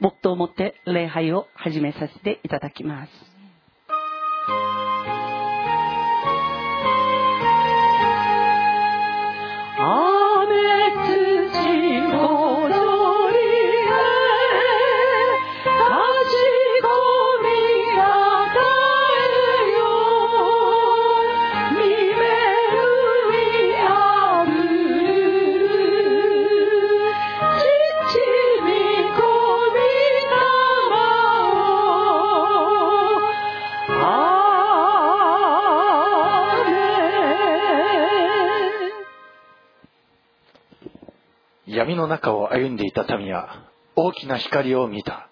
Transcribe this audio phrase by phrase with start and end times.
[0.00, 3.10] 黙祷をもって礼拝を始めさせていただきます。
[41.80, 43.64] 闇の中を歩んでいた民は
[43.96, 45.30] 大きな光を見た。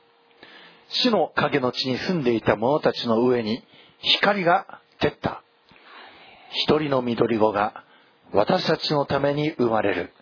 [0.89, 3.63] 死の影の地に住んでいた者たちの上に
[3.99, 5.43] 光が照った。
[6.65, 7.85] 一人の緑子が
[8.33, 10.15] 私たちのために生まれる。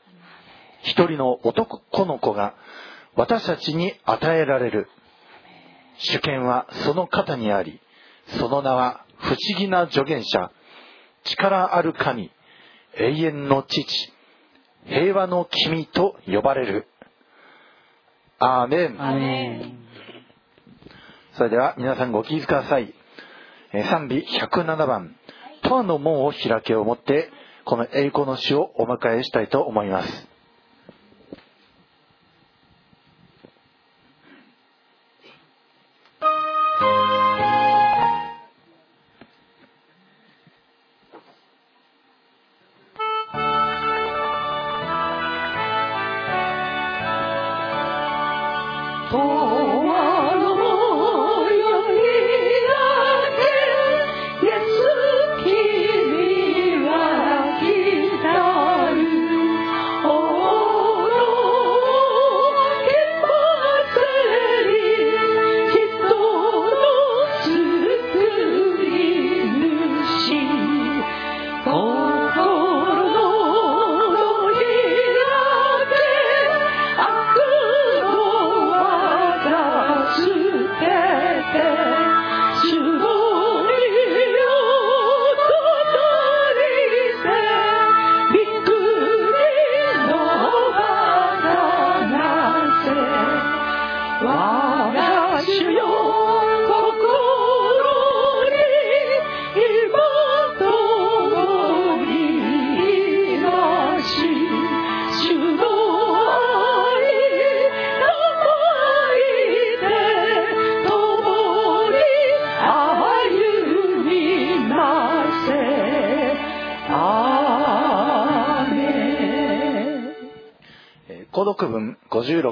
[0.83, 2.57] 一人の男の子が
[3.15, 4.89] 私たちに与えられる。
[5.99, 7.81] 主権はその肩にあり、
[8.41, 10.51] その名は不思議な助言者、
[11.23, 12.33] 力ある神、
[12.99, 14.16] 永遠の父、
[14.89, 16.87] 平和の君と呼ばれる。
[18.39, 18.97] アーメン。
[21.33, 22.95] それでは皆さんご聞きください。
[23.91, 25.17] 賛美107番、
[25.63, 27.31] トアの門を開けをもって、
[27.65, 30.29] この栄光の詩をお迎えしたいと思います。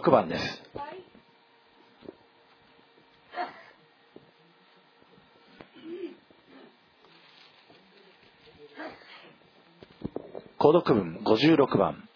[0.04, 0.62] 56番です。
[10.58, 12.08] 購読文56番。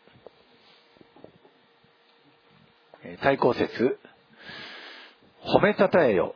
[3.23, 3.99] 対抗説。
[5.43, 6.35] 褒めたたえよ。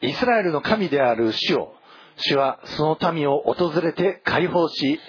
[0.00, 1.74] イスラエルの神である主を。
[2.16, 5.00] 主はその民を訪れて解放し、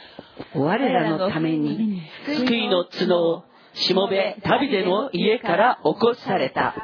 [0.55, 6.75] 我らのために救いの角をしもべダビデの家から起こされた。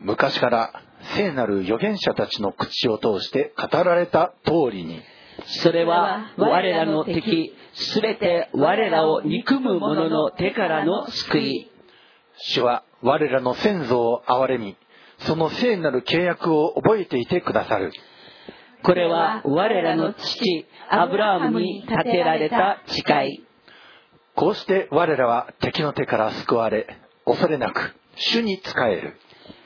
[0.00, 0.82] 昔から
[1.16, 5.00] 聖なる預言者たちの口を通して語られた通りに。
[5.62, 11.70] それは我らの敵すべて我らを憎む者の手からの救い。
[12.38, 14.76] 主は我らの先祖を憐れみ
[15.20, 17.92] その聖なる契約を覚えていてくださる。
[18.82, 23.44] これは我らの父アブラハムに建てられた誓い
[24.36, 26.86] こうして我らは敵の手から救われ、
[27.24, 29.16] 恐れなく、主に仕える。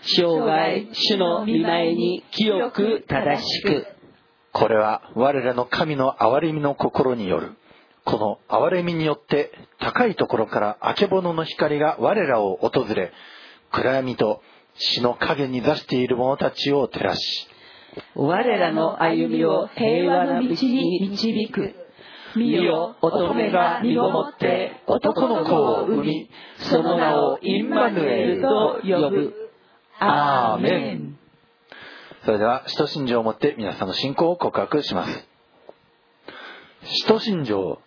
[0.03, 3.85] 生涯、主の見前に清く正しく。
[4.53, 7.53] これは我らの神の憐れみの心による。
[8.05, 9.51] この憐れみによって
[9.81, 13.13] 高いところからあけぼのの光が我らを訪れ、
[13.73, 14.41] 暗闇と
[14.75, 17.49] 死の影に座している者たちを照らし、
[18.15, 21.80] 我らの歩みを平和な道に導く。
[22.37, 29.51] 見よ、乙女が身ごもって男の子を産み、その名をインマヌエルと呼ぶ。
[29.99, 31.19] アーメン。
[32.25, 35.29] それでは、使徒信条をもって皆さんの信仰を告白します。
[36.85, 37.79] 使徒信条。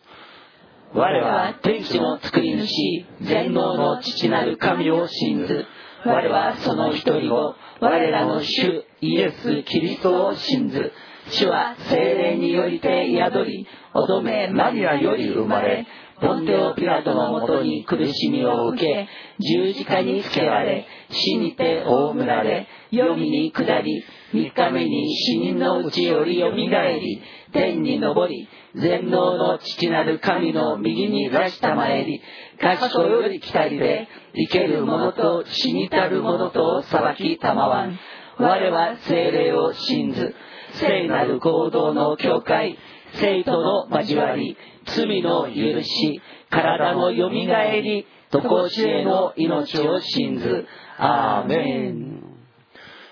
[0.94, 5.66] 我は天地の作り主、全能の父なる神を信ず。
[6.06, 10.92] 我はその一人を、我らの主イエス・キリストを信ず。
[11.32, 15.86] 主は精霊によりて宿り、乙女マリアより生まれ、
[16.22, 19.08] ポンテオ・ピラトのもとに苦しみを受け、
[19.40, 24.04] 十字架につけられ、死にて葬られ、黄泉に下り、
[24.34, 27.22] 三日目に死人のうちよりよみがえり、
[27.52, 32.22] 天に昇り、全能の父なる神の右に出したまえり、
[32.60, 38.00] 賢より来たりで、生ける者と死にたる者と裁きたまわん。
[38.40, 40.36] 我は精霊を信ず、
[40.74, 42.78] 聖なる行動の教会、
[43.20, 50.66] 生徒の交わり、罪の許し、体のよみがえり、とこしえの命を信ず。
[50.98, 52.24] アーメン。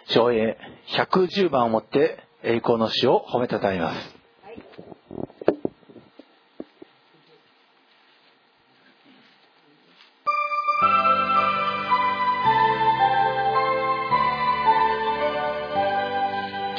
[0.07, 0.57] 上映
[0.97, 4.20] 110番をもって栄光の死を褒めたたえます。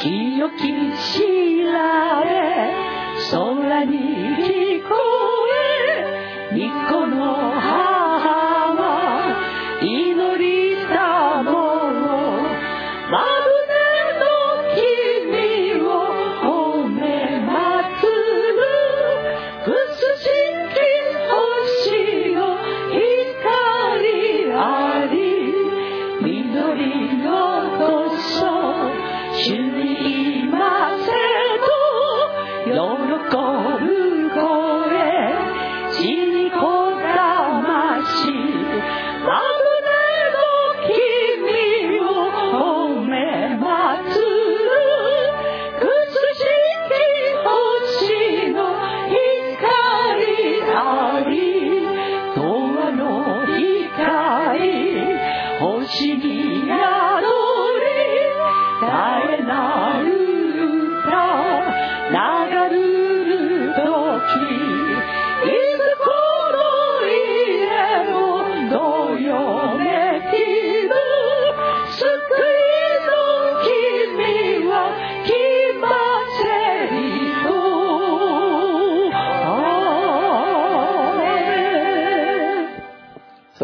[0.03, 0.63] 清き
[1.15, 2.75] 知られ
[3.31, 3.99] 空に
[4.37, 4.97] 聞こ
[5.55, 7.21] え巫女の
[7.53, 7.72] 花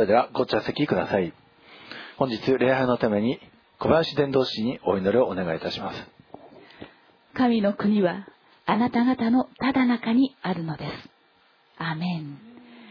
[0.08, 1.34] ではご着席ください。
[2.16, 3.38] 本日礼拝のために
[3.78, 6.08] 小林伝道師にお祈りをお願いいたします。
[7.34, 8.26] 神の国は
[8.64, 10.92] あなた方のただ中にあるのです。
[11.76, 12.38] アーメン。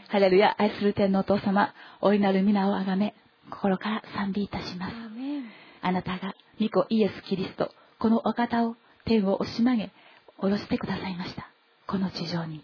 [0.10, 3.16] ハレルヤ、愛する天のお父様、お祈る皆をあがめ、
[3.50, 4.94] 心から賛美いたします。
[5.82, 8.76] あなたが、御子イエス・キリスト、このお方を
[9.06, 9.92] 天を押し曲げ、
[10.38, 11.50] 下ろしてくださいました。
[11.88, 12.64] この地上に。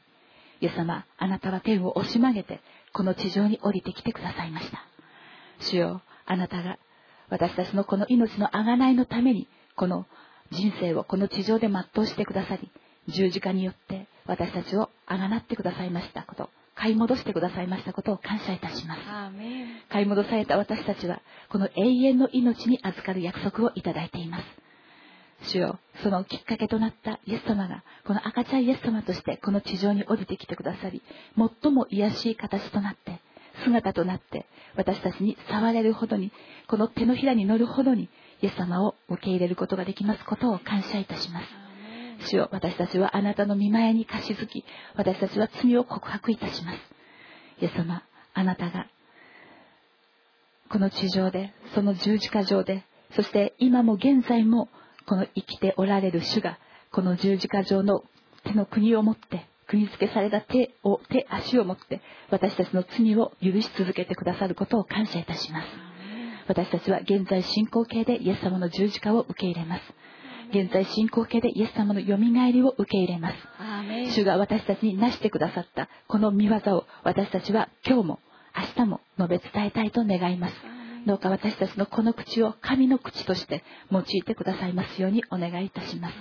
[0.61, 2.61] イエス様、あなたは天を押し曲げて、
[2.93, 4.85] この地上に降りてきてくださいました。
[5.59, 6.77] 主よ、あなたが
[7.29, 10.05] 私たちのこの命の贖いのために、この
[10.51, 12.71] 人生をこの地上で全うしてくださり、
[13.07, 19.01] 十字架によって私たちを贖ってくださいましたこと、買い戻してくださいましたことを感謝いたします。
[19.89, 24.62] 買い戻された私たちは、この永遠の命に預かる約束をいただいています。
[25.43, 31.01] 主よ、そのきっかけとなったイエス様が、この赤ちゃんイエス様としてこの地上に降りてきてくださり、
[31.61, 33.19] 最も癒しい形となって、
[33.63, 34.45] 姿となって、
[34.75, 36.31] 私たちに触れるほどに、
[36.67, 38.09] この手のひらに乗るほどに、
[38.41, 41.47] イエス様を受け入れることができますことを感謝いたします。
[42.29, 46.79] 主よ、私たちはあなたの見前に貸し付き、私たちは罪を告白いたします。
[47.61, 48.03] イエス様、
[48.33, 48.87] あなたが、
[50.69, 54.69] この地上で、その十字架上で、そして今も現在も、
[55.07, 56.59] この生きておられる主が、
[56.91, 58.03] この十字架上の
[58.43, 65.67] 手の国を持って、国付けされた手を、手、足を持って、私たちの罪を許し続けてくださることを感謝いたします。
[66.47, 69.81] 私たちは現在進行形でイエス様の十字架を受け入れます。
[70.49, 73.35] 現在進行形でイエス様のよみがえりを受け入れます。
[74.11, 78.19] 主が私たちに成してくださったこの見業を私たちは今日も
[78.55, 80.82] 明日も述べ伝えたいと願います。
[81.05, 86.15] どうか私たちのこの口を神の口として用いてくださいますようにお願いいたします。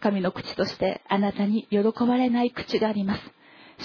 [0.00, 3.22] 神の口としてあなたに喜ばれない口があります。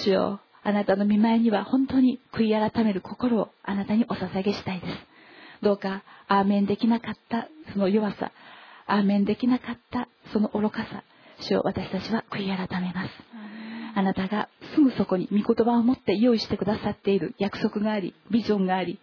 [0.02, 4.92] 主よ、あなたの見舞いには本当に悔い改める心をあなたにお捧げしたいです。
[5.62, 8.32] どうか、アーメンできなかったその弱さ、
[8.86, 11.02] アーメンできなかったその愚かさ、
[11.40, 13.10] 主を私たちは悔い改めます。
[13.94, 19.00] あなたがすぐそこに御言葉を持って用意してくださっている約束があり、ビジョンがあり、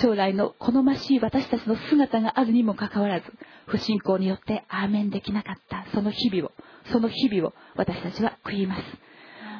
[0.00, 3.26] 将来の好ましい私たちの姿があるにもかかわらず、
[3.66, 6.52] 不信仰によってアーメンできなかったその日々を、
[6.90, 8.82] その日々を私たちは悔います。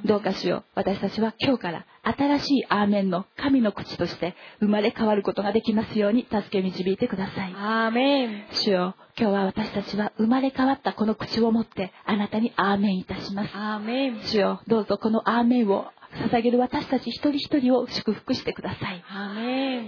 [0.05, 0.65] どうかしよう。
[0.75, 7.55] 私たちは今日から新しいアーメンの神の口として生まれ変わることができますように助け導いてください。
[7.55, 8.45] アーメン。
[8.51, 13.51] 主よ、今日は私たちは生まれ変わったこの口を持ってあなたにアーメンいたします。
[13.55, 14.21] アーメン。
[14.25, 19.03] 主よ、どうぞこのアーメンを捧げる私たち一人一人を祝福してください。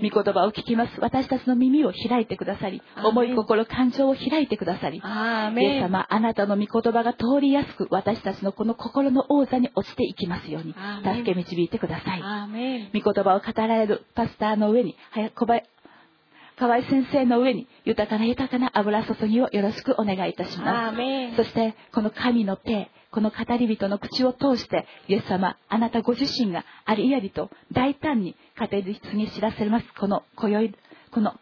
[0.03, 1.01] 御言葉を聞きます。
[1.01, 12.23] 私たちの耳を開いてくださり、思い心、感情を開いてくださり、イエス様、あなたの御言葉が通りやすく、私たちのこの心の王座に落ちていきますように助け導いてください。
[12.95, 14.97] 御言葉を語られるパスターの上に、
[15.35, 15.69] 小林
[16.57, 21.37] 河合先生の上に豊かな豊かな油注ぎをよろしくお願いいたします。
[21.37, 30.75] そして、この神の手、この語り人の口を通して、イエス様、あなたご自身がありありと大胆に語り継ぎ知らせます、この今宵、
[31.13, 31.35] この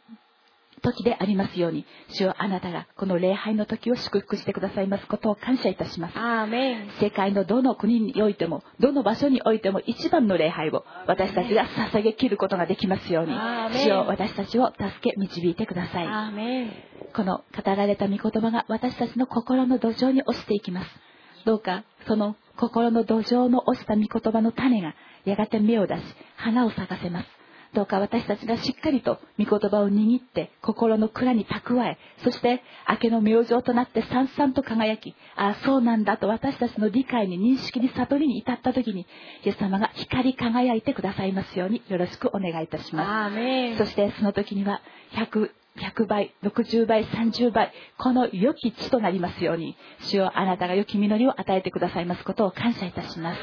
[0.82, 6.18] 時でありますように、主よあなたがこの礼拝の時を祝福してくださいますことを感謝いたします。
[6.18, 13.32] アーメン世界のどの国においても、どの場所においても一番の礼拝を私たちが捧げきることができますように
[13.78, 16.06] 主よ私たちを助け導いてください。
[16.06, 16.72] アーメン
[17.14, 21.11] この語られた御言葉が私たちの心の土壌に落ちていきます。
[21.44, 24.94] どうかその心の土壌の落ちた御言葉の種が
[25.24, 26.02] やがて芽を出し
[26.36, 27.42] 花を咲かせます。
[27.74, 39.06] どうか私たちがしっかりと御言葉を握って心の蔵に蓄え、そして明けの明星となってさんさんと輝き、ああ、そうなんだと私たちの理解に認識に悟りに至った時に、
[39.44, 43.34] イエス様が光り輝いてくださいますようによろしくお願いいたします。
[43.78, 44.82] そしてその時には
[45.12, 53.40] 100、100倍、60倍、30倍、この良き地となりますように、主よあなたが良き実りを与えてくださいますことを感謝いたします。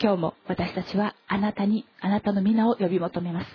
[0.00, 3.46] 今日も私たちはあなたに、あなたの皆を呼び求めます。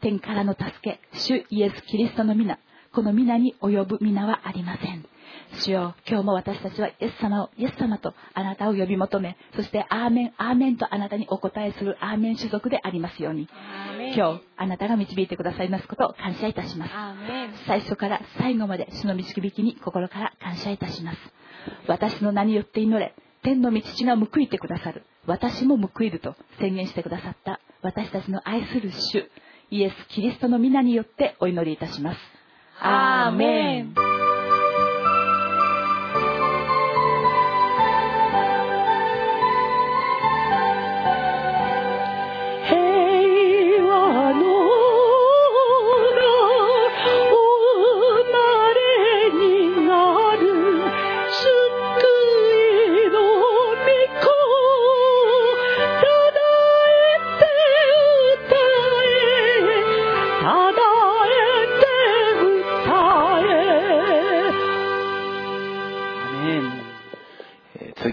[0.00, 2.58] 天からの助け、主イエス・キリストの皆、
[2.92, 5.04] この皆に及ぶ皆はありません。
[5.52, 13.48] 主よ今日も私たちはイエス様を、イエス様とあなたを呼び求め、そしてアーメン、アーメンとあなたにお答えするアーメン種族でありますように、
[14.14, 16.92] 今日あなたが導いてくださいますことを感謝いたします。
[17.66, 21.18] 最初から最後まで主の導きに心から感謝いたします。
[21.88, 25.04] 私の名によって祈れ、天の御父が報いてくださる。
[25.26, 29.30] 私も報いると宣言してくださった私たちの愛する主、
[29.70, 32.20] イエス・キリストの皆によってお祈りいたします。
[32.80, 34.25] アーメン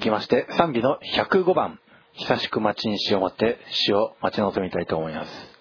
[0.04, 1.80] きまして賛美の105番。
[2.16, 5.53] 久しく待ちにしをもって死を待ち望みたいと思います。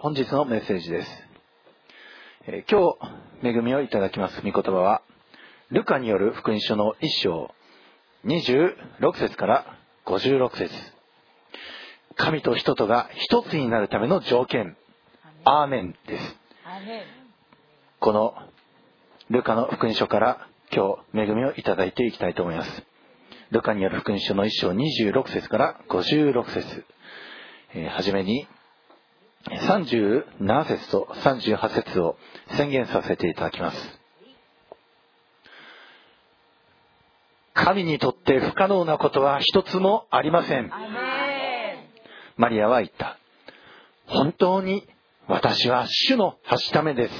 [0.00, 1.10] 本日のメッセージです、
[2.46, 2.94] えー今
[3.42, 5.02] 日恵みをいただきます御言葉は
[5.70, 7.50] ルカによる福音書の1章
[8.24, 10.70] 26節から56節。
[12.14, 14.76] 神と人とが一つになるための条件。
[15.44, 16.36] アーメンです。
[17.98, 18.34] この
[19.30, 22.82] ルカの福音書から今日恵みをいただいていきたいと思います。
[23.50, 26.84] ルカによる福音書の1章26節から56節。
[27.74, 28.46] えー、はじめに
[29.50, 32.16] 37節と38節を
[32.56, 34.00] 宣言させていただきます。
[37.54, 40.70] 神にとって不可能なことは一つもありません。
[42.36, 43.18] マリアは言った。
[44.06, 44.86] 本当に
[45.28, 47.14] 私は主のはしためです。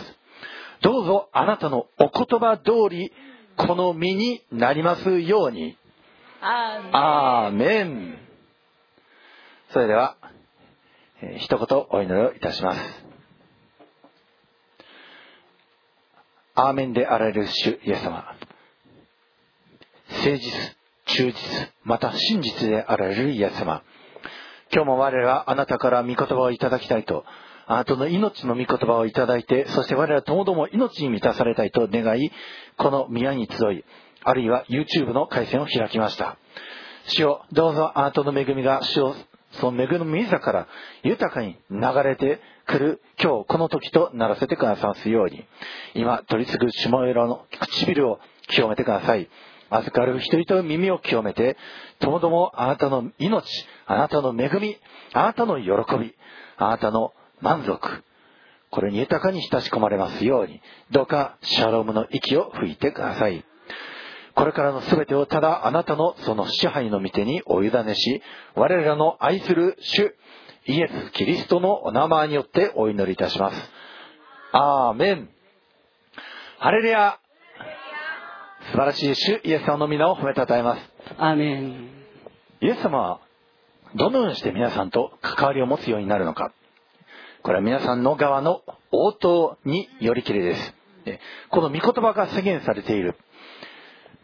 [0.81, 3.12] どうぞあなたのお言葉通り
[3.57, 5.76] この身になりますように。
[6.93, 8.19] アーメン。
[9.71, 10.22] それでは、えー、
[11.38, 12.81] 一言お祈りをいたします。
[16.55, 18.25] アーメンであられる主イエス様。
[20.11, 20.52] 誠実
[21.07, 21.35] 忠実
[21.85, 23.85] また真実であられるイエス様。
[24.73, 27.25] 今日も我らはあなたから御言葉をいただきたいと
[27.67, 32.33] あなたの命の御言葉をいただいてそして我らともども命に満たされたいと願い
[32.79, 33.85] この宮に集い
[34.25, 36.37] あるいは YouTube の回線を開きました。
[37.07, 39.14] 主よどうぞあなたの恵みが主を
[39.61, 40.68] その恵み座から
[41.02, 45.44] 豊かに流れてくる今日この時とならせてくださすように。
[45.94, 48.18] 今取り次ぐ下色の唇を
[48.49, 49.28] 清めてください。
[49.71, 51.56] 預かる人々の耳を清めて
[51.99, 53.44] ともどもあなたの命
[53.87, 54.76] あなたの恵み
[55.14, 56.14] あなたの喜び
[56.59, 57.80] あなたの満足
[58.71, 60.61] これに豊かに親し込まれますように。
[60.90, 63.44] どうかシャロームの息を吹いてください。
[64.35, 68.23] これからの全てをただあなたのその支配の御手にお委ねし
[68.55, 70.15] 我らの愛する主
[70.67, 73.71] イエス・キリストのお名前によってお祈りいたします。
[74.53, 75.29] アーメン。
[76.59, 77.19] ハレルヤ。
[78.71, 80.83] 素晴らしい主イエス様の皆を褒めたたえます。
[81.19, 81.91] アーメン。
[82.61, 83.21] イエス様は
[83.97, 86.53] どのようにして皆さんと関わりを持つようになるのか。
[87.43, 88.62] これは皆さんの側の
[88.93, 90.75] 応答によりきりです。
[91.51, 93.17] この御言葉が宣言されている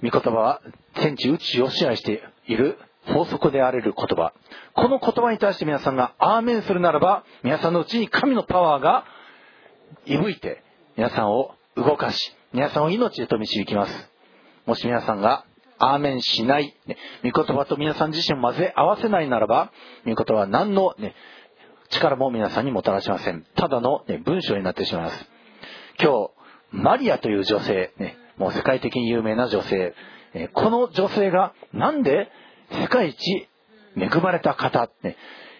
[0.02, 0.62] 御言葉は
[0.94, 4.32] 天地宇宙を支配している法則であれる言葉。
[4.74, 9.04] この言葉に対して皆さんがアーメンするならば皆さんのうちに神のパワーが
[10.06, 10.62] いぶいて
[10.96, 14.10] 皆さんを動かし皆さんを命へと導きます。
[14.66, 15.44] もし皆さんが
[15.78, 19.72] アーメンしない、ね、御言葉と皆さん自身を混ぜ合わせないならば
[20.04, 21.14] 御言葉は何の、ね、
[21.90, 23.46] 力も皆さんにもたらしません。
[23.54, 25.26] ただの、ね、文章になってしまいます。
[26.00, 26.30] 今日
[26.70, 29.94] マリアという女性、ね、もう世界的に有名な女性、
[30.34, 32.30] えこの女性がなんで
[32.70, 33.48] 世界一
[33.96, 35.16] 恵まれた方、ね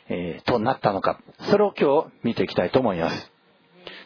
[0.08, 1.20] え、となったのか。
[1.50, 3.32] それを今日見ていきたいと思います。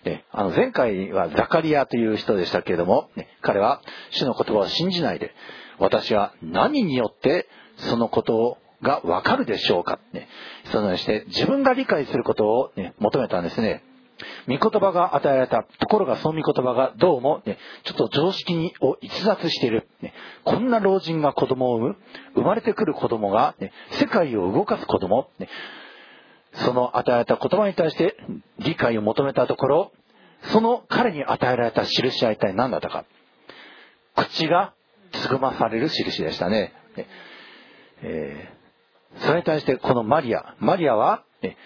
[0.05, 5.33] であの前回はザカリアという人でしたけれども、ね、彼は主の言葉を信じないで
[5.79, 10.29] 私は何によってそのことがわかるでしょうか、ね、
[10.73, 13.85] そのようにして自分が理解することを、ね、求めたんですね。
[14.49, 20.13] 御言葉が与えられたところがその御言葉がどうも、ね、ちょっと常識にを逸脱している、ね、
[20.45, 21.97] こんな老人が子供を産む
[22.35, 25.49] 生まれてくる子供が、ね、世界を動かす子供、ね、
[26.55, 28.17] その与えられた言葉に対して
[28.59, 29.93] 理解を求めたところ
[30.51, 33.05] その彼に与えられた印は一体何だったか。
[34.17, 34.75] 口が
[35.13, 36.73] つぐまされる印でしたね、
[38.03, 40.55] えー、それに対してこのマリア。
[40.59, 41.57] マリアは、ね、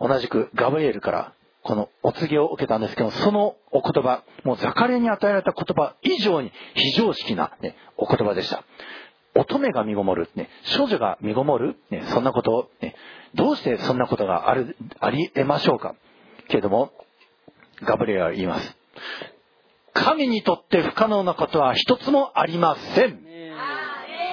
[0.00, 8.64] 同じくガブリエルからこのお告げを受けたんですけどそのお言葉もうザカレアに与えられた言葉以上に非常識な、ね、お言葉でした。
[9.34, 12.96] 乙女が身ごもる、ね、少女が身ごもる、ね、そんなことを、ね、
[13.34, 15.94] どうしてそんなことがあるありえましょうか。
[16.48, 16.92] けれども
[17.82, 18.76] ガブリエルは言います。
[19.92, 23.28] 神にとって不可能なことは一つもありません。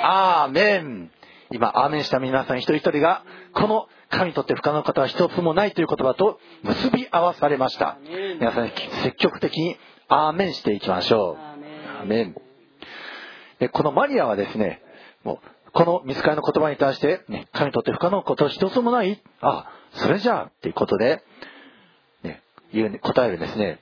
[0.04, 1.12] アーメン
[1.52, 7.98] 今アーメンした皆さん一人一人がこの神にとって不可能なことは一つもないという言葉と結び合わされました。
[8.40, 8.72] 皆さん
[9.04, 9.78] 積極的に
[10.08, 11.42] アーメンしていきましょう。
[12.00, 12.36] アーメン。
[13.60, 14.82] でこのマリアはですね
[15.24, 19.22] もうこの見つかりの言葉に対して、ね、神にとって不可能なことは一つもない。
[19.42, 21.22] あそれじゃあっていうことで、
[22.24, 22.42] ね、
[22.74, 23.82] 言う答えるですね。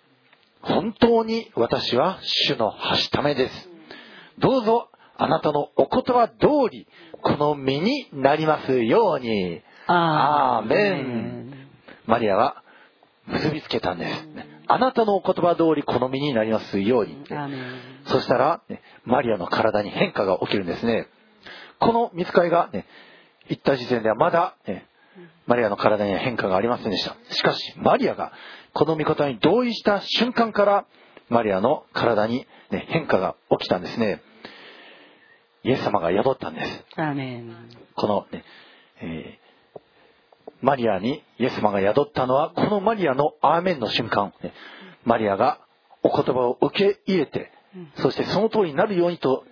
[0.62, 3.70] 本当に私は主のはしためです。
[4.40, 4.90] どうぞ
[5.24, 6.86] あなたのお言葉通り
[7.22, 9.62] この身になりますように。
[9.88, 11.54] アーメン。
[12.06, 12.62] マリアは
[13.28, 14.28] 結びつけたんです。
[14.68, 17.24] あなたのお言葉通り好みになりますように
[18.06, 21.08] そしたら、ね、マリアの体に変化が起きるんですね。
[21.80, 22.86] この見つかりが、ね、
[23.48, 24.86] 行った時点ではまだ、ね、
[25.48, 27.16] マリアの体には変化がありませんでした。
[27.30, 28.34] しかしマリアが
[28.74, 30.86] この御事に同意した瞬間から
[31.30, 34.22] マリアの体に、ね、変化が起きたんですね
[35.64, 36.86] イエス様が宿ったんです。
[37.96, 38.44] このね、
[39.02, 39.44] えー
[40.62, 44.34] マリアにイエス様が宿ったのはこのマリアのアーメンの瞬間。
[45.04, 45.60] マリアが
[46.04, 47.52] お言葉を受け入れて
[47.96, 49.44] そしてその通りになるようにと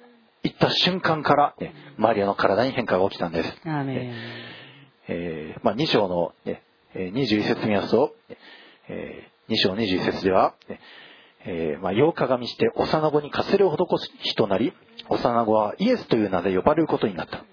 [0.44, 3.58] 言った瞬間から、ね、マリアの体に変化が起きたんです。
[3.66, 4.14] アーメン。
[5.10, 8.16] えーまあ、2章の、ね、えー21節見ますと、
[8.88, 10.80] え2章21節では、ね
[11.46, 14.74] えーまあ、8日神して幼子にカセレを施す日となり
[15.12, 17.44] 幼子はイエスという名で呼ばれることになった。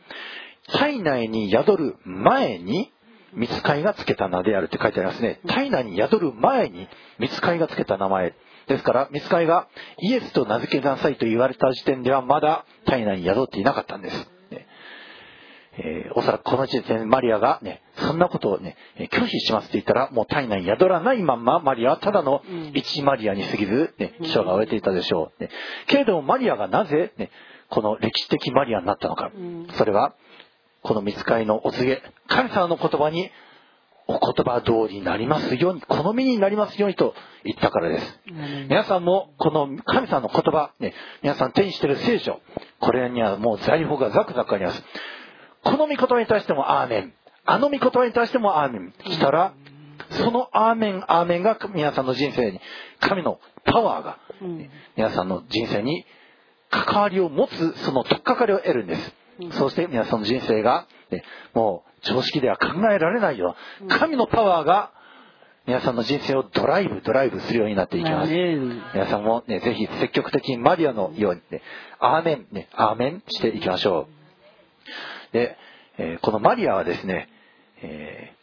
[0.79, 2.93] 体内に宿る前に
[3.33, 5.41] 見つかいがつけた名であるって書いてありますね。
[5.47, 8.35] 体内に宿る前に見つかいがつけた名前。
[8.69, 9.67] ですから見つかいが
[9.99, 14.31] イエスと名付けなさいと言われた時点ではまだ体内に宿っていなかったんです、
[15.79, 22.43] えーおそらくこの時点でマリアがね、そんなことをね、えー拒否しますって言ったら、もう体内に宿らないまんま、マリアはただの
[22.75, 25.43] 一マリアに過ぎず、ね、記者が終えていたでしょう。
[25.43, 25.51] ね、
[25.87, 27.31] けれどもマリアがなぜ、ね、
[27.71, 29.31] この歴史的マリアになったのか。
[29.75, 30.15] それは、
[30.83, 33.31] この見つかいのお告げ、神様の言葉に、
[34.11, 37.15] お言葉通りになりますように、好みになりますようにと
[37.45, 38.21] 言ったからです。
[38.69, 42.41] 皆さんもこの神様の言葉、ね、皆さん手にしている聖書、
[42.81, 44.83] これにはもう財宝がザクザクあります。
[45.65, 47.13] この御言葉に対してもアーメン。
[47.45, 48.95] あの御言葉に対してもアーメン。
[49.07, 49.55] したら、
[50.11, 52.61] そのアーメン、アーメンが皆さんの人生に、
[53.01, 54.19] 神のパワーが、
[54.97, 56.05] 皆さんの人生に
[56.71, 59.15] 関わりを持つ、その取っかかりを得るんです。
[59.53, 61.23] そして皆さんの人生が、ね
[61.55, 64.93] もう常識では考えられないような、神のパワーが、
[65.67, 68.33] 皆さんの人生をドライブ、ドライブするようになっていきます。
[68.33, 71.63] 皆さんもね、ぜひ積極的にマリアのようにね、
[71.99, 74.19] アーメン、ね、アーメンしていきましょう。
[75.33, 75.57] で、
[75.99, 77.29] えこのマリアはですね、
[77.83, 78.39] えー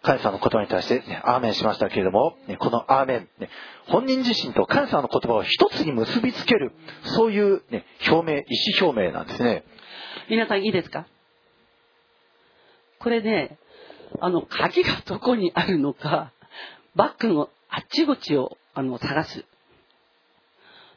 [0.00, 3.50] 神様の言葉に対して、ね、アーメンしましたけれども、ねこのアーメン、ね
[3.88, 6.72] 本人自身と神様の言葉を一つに結びつける、
[7.16, 8.44] そういう、ね、表明、意
[8.80, 9.64] 思表明なんですね。
[10.30, 11.08] 皆さんいいですか？
[13.00, 13.58] これね、
[14.20, 16.32] あの、鍵がどこにあるのか、
[16.94, 19.44] バッグのあっちこっちをあの探す。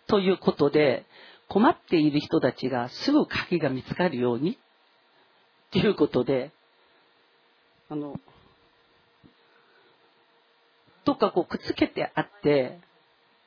[0.08, 1.06] ということで、
[1.48, 4.60] 困っている人たちがすぐ鍵が見つかるように、
[5.72, 6.52] ということで、
[7.90, 8.20] あの、
[11.06, 12.80] どっかこうくっつけてあって、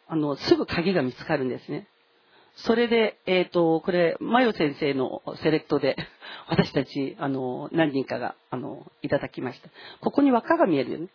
[0.08, 1.86] あの、すぐ鍵が見つかるんですね。
[2.56, 5.96] それで、えっ、と、これ、マヨ先生のセレクトで、
[6.48, 9.68] 私たち、あの、何人かが、あの、いただきました。
[10.00, 11.08] ここに輪っかが見えるよね。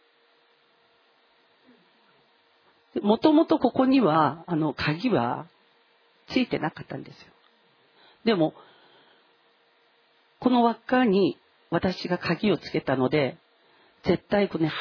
[3.02, 5.48] もともとここには、あの、鍵は
[6.28, 7.32] ついてなかったんですよ。
[8.26, 8.54] でも、
[10.39, 11.38] この輪っかに
[11.69, 13.38] 私が鍵をつけたので、
[14.04, 14.71] 絶対これ、ね、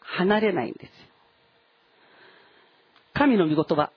[0.00, 0.92] 離れないんです。
[3.14, 3.92] 神の御言葉。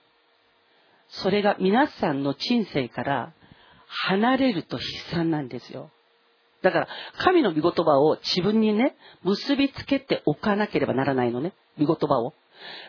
[1.08, 3.32] それが皆さんの人生から
[3.86, 5.90] 離れると悲惨なんですよ。
[6.62, 11.52] だから、神の御言葉を自分にね、結びつけておかなければならないのね。
[11.78, 12.34] 御言葉を。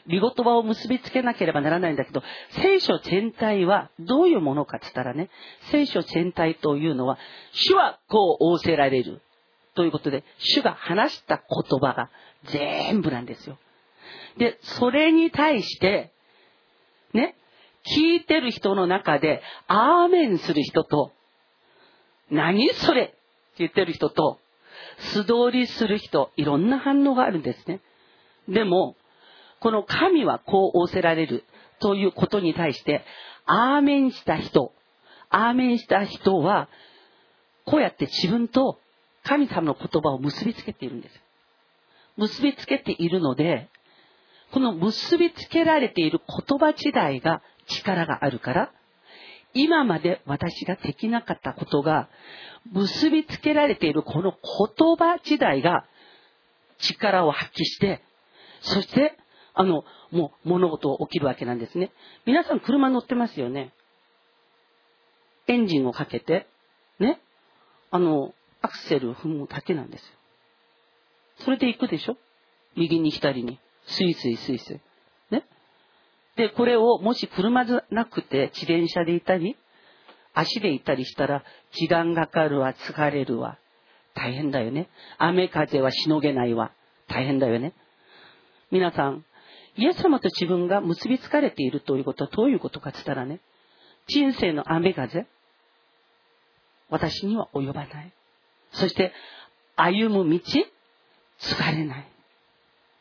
[0.08, 2.24] 御言葉を結びつけなければならないんだけど、
[2.62, 5.30] 聖書全体はどういうものかって言ったらね、
[5.72, 7.18] 聖書全体というのは、
[7.52, 9.22] 主はこう仰せられる。
[9.76, 12.10] ということで、主が話した言葉が
[12.46, 13.60] 全部なんですよ。
[14.38, 16.12] で、それに対して、
[17.14, 17.36] ね、
[17.96, 21.12] 聞いてる人の中で、アーメンする人と、
[22.32, 23.04] 何それ？
[23.04, 23.16] って
[23.60, 24.40] 言ってる人と、
[25.14, 27.82] 素通りする人、いろんな反応があるんですね。
[28.50, 28.96] でも、
[29.60, 31.44] この神はこう仰せられる
[31.80, 33.04] ということに対して、
[33.46, 34.74] アーメンした人、
[35.30, 36.70] アーメンした人は、
[37.66, 38.80] こうやって自分と
[39.24, 41.22] 神様の言葉を結びつけているんです。
[42.16, 43.70] 結びつけているので、
[44.52, 48.72] この結びつけられている言葉自体が力があるから、
[49.54, 52.10] 今まで私ができなかったことが、
[52.72, 55.86] 結びつけられているこの言葉自体が
[56.80, 58.02] 力を発揮して、
[58.62, 59.18] そして、
[59.60, 61.92] あの、もう物事起きるわけなんですね。
[62.28, 63.74] 皆さん車乗ってますよね。
[65.48, 66.46] エンジンをかけて、
[67.00, 67.20] ね。
[67.90, 70.08] あの、アクセル踏むだけなんですよ。
[71.40, 72.18] それで行くでしょ？
[72.76, 73.60] 右に左に。
[73.88, 74.80] スイスイスイスイ。
[75.32, 75.44] ね。
[76.36, 79.58] で、これをもし車じゃなくて自転車で行ったり、
[80.36, 83.58] 足で行ったりしたら、時間がかかるわ、疲れるわ。
[84.14, 84.88] 大変だよね。
[85.18, 86.72] 雨風はしのげないわ。
[87.08, 87.74] 大変だよね。
[88.70, 89.24] 皆さん、
[89.78, 93.40] イエス様と自分が結びつかれているということはどういうことかって言ったらね、
[94.08, 95.28] 人生の雨風、
[96.90, 98.14] 私には及ばない。
[98.72, 99.14] そして、
[99.76, 100.40] 歩む道、
[101.40, 102.08] 疲れない。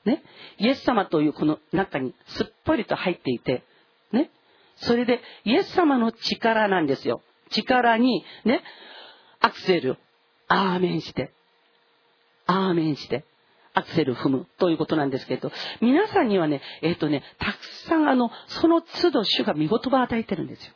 [0.04, 0.22] ね。
[0.58, 3.62] イエス様というこの中にすっぽりと入っていて、
[4.12, 4.30] ね。
[4.76, 7.22] それで、イエス様の力なんですよ。
[7.50, 8.62] 力に、ね、
[9.40, 9.96] アクセル、
[10.48, 11.32] アーメンして、
[12.46, 13.24] アーメンして、
[13.76, 17.56] アクセル踏むということなんですけど、皆さんにはね、えっ、とね、たく
[17.88, 20.72] さんあの、その都度主が見言葉を与えてるんですよ。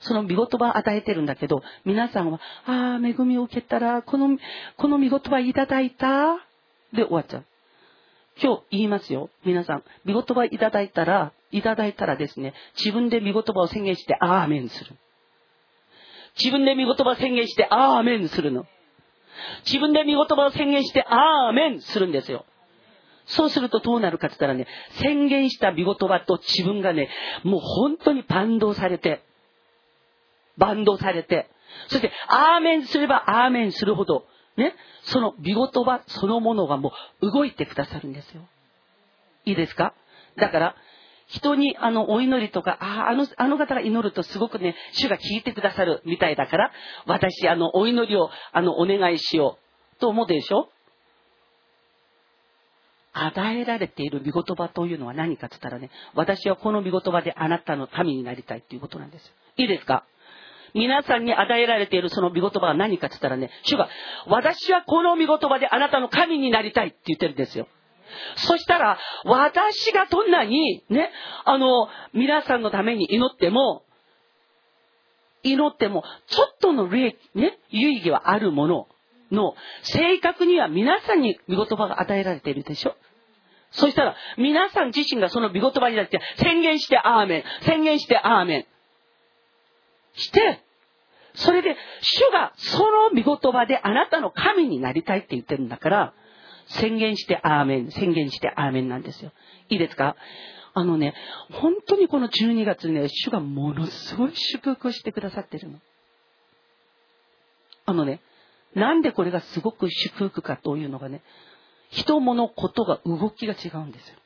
[0.00, 4.38] その見言葉を与えてるんだけど、皆さんは、ああ、恵みを受けたら、この、
[4.76, 6.36] この見言葉いただいた？
[6.92, 7.44] で終わっちゃう。
[8.42, 9.30] 今日言いますよ。
[9.46, 14.94] 皆さん、見言葉いただいたら、いただいたらですね、自分で見言葉を宣言して、アーメンする。
[16.38, 18.66] 自分で見言葉宣言して、アーメンするの。
[19.64, 22.44] 自分で見言葉を宣言して、アーメンするんですよ。
[23.26, 24.66] そうするとどうなるかって言ったらね、
[25.02, 27.08] 宣言した見言葉と自分がね、
[27.42, 29.22] もう本当にバンドされて、
[30.56, 31.50] バンドされて、
[31.88, 38.42] そして、アーメンすればアーメンするほど、ね、その見言葉そのものがもう動いてくださるんですよ。
[39.44, 39.92] いいですか？
[40.36, 40.76] だから、
[41.28, 46.70] 人にあのお祈りとか、ああ、あの、あの方が祈るとすごくね、主が聞いてくださるみたいだから、
[47.06, 49.58] 私あのお祈りをあのお願いしよ
[49.96, 50.68] うと思うでしょ？
[53.12, 59.32] 与えられている御言葉というのは何かって言ったらね、私はこの御言葉であなたの神になりたいっていうことなんです。
[59.56, 60.04] いいですか？
[60.74, 63.88] 皆さんに与えられているその御言葉は何かって言ったらね、主が、
[64.26, 67.66] 私はこの御言葉であなたの神になりたいって言ってるんですよ。
[68.36, 71.10] そしたら、私がどんなに、ね、
[71.44, 73.82] あの、皆さんのために祈っても、
[75.42, 78.88] 祈っても、ちょっとの霊、ね、有意義はあるもの
[79.30, 82.96] の、正確には皆さんに御言葉が与えられているでしょ？
[83.70, 88.66] そしたら、皆さん自身がその御言葉になって、宣言してアーメン、宣言してアーメン。
[90.14, 90.62] して、
[91.34, 96.14] それで、主がその御言葉であなたの神になりたいって言ってるんだから、
[96.68, 99.32] 宣言してアーメン、宣言してアーメンなんですよ。
[99.68, 100.16] いいですか？
[100.74, 101.14] あのね、
[101.52, 105.78] 本当にこの12月ね、主がものすごい祝福をしてくださってるの。
[107.86, 108.20] あのね、
[108.74, 111.22] なんでこれがすごく祝福かというのがね、
[111.92, 114.16] 人物ことが動きが違うんですよ。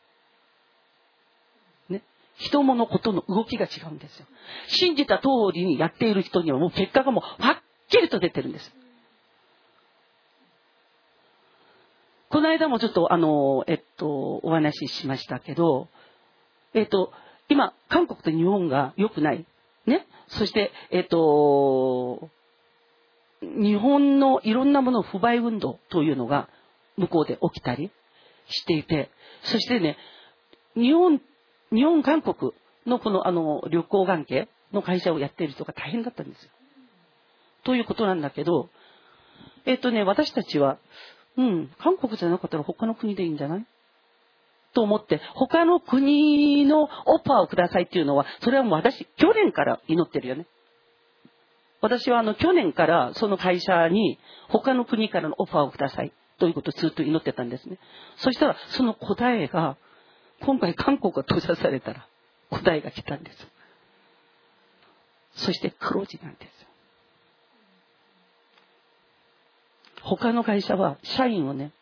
[1.91, 2.03] ね。
[2.39, 4.27] 人物ことの動きが違うんですよ。
[4.69, 7.57] 信じた通りにやっている人にはもう結果がもうはっ
[7.91, 8.73] きりと出てるんです。
[12.31, 15.89] この間もちょっとあの、えっと、お話ししましたけど、
[16.75, 17.13] えっと、
[17.49, 19.45] 今、韓国と日本が良くない。
[19.87, 20.07] ね？
[20.29, 22.31] そして、えっと、
[23.43, 26.49] 日本のいろんなもの不買運動というのが
[26.97, 27.91] 向こうで起きたり
[28.49, 29.11] していて、
[29.43, 29.97] そしてね、
[30.77, 31.21] 日本、
[31.73, 32.53] 日本、韓国
[32.87, 36.51] のこのあの旅行関係の会社をやっている人が大変だったんですよ。
[37.65, 38.69] ということなんだけど、
[39.67, 40.79] えっとね、私たちは、
[41.41, 43.65] うん、韓国じゃなかったら他の国でいいんじゃない？
[44.75, 50.47] と思って、他の国のオファーをくださいっていうのは、それはもう私、去年から祈ってるよね。
[51.81, 57.79] 私はあの、去年からその会社に他の国からのオファーをくださいということをずっと祈ってたんですね。
[58.17, 59.79] そしたら、その答えが、
[60.43, 62.07] 今回韓国が閉ざされたら、
[62.51, 63.49] 答えが来たんです。
[65.37, 66.69] そして黒字なんですよ。
[70.03, 71.73] 他の会社は社員をね、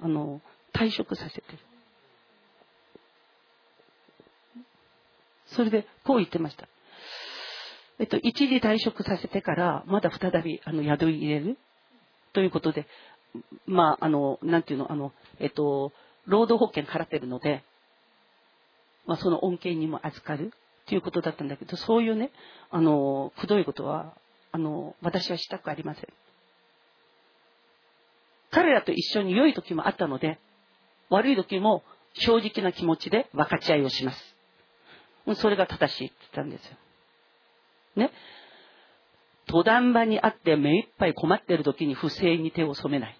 [0.00, 0.40] あの、
[0.74, 1.58] 退職させてる。
[5.46, 6.68] それで、こう言ってました。
[7.98, 11.56] えっと、一時退職させてから、まだ再び、あの、宿入れる？
[12.34, 12.86] ということで、
[13.64, 15.92] まあ、あの、なんていうの、あの、えっと、
[16.26, 17.64] 労働保険払ってるので、
[19.06, 20.52] まあ、その恩恵にも預かる？
[20.86, 22.32] ということだったんだけど、そういうね、
[22.70, 24.14] あの、くどいことは、
[24.52, 26.04] あの、私はしたくありません。
[28.50, 30.38] 彼らと一緒に良い時もあったので、
[31.10, 31.82] 悪い時も
[32.14, 34.36] 正直な気持ちで分かち合いをします。
[35.34, 36.76] それが正しいって言ったんですよ。
[37.96, 38.10] ね。
[39.48, 43.18] 登壇場にあって目いっぱい困っている時に不正に手を染めない。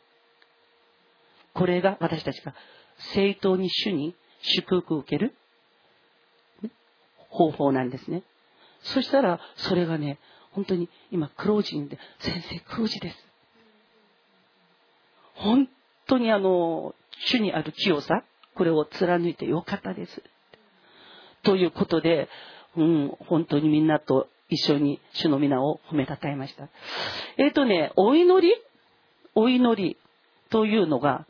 [1.55, 2.55] これが私たちが
[3.15, 5.35] 正当に主に祝福を受ける
[7.29, 8.23] 方法なんですね。
[8.83, 10.19] そしたら、それがね、
[10.53, 13.26] 本当に今、黒字で、先生黒字です。
[15.37, 15.69] 本
[16.07, 16.95] 当にあの、
[17.27, 20.23] 主にある清さ、これを貫いてよかったです。
[21.43, 22.29] ということで、
[22.77, 26.69] うん、本当にみんなと一緒に主の皆を褒めたたえました。
[27.37, 28.55] えっ、ー、とね、お祈り？
[29.35, 29.97] お祈り
[30.51, 31.27] というのが、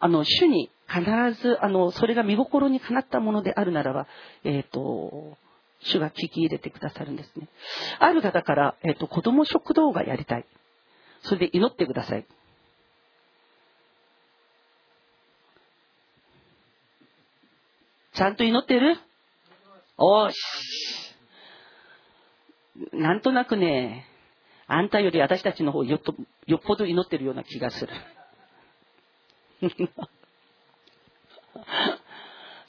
[0.00, 1.02] あの、主に必
[1.40, 4.06] ず、あの、それが見心にかなったものであるならば、
[4.44, 5.36] えっ、ー、と、
[5.80, 7.48] 主が聞き入れてくださるんですね。
[7.98, 10.46] ある方から、えっ、ー、と、子供食堂がやりたい。
[11.22, 12.26] それで祈ってください。
[18.18, 18.98] ちゃんと祈ってる？
[19.96, 20.34] おし。
[22.92, 24.06] なんとなくね、
[24.66, 26.16] あんたより私たちの方よっと
[26.48, 27.92] よっぽど祈ってるような気がする。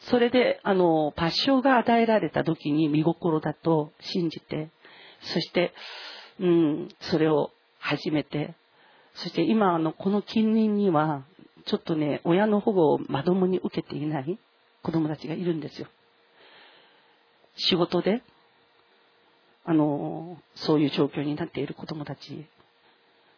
[0.01, 4.69] それで、あの、パッションが与えられた時に見心だと信じて、
[5.21, 5.73] そして、
[6.39, 8.53] うん、それを始めて、
[9.15, 11.25] そして今、あの、この近隣には、
[11.65, 14.37] ちょっとね、親の保護をまともに受けていない
[14.83, 15.87] 子供たちがいるんですよ。
[17.55, 18.21] 仕事で、
[19.65, 22.45] あの、そういう状況になっている子供たち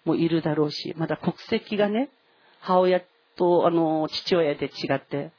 [0.05, 2.09] もいるだろうし、まだ国籍がね、
[2.59, 3.01] 母親
[3.35, 5.31] と、あの、父親で違って、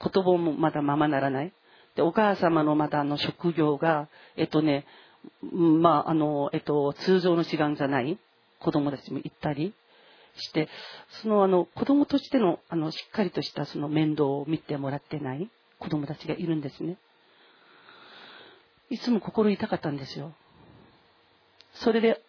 [0.00, 1.52] 言葉もまだままならない。
[1.94, 4.84] で、お母様のまだあの職業が、えっとね、
[5.50, 8.18] まあ、あの、えっと、通常の志願じゃない
[8.60, 9.74] 子供たちも行ったり
[10.36, 10.68] して、
[11.22, 16.96] そのあの、子供としての、あの、しっかりとしたその面倒を見てもらってない子供たちがいるんですね。
[18.90, 20.32] いつも心痛かったんですよ。
[21.74, 22.22] それで、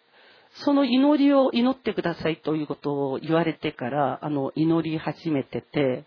[0.64, 6.04] その祈りを祈ってくださいということを言われてから、あの、祈り始めてて、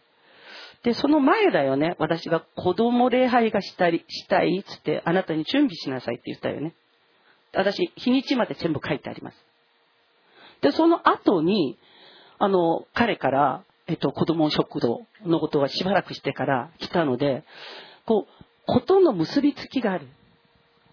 [0.84, 1.96] で、その前だよね。
[2.00, 6.74] 私が子供礼拝がしたり、したいっつって、あなたに準備しなさいって言ったよね。
[7.54, 9.38] 私、日にちまで全部書いてあります。
[10.62, 11.78] で、その後に、
[12.44, 17.44] あの、彼から、えっと、子供食堂のことはしばらくしてから来たので、
[18.08, 20.08] こう、ことの結びつきがある。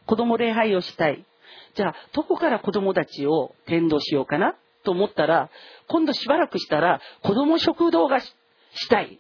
[0.05, 1.25] 子供礼拝をしたい。
[1.75, 5.49] じゃあ、どこから子供たちを転導しようかなと思ったら、
[5.87, 8.35] 今度しばらくしたら、子供食堂がし
[8.91, 9.19] たい。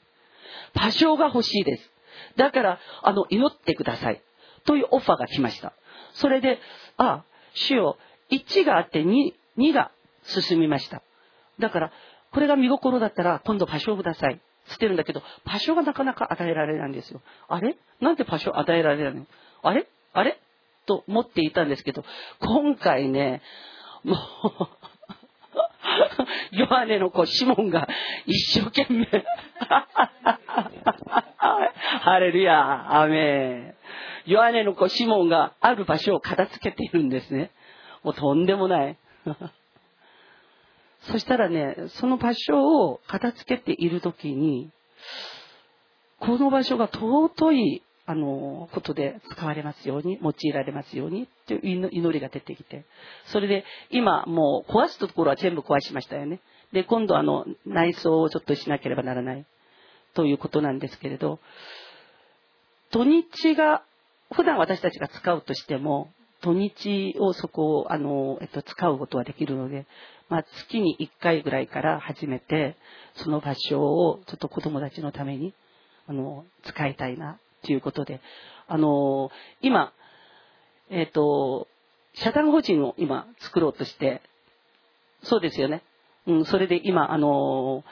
[0.74, 1.90] 場所が欲しいです。
[2.36, 4.20] だから、あの、祈ってください。
[4.66, 5.72] というオファーが来ました。
[6.12, 6.58] それで、
[6.98, 7.96] あ、主よ、
[8.30, 9.92] 1があって2、2が
[10.24, 11.02] 進みました。
[11.58, 11.92] だから、
[12.32, 14.40] これが見心だったら、今度場所をください。
[14.68, 17.22] 捨てるんだけど、場所がなかなか与えられないんですよ。
[17.48, 17.76] あれ？
[18.00, 19.26] なんで場所与えられないの？
[19.62, 19.86] あれ？
[20.12, 20.38] あれ？
[20.86, 22.04] と思っていたんですけど、
[22.40, 23.40] 今回ね、
[24.04, 24.18] もう
[26.52, 27.88] ヨハネの子、シモンが
[28.26, 29.06] 一生懸命
[32.00, 33.74] ハレルヤ、アメ
[34.26, 34.30] ン。
[34.30, 37.50] ヨハネの子、シモンがある場所を片付けているんですね。
[38.02, 38.98] もうとんでもない。
[41.02, 44.70] そしたらね、その場所を片付けているときに、
[46.20, 52.86] この場所が尊いあの、ことで使われますように、用いられますようにっていう祈りが出てきて、
[53.26, 56.40] それで今もう壊すところは全部壊しましたよね。
[56.72, 59.44] で、今度あの、内装をちょっとしなければならない
[60.14, 61.38] ということなんですけれど、
[62.90, 63.82] 土日が、
[64.32, 66.10] 普段私たちが使うとしても、
[66.42, 69.86] 土日をそこを、あの、えっと、使うことはできるので、
[70.28, 72.76] まあ、月に1回ぐらいから始めて、
[73.14, 75.54] その場所をちょっと子供たちのために、
[76.06, 78.20] あの、使いたいなということで、
[78.66, 79.30] あの
[79.62, 79.92] 今、
[80.90, 81.68] えっ、と、
[82.14, 84.22] 社団法人を今作ろうとして、
[85.22, 85.82] そうですよね。
[86.26, 87.84] うん、それで今、あの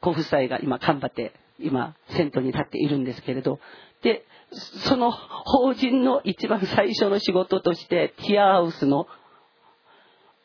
[0.00, 1.32] ご夫妻が今頑張って、
[1.62, 3.58] 今、銭湯に立っているんですけれど、
[4.02, 4.24] で、
[4.84, 9.06] その法人の一番最初の仕事として、ティアハウスの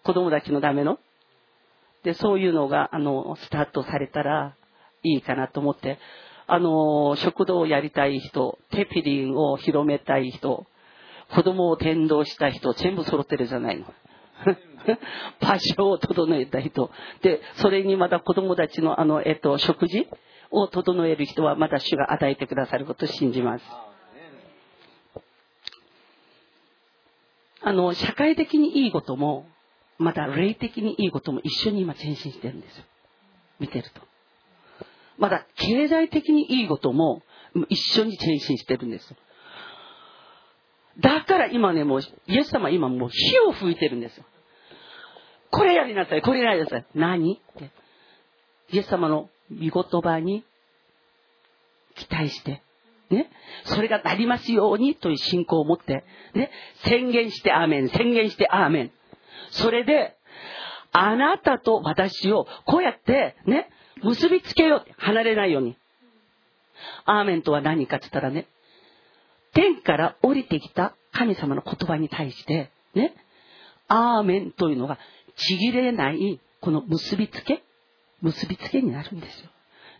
[0.04, 0.99] 子供たちのための、
[2.04, 4.56] で、そういうのが、あの、スタートされたら
[5.04, 5.97] いいかなと思って、
[6.47, 10.67] あの、食堂をやりたい人、テピリンを広めたい人、
[11.34, 13.86] 子供を転導した人、全部揃ってるじゃないの。
[15.41, 16.91] 場所を整えた人。
[17.23, 20.08] で、それにまた子供たちのあの、えっと、食事
[20.51, 23.65] を整える人はまた主が与えてくださることを信じます。
[27.62, 29.47] あの、社会的にいいことも、
[29.97, 32.84] また霊的にいいことも一緒に今前進してるんですよ。
[33.60, 34.01] 見てると。
[35.17, 37.23] まだ経済的にいいことも
[37.69, 39.15] 一緒に転身してるんです。
[40.99, 44.25] だから今ね、もう、イエス様今もう火を吹いてるんですよ。
[45.51, 46.86] これやりなさい、これやりなさい。
[46.93, 47.34] 何？
[47.34, 47.71] って。
[48.71, 50.43] イエス様の御言葉に
[51.95, 52.62] 期待して、
[53.10, 53.29] ね。
[53.65, 56.03] それがなりますようにという信仰を持って、
[56.34, 56.51] ね。
[56.86, 58.91] 宣言してアーメン、宣言してアーメン。
[59.51, 60.15] それで、
[60.91, 63.69] あなたと私をこうやって、ね。
[64.03, 64.86] 結びつけよう。
[64.97, 65.77] 離れないように。
[67.06, 68.48] アーメンとは何かって言ったらね、
[69.54, 73.15] 天から降りてきた神様の言葉に対して、ね、
[73.87, 75.00] アーメンというのが
[75.37, 77.63] ちぎれないこの結びつけ
[78.21, 79.49] 結びつけになるんですよ。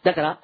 [0.04, 0.40] だから、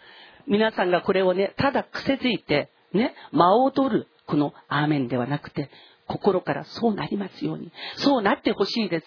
[0.47, 5.69] 皆さんがこれをね、ただ癖づいて、ね、間を取る、このアーメンではなくて、
[6.07, 9.05] 心からそうなりますように、そうなってほしいです。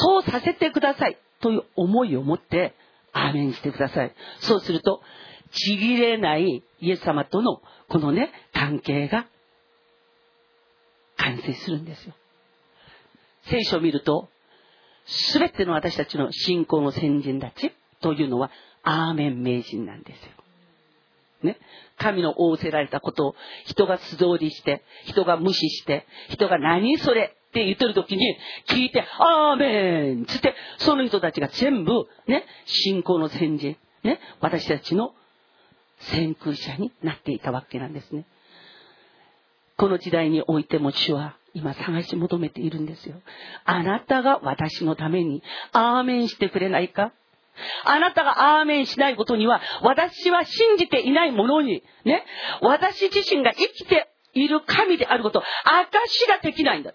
[0.00, 2.74] そうさせてくださいという思いを持って、
[3.12, 4.14] アーメンしてください。
[4.40, 5.02] そうすると、
[5.52, 9.26] ちぎれないイエス様とのこのね、関係が
[11.16, 12.14] 完成するんですよ。
[13.44, 14.28] 聖書を見ると、
[15.04, 18.50] すべての私たちの信仰の先人たちというのは、
[18.82, 20.30] アーメン名人なんですよ。
[21.42, 21.58] ね。
[21.98, 23.34] 神の仰せられたことを
[23.66, 28.36] 人が素通りして、人が無視して、人が何それって言ってる時に
[28.68, 35.14] 聞いて、アーメンつって、その人たちが全部、ね、信仰の先人、ね、私たちの
[35.98, 38.24] 先空者になっていたわけなんですね。
[39.76, 43.16] この時代においても主は今探し求めているんですよ。
[43.64, 45.42] あなたが私のために
[45.72, 47.12] アーメンしてくれないか？
[47.84, 52.24] あなたがアーメンしないことには、私は信じていないものに、ね、
[52.62, 56.94] 私自身が生きている神であること、証ができないんだ。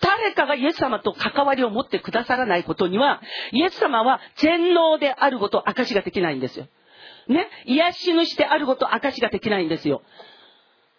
[0.00, 6.68] 誰かがイエス様と関わりを持ってくださらないことには、イエス様は全能であること、証ができないんですよ。
[7.26, 10.02] ね、癒し主であること、証ができないんですよ。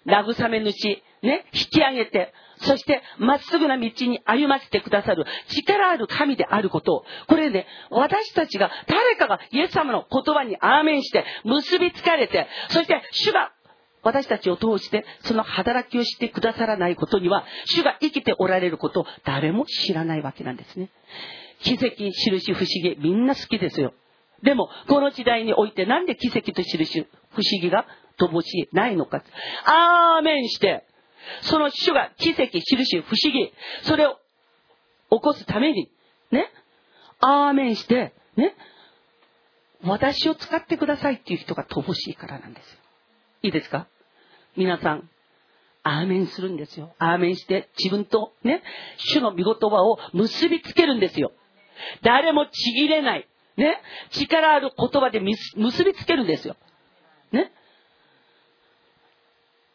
[0.05, 13.51] 慰め主、ね、引き上げて、そして、まっすぐな道に歩ませてくださる力ある神であることを、これね、私たちが、誰かがイエス様の言葉にアーメンして、結びつかれて、そして、主が
[14.01, 20.89] 私たちを通して、その働きをしてくださらないことには、主が生きておられることを誰も知らないわけなんですね。
[21.61, 23.93] 奇跡、印、不思議、みんな好きですよ。
[24.41, 27.85] でも、この時代においてなんで奇跡と印、不思議が
[28.17, 29.23] 乏しいないのか。
[29.65, 30.85] アーメンして、
[31.41, 33.53] その主が奇跡、印、不思議、
[33.83, 34.17] それを
[35.11, 35.89] 起こすために、
[36.31, 36.51] ね、
[37.19, 38.55] アーメンして、ね、
[39.83, 42.79] 私を使ってくださいっていう人が乏しいからなんですよ。
[43.43, 43.87] いいですか？
[44.57, 45.09] 皆さん、
[45.83, 46.93] アーメンするんですよ。
[46.99, 48.61] アーメンして自分とね、
[48.97, 51.31] 主の御言葉を結びつけるんですよ。
[52.03, 53.27] 誰もちぎれない。
[53.55, 53.81] ね。
[54.11, 56.57] 力ある言葉で結びつけるんですよ。
[57.31, 57.51] ね？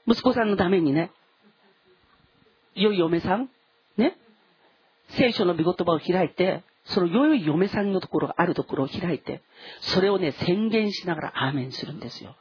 [0.07, 1.11] 息子さんのためにね、
[2.75, 3.49] 良い嫁さん、
[3.97, 4.16] ね？
[5.11, 9.43] 聖書の御言葉を開いて、その良い嫁さんのところがあるところを開いて、
[9.81, 12.37] それをね、宣言しながらアーメンするんですよ。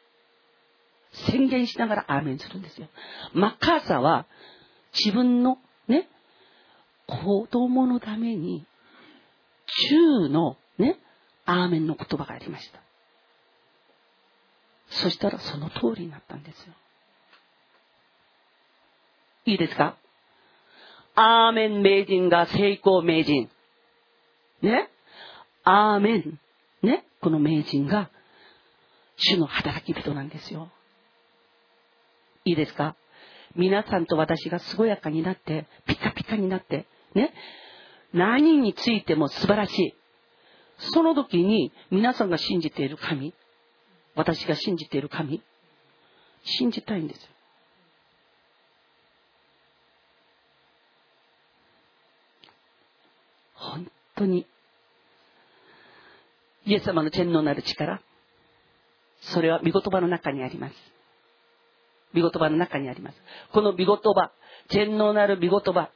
[1.14, 2.88] 宣言しながらアーメンするんですよ。
[3.34, 4.26] マッカーサーは
[4.94, 6.10] 自分のね、
[7.06, 8.66] 子供のために、
[9.90, 10.98] 中のね、
[11.46, 12.80] アーメンの言葉がありました。
[14.88, 16.74] そしたらその通りになったんですよ。
[19.46, 19.98] いいですか？
[21.16, 23.49] アーメン名人が成功名人。
[24.61, 24.89] ね？
[25.64, 26.39] アーメン。
[26.82, 27.05] ね？
[27.22, 28.09] この名人が
[29.18, 30.70] 主の働き人なんですよ。
[32.45, 32.95] いいですか？
[33.55, 37.34] 皆さんと私が健やかになって、ピカピカになって、ね？
[38.14, 39.93] 何についても素晴らしい。
[40.78, 43.34] その時に皆さんが信じている神、
[44.16, 45.41] 私が信じている神、
[46.43, 47.30] 信じたいんです。
[53.53, 53.89] 本
[54.24, 54.45] 当に、
[56.65, 58.01] イエス様の天皇なる力、
[59.21, 60.76] それは御言葉の中にあります。
[62.13, 63.17] 御言葉の中にあります。
[63.51, 64.32] この御言葉、
[64.69, 65.89] 天皇なる御言葉、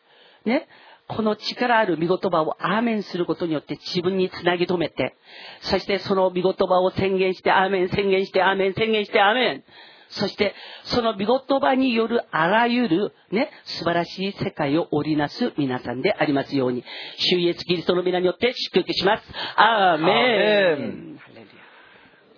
[0.46, 0.68] ね、
[1.08, 5.16] この力ある御言葉をアーメンすることによって自分につなぎ止めて、
[5.62, 9.64] そしてその御言葉を宣言して、アーメン、宣言して、アーメン、宣言して、アーメン。
[10.10, 16.84] そして、その御言葉によるあらゆる、ね、素晴らしい世界を織りなす皆さんでありますように、
[17.18, 19.24] 主イエスキリストの皆によって祝福します。
[19.56, 21.20] アーメン。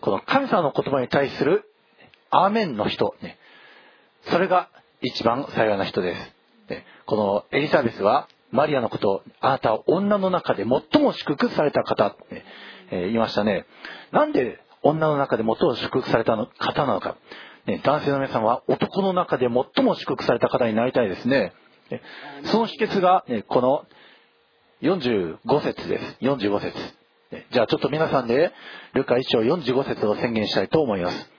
[0.01, 1.65] この神様の言葉に対する
[2.29, 3.37] アーメンの人、ね、
[4.23, 4.69] それが
[5.01, 6.35] 一番幸いな人です。
[6.69, 12.43] ねこのエリザベスはマリアのことあなたは女の中で最も祝福された方って、
[12.91, 13.65] えー言いましたね。
[14.11, 17.17] なんで女の中で最も祝福された方なのか。
[17.77, 21.53] 男性の皆さんは男の中で最も祝福された方になりたいですね。
[22.45, 23.85] その秘訣が、この
[24.81, 26.17] 45節です。
[26.21, 26.73] 45節。
[27.51, 28.51] じゃあちょっと皆さんで、
[28.93, 31.31] ルカ1章45節を宣言したいと思います。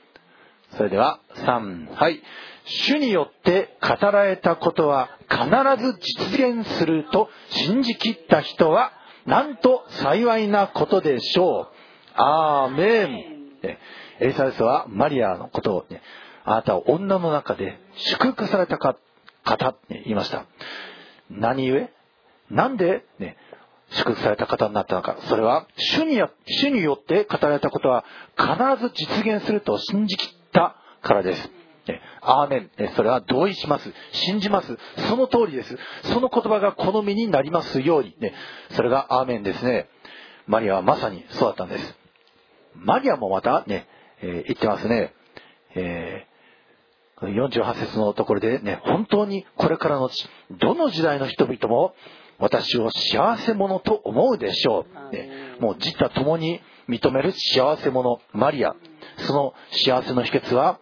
[0.76, 2.22] それでは、3、はい。
[2.64, 5.44] 主によって語られたことは必
[5.82, 8.92] ず実現すると信じきった人は、
[9.26, 11.68] なんと幸いなことでしょう。
[12.14, 13.78] アーメン。
[14.20, 16.02] エリザベスはマリアのことを、ね、
[16.44, 18.90] あなたは女の中で祝福された方
[19.70, 20.46] って言いました。
[21.30, 21.88] 何故？
[22.50, 23.36] なんで、ね、
[23.90, 25.16] 祝福された方になったのか。
[25.28, 28.04] それは主によ主によって語られたことは
[28.36, 28.48] 必
[28.82, 31.50] ず実現すると信じきったからです。
[32.20, 32.70] アーメン。
[32.94, 33.92] それは同意します。
[34.12, 34.78] 信じます。
[35.08, 35.76] その通りです。
[36.04, 38.14] その言葉が好みになりますように。
[38.20, 38.34] ね、
[38.72, 39.88] それがアーメンですね。
[40.46, 41.96] マリアはまさにそうだったんです。
[42.74, 43.88] マリアもまたね、
[44.22, 45.14] えー言ってますね。
[45.74, 46.30] えー
[47.20, 50.26] この48節のところでね、本当にこれからのち
[50.58, 51.94] どの時代の人々も
[52.38, 55.14] 私を幸せ者と思うでしょう。
[55.14, 55.28] ね、
[55.60, 58.74] もう自他共に認める幸せ者マリア。
[59.18, 60.80] その幸せの秘訣は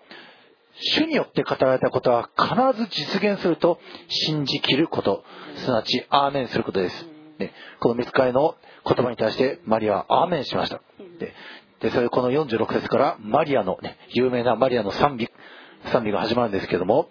[0.81, 5.25] 主によって語られたことは必ず実現すると信じきること。
[5.57, 7.07] すなわちアーメンすることです、
[7.41, 8.55] ね、この見つかりの
[8.87, 10.81] 言葉に対してマリアはアーメンしました。
[11.19, 11.35] で
[11.81, 15.29] でそれこの46節からマリアの、ね、有名なマリアの賛美
[15.93, 17.09] 賛美が始まるんですけども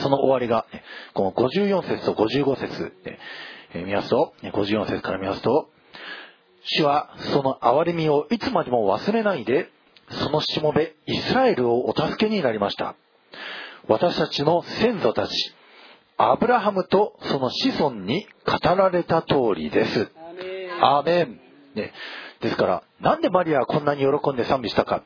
[0.00, 0.82] その終わりが、ね、
[1.14, 3.18] この54節と55節で、
[3.74, 5.70] えー見ますと、ね54節から見ますと、
[6.64, 9.70] 主はその憐れみをいつまでも忘れないで、
[10.10, 12.94] そのしもべイスラエルをお助けになりました。
[13.88, 15.54] 私たちの先祖たち、
[16.18, 20.12] アブラハムとその子孫に語られた通りです。
[20.80, 21.41] アーメン。
[21.74, 21.92] ね、
[22.40, 25.02] ですから、なんでマリアはこんなに喜んで賛美したか。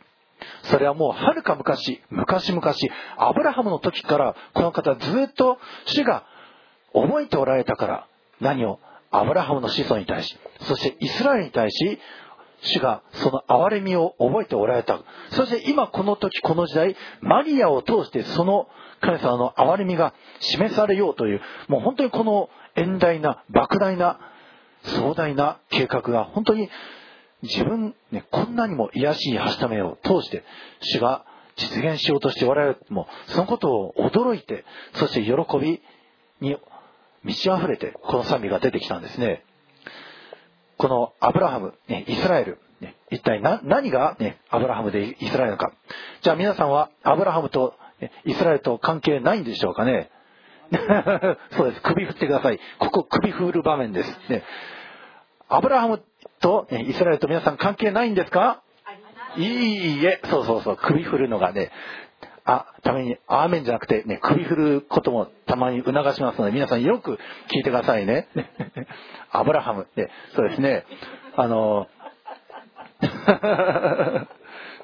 [0.64, 2.62] それはもうはるか昔、昔々、
[3.16, 6.24] アブラハムの時から、この方ずっと主が
[6.92, 8.06] 覚えておられたから、
[8.40, 8.78] 何を？
[9.10, 11.98] アブラハムの子孫に対し、そしてイスラエルに対し、
[12.60, 14.98] 主がその憐れみを覚えておられた。
[15.30, 18.68] そして今この時この時代、マリアを通してその
[19.00, 24.18] 神様の憐れみが示されようという、もう本当にこの遠大な、莫大な、
[24.86, 26.70] 壮大な計画が本当に
[27.42, 30.44] 自分、ね、こんなにも癒しいはしためを通して
[30.80, 31.24] 主が
[31.56, 34.64] 実現しようとしておられるもそのことを驚いて
[34.94, 35.80] そして喜び
[36.40, 36.56] に
[37.24, 39.44] 満ち溢れてこの賛美が出てきたんですね。
[40.78, 45.72] このアブラハム、ね、イスラエル、ね、一体何が、ね、アブラハムでイスラエルか。
[46.22, 50.10] じゃあ皆さんはアブラハムとねイスラエルと関係ないんでしょうかね。
[51.56, 51.82] そうです。
[51.82, 52.60] 首振ってください。
[52.78, 54.42] ここ首振る場面です、ね、
[55.48, 56.02] アブラハム
[56.40, 58.62] と、ねイスラエルと皆さん関係ないんですか？
[59.36, 61.70] いいえ、そうそうそう、首振るのがね、
[62.44, 68.28] あ、ために、アーメンじゃなくて、ね、首振ることもたまに促しますので、皆さんよく聞いてくださいね。
[69.32, 70.84] アブラハム、ね、そうですね、
[71.36, 71.86] あの、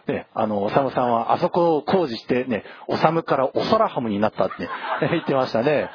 [0.07, 4.69] ね、あの、おさむさんはあそこを工事してね、おさむからおそらハムになったって、ね、
[5.13, 5.91] 言ってましたね。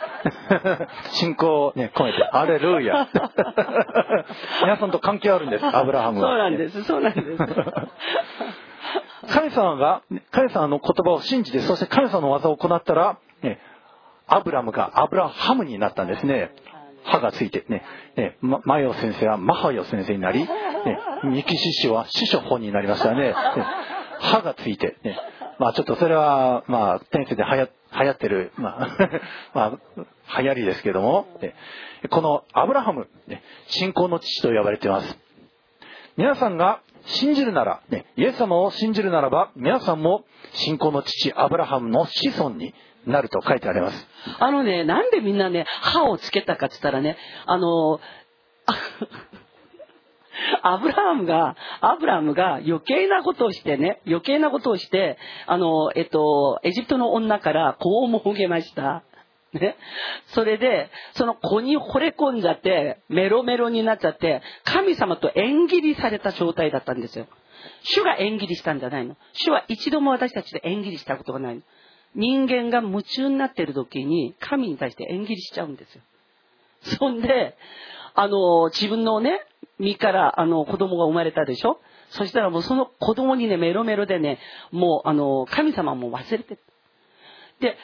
[1.12, 3.08] 信仰をね、込めて、アレルーヤ。
[4.64, 6.30] 皆さんと関係あるんです、アブラハムは。
[6.30, 7.28] そうなんです、そうなんです。
[9.34, 13.60] 神様が、神様の言葉を信じて、そして神様の技を行ったら、ね、
[14.28, 16.52] アブラムがアブラハムになったんですね。
[17.04, 17.84] 歯がついてね、
[18.16, 20.48] ね、まマヨ先生はマハヨ先生になり、ね、
[21.24, 23.30] ミキシシはシショホンになりましたね。
[23.30, 23.36] ね
[24.20, 25.18] 歯がついて、ね、
[25.60, 29.22] まあちょっとそれは、まあ天性で流行流行ってる、まあ、
[29.54, 29.80] ま
[30.28, 31.56] あ、流行りですけども、ね
[32.10, 35.18] このアブラハム、ね、信仰の父と呼ばれています。
[36.16, 42.74] 皆さんが信じるなら、ね、イエス様を信じるならば、皆さんも信仰の父アブラハムの子孫に
[43.06, 44.08] なると書いてあります。
[44.40, 48.00] あのね、なんでみんなね、歯をつけたかって言ったらね、あの、
[48.66, 48.74] あ
[50.62, 59.04] アブラハムが、アブラハムが余計なことをしてね、余計なことをして、あの、えっと、エジプトの女から子をもげました。
[59.54, 59.76] ね。
[60.28, 67.28] それで、その子に惚れ込んじゃって、メロメロになっちゃって、神様と縁切りされた状態だったんですよ。
[67.84, 69.16] 主が縁切りしたんじゃないの。
[69.34, 71.62] 主は一度も私たちで縁切りしたことがないの。
[72.16, 76.02] 人間が夢中になってる時に神に対して縁切りしちゃうんですよ。
[77.00, 77.56] そんで、
[78.20, 79.46] あの、自分のね、
[79.78, 81.80] 身からあの子供が生まれたでしょ？
[82.10, 84.40] そしたらもうその子供にね、メロメロでね、
[84.72, 86.60] もうあの、神様も忘れてる。
[87.60, 87.78] で、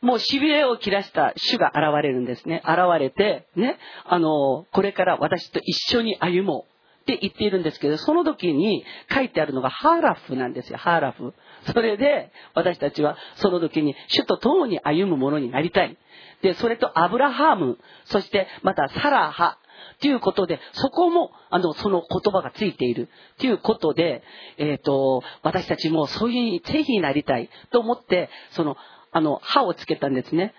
[0.00, 2.62] もう痺れを切らした主が現れるんですね。
[2.64, 6.70] 現れて、ね、あの、これから私と一緒に歩もう。
[7.00, 11.32] って言っているんですけど、その時に書いてあるのがハーラフなんですよ、ハーラフ。
[11.72, 15.96] それで、私たちはその時に主と共に歩むものになりたい。
[16.42, 19.58] で、それとアブラハム、そしてまたサラハ、
[20.00, 23.08] ということで、そこも、あの、その言葉がついている。
[23.38, 24.22] ということで、
[24.58, 28.76] えっ、と、私たちもそういうぜひなりたいと思って、その、
[29.12, 30.54] あの、歯をつけたんですね。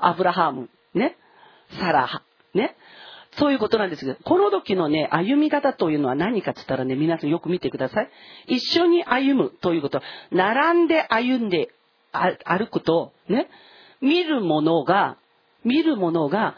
[0.00, 1.16] アブラハム、ね。
[1.78, 2.22] サラハ、
[2.54, 2.76] ね。
[3.38, 8.10] そういうことなんですけど、この時のね、歩み方というのは何かって言ったらね、皆さんよく見てください。
[8.46, 10.00] 一緒に歩むということ。
[10.30, 11.70] 並んで歩んで
[12.44, 13.48] 歩くと、ね、
[14.00, 15.18] 見るものが、
[15.64, 16.56] 見るものが、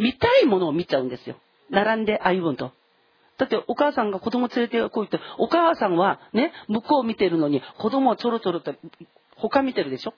[0.00, 1.36] 見たいものを見ちゃうんですよ。
[1.70, 2.72] 並んで歩むと。
[3.38, 8.74] だってお母さんが子供連れてこいって、お母さんはね、向こう見てるのに子供をちょろちょろと
[9.36, 10.14] 他見てるでしょ？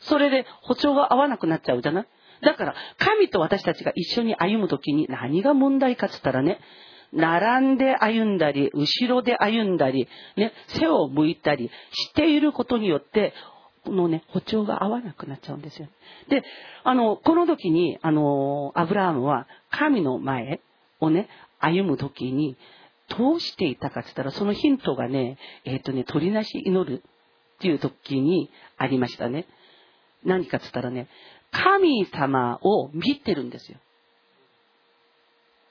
[0.00, 2.06] それで歩調が合わなくなっちゃうじゃない？
[2.42, 6.60] だから、神と私たちが一緒に歩むときに何が問題かって言ったらね、
[7.12, 13.32] 並んで歩んだり、後ろで歩んだり、ね、背を向いたりしていることによって、
[13.90, 15.88] のね、歩調が合わなくなっちゃうんですよ。
[16.28, 16.42] で、
[16.84, 20.60] あの、この時に、あの、アブラハムは神の前
[21.00, 21.28] をね、
[21.58, 22.56] 歩む時に、
[23.08, 27.02] どうしていたかって言ったら、そのヒントがね、えっ、とね、鳥なし祈る
[27.56, 29.46] っていう時にありましたね。
[30.24, 31.08] 何かって言ったらね、
[31.52, 33.78] 神様を見てるんですよ。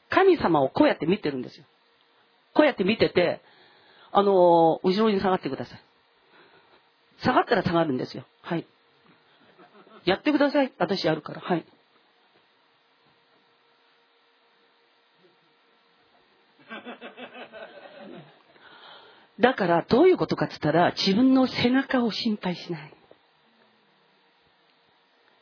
[0.10, 1.66] 神様をこうやって見てるんですよ。
[2.54, 3.42] こうやって見てて、
[4.12, 5.80] あの後ろに下がってください。
[7.20, 8.26] 下がったら下がるんですよ。
[8.42, 8.66] はい。
[10.06, 10.72] やってください。
[10.78, 11.42] 私やるから。
[11.42, 11.66] はい。
[19.40, 22.94] だから、どういうことかって言ったら、自分の背中を心配しない。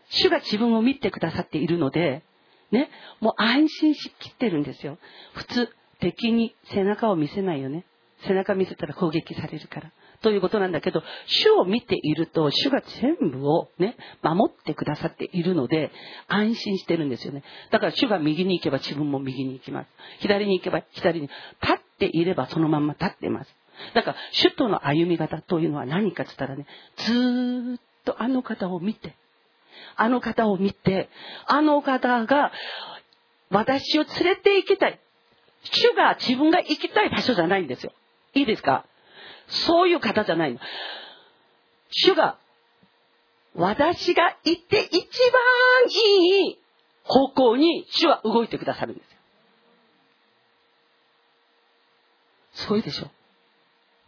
[0.09, 2.23] 主が自分を見てくださっているので、
[2.71, 4.97] ね、もう安心しきってるんですよ。
[5.35, 5.69] 普通、
[5.99, 7.85] 敵に背中を見せないよね。
[8.25, 9.91] 背中見せたら攻撃されるから。
[10.23, 15.91] ということなんだけど、主を見ていると、主が全部をね、守ってくださっているので、
[16.27, 17.43] 安心してるんですよね。
[17.71, 19.87] だから主が右に行けば自分も右に行きます。
[20.19, 21.29] 左に行けば左に。
[21.61, 23.55] 立っていればそのまま立っています。
[23.93, 26.65] だから、主との歩み方というのは何かって言ったらね、
[26.97, 29.15] ずーっとあの方を見て、
[29.95, 31.09] あの方を見て、
[31.47, 32.51] あの方が
[33.49, 34.99] 私を連れて行きたい。
[35.63, 37.91] 主が自分が行きたい場所じゃないんですよ。
[38.33, 38.85] いいですか？
[39.47, 40.59] そういう方じゃないの。
[41.89, 42.37] 主が
[43.55, 45.01] 私が行って一番
[45.89, 46.59] いい
[47.03, 49.17] 方向に主は動いてくださるんですよ。
[52.53, 53.09] そういでしょ。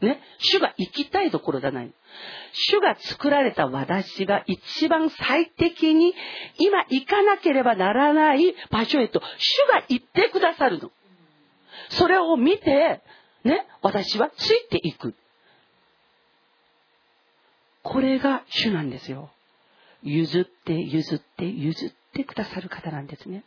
[0.01, 0.21] ね？
[0.39, 1.91] 主が行きたいところじゃない。
[2.53, 6.13] 主が作られた私が一番最適に
[6.57, 10.91] 今行かなければならない場所へと主が行ってくださるの。
[11.89, 13.01] それを見て、
[13.43, 15.13] ね、私はついていく。
[17.85, 19.29] これが主なんですよ。
[20.01, 23.43] 譲って譲って譲ってくださる方なんですね。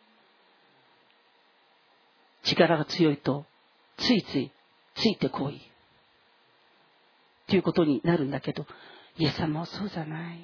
[2.45, 3.47] 力が強いと、
[3.97, 4.53] ついつい
[4.95, 5.57] ついてこい。
[5.57, 5.61] っ
[7.49, 8.65] ていうことになるんだけど、
[9.19, 10.39] イエス様はそうじゃない。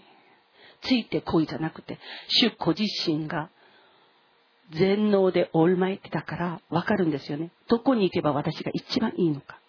[0.83, 3.49] ついてこいじゃなくて、主ご自身が
[4.73, 7.53] 全能でオールマイティだから分かるんですよね。
[7.69, 9.61] どこに行けば私が一番いいのか。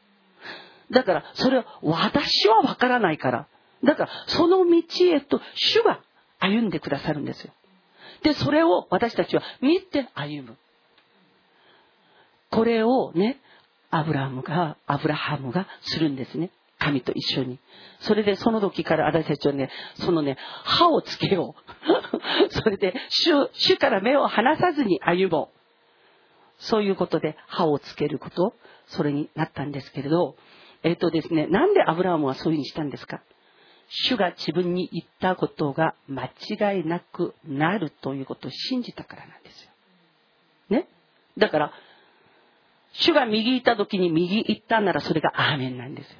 [0.90, 3.48] だから、それは私は分からないから。
[3.86, 6.02] だから、その道へと主が
[6.40, 7.54] 歩んでくださるんですよ。
[8.24, 10.58] で、それを私たちは見て歩む。
[12.50, 13.40] これをね、
[13.92, 16.52] アブラハムが、アブラハムがするんですね。
[16.80, 17.60] 神と一緒に。
[18.00, 22.50] それでその時から私たちはね、そのね、歯をつけよう。
[22.52, 25.56] それで主、主から目を離さずに歩もう。
[26.58, 28.54] そういうことで歯をつけること、
[28.88, 30.36] それになったんですけれど、
[30.84, 33.22] えっ、とですね、なんでアブラハムはそういうふうにしたんですか？
[33.88, 39.70] 主が自分に言ったことが間違いなくなるということを信じたからなんですよ。
[40.70, 40.88] ね？
[41.38, 41.72] だから、
[42.94, 46.16] 主が右行った時に右行ったならそれがアーメンなんですよ。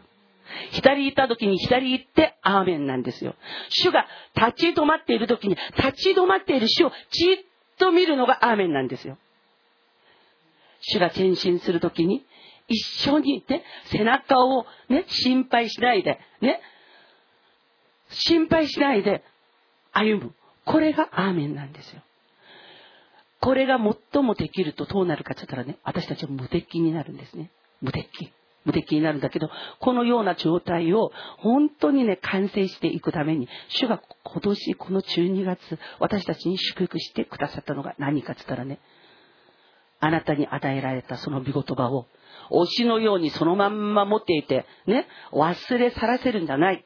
[0.72, 3.36] 左行った時に左行ってアーメンなんですよ。
[3.70, 4.06] 主が
[4.36, 7.38] 立ち止まっている時に立ち止まっている主をじっ
[7.78, 9.18] と見るのがアーメンなんですよ。
[10.82, 12.26] 主が転身する時に
[12.68, 12.78] 一
[13.10, 16.62] 緒にね、背中をね、心配しないで、ね、
[18.10, 19.24] 心配しないで
[19.92, 20.36] 歩む。
[20.66, 22.02] これがアーメンなんですよ。
[23.40, 23.78] これが
[24.14, 27.52] 最もできるとどうなるかって言ったらね、私たちは無敵になるんですね。
[27.82, 28.32] 無敵。
[28.66, 29.50] 無敵になるんだけど、
[29.80, 35.60] このような状態を本当にね、完成していくために、主が今年この12月、
[36.00, 38.80] 私たちに祝福してくださったのが何かって言ったらね、
[40.00, 42.08] あなたに与えられたその見言葉を、
[42.50, 46.84] 推しのようにそのまんま持っていて、ね、忘れ去らせるんじゃない。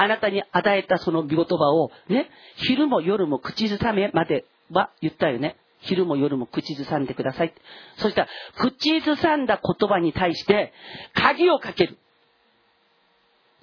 [0.00, 5.56] あなたに与えたその見言葉を、ね、昼も夜も口ずさめまでは言ったよね。
[5.80, 7.54] 昼も夜も口ずさんでください。
[7.96, 10.72] そしたら、口ずさんだ言葉に対して、
[11.14, 11.98] 鍵をかける。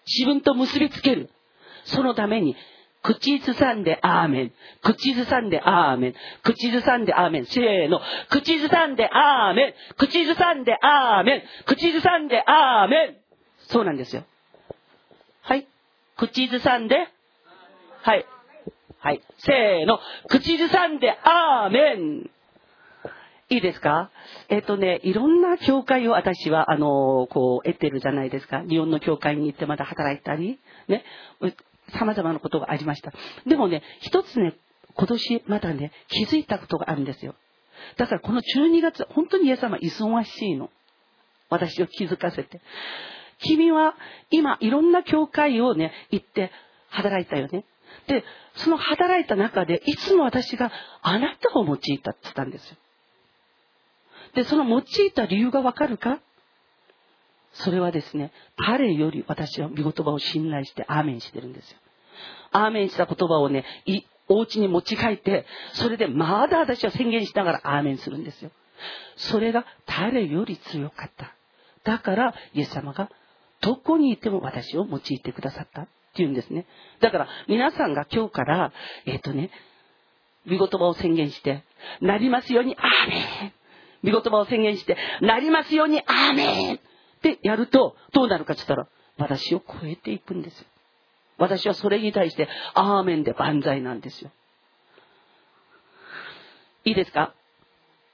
[0.08, 1.30] 自分と結びつける。
[1.86, 2.56] そのために、
[3.02, 4.52] 口ずさんでアーメン。
[4.82, 6.16] 口ずさんでアーメン。
[6.44, 7.46] 口ずさんでアーメン。
[7.46, 8.02] せーの。
[8.30, 9.74] 口ずさんでアーメン。
[9.96, 11.44] 口ずさんでアーメン。
[11.66, 13.18] 口ずさんでアーメン。
[13.68, 14.24] そうなんですよ。
[15.42, 15.68] はい。
[16.18, 16.95] 口ずさんで、
[18.01, 18.26] はい。
[18.99, 19.22] はい。
[19.39, 19.99] せーの。
[20.30, 22.30] 口ずさんで、アーメン
[23.49, 24.09] いいですか？
[24.49, 28.63] えっ、とね、いろんな教会を私は、あの、こう、得てるじゃないですか。
[28.68, 31.03] 日本の教会に行ってまだ働いたり、ね。
[31.99, 33.13] 様々なことがありました。
[33.45, 34.53] でもね、一つね、
[34.95, 37.36] 今年まだね、気づいたことがあるんですよ。
[37.97, 40.72] だからこの12月、本当にイエス様忙しいの。
[41.49, 42.61] 私を気づかせて。
[43.40, 43.96] 君は
[44.30, 46.52] 今いろんな教会をね、行って
[46.90, 47.66] 働いたよね。
[48.08, 48.24] で、
[48.56, 50.72] その働いた中で、いつも私が
[51.02, 52.78] あなたを用いたって言ったんですよ。
[54.34, 56.20] で、その用いた理由がわかるか？
[57.54, 61.78] それはですね、彼より私は御言葉を信頼してアーメンしてるんですよ。
[62.52, 68.52] アーメンした言葉をね、いお家に持ち帰って、それでまだ私は宣言しながらアーメンするんですよ。
[69.16, 71.34] それが誰より強かった。
[71.84, 73.10] だから、イエス様が
[73.66, 76.68] どこにいても私を用いてくださったっていうんですね。
[77.01, 78.72] だから、皆さんが今日から、
[79.07, 79.49] えっ、とね、
[80.47, 81.63] 御言葉を宣言して、
[81.99, 83.51] なりますように、アーメ
[84.05, 86.80] ン御言葉を宣言して、なりますように、アーメンっ
[87.24, 88.88] てやると、どうなるかって言ったら、
[89.18, 90.66] 私を超えていくんです。
[91.39, 94.30] 私はそれに対して、アーメンで万歳なんですよ。
[96.84, 97.34] いいですか？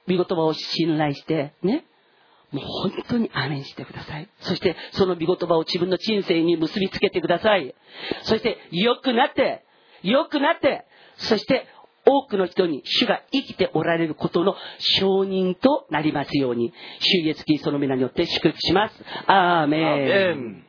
[0.08, 1.84] 御言葉を信頼して、ね。
[2.52, 4.28] もう本当にアメンしてください。
[4.40, 7.74] そして、その御言葉を自分の人生に結びつけてください。
[8.24, 9.64] そして、良くなって、
[10.02, 10.84] 良くなって、
[11.16, 11.66] そして、
[12.04, 19.04] 多くの人に主が生きておられることの承認となりますように、主イエスキリストの皆によって祝福します。
[19.26, 19.82] アーメン。
[20.06, 20.64] メン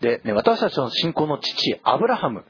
[0.00, 2.44] で、ね、私たちの信仰の父、アブラハム。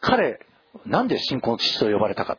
[0.00, 0.40] 彼、
[0.84, 2.38] なんで信仰の父と呼ばれたか。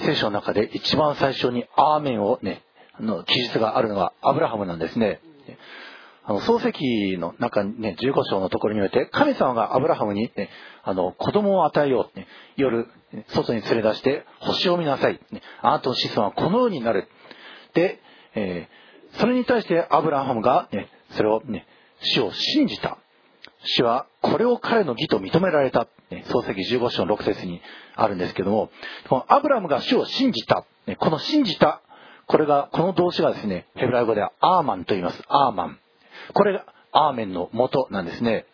[0.00, 2.62] 聖書の中で一番最初にアーメンをね、
[3.00, 5.20] の記述があるのがアブラハムなんですね。
[6.24, 10.50] あの、漱石の中にね、15章のところにおいて、神様がアブラハムにね、
[10.82, 12.26] あの、子供を与えよう、ね、
[12.56, 12.88] 夜、
[13.28, 15.20] 外に連れ出して、星を見なさい。
[15.30, 17.08] ね、あなたの子孫はこのようになる。
[17.74, 18.00] で、
[18.34, 18.86] えー
[19.18, 21.66] それに対してアブラハムが、ね、それをね、
[22.00, 22.98] 死を信じた。
[23.64, 25.88] 死はこれを彼の義と認められた。
[26.10, 27.60] ね漱石15章の6節に
[27.96, 28.70] あるんですけども、
[29.08, 30.64] このアブラハムが死を信じた。
[30.86, 31.82] ねこの信じた。
[32.26, 35.22] これが、この動詞がですね、ヘブライ語ではアーマンと言います。
[35.28, 35.78] アーマン。
[36.34, 38.46] これがアーメンの元なんですね。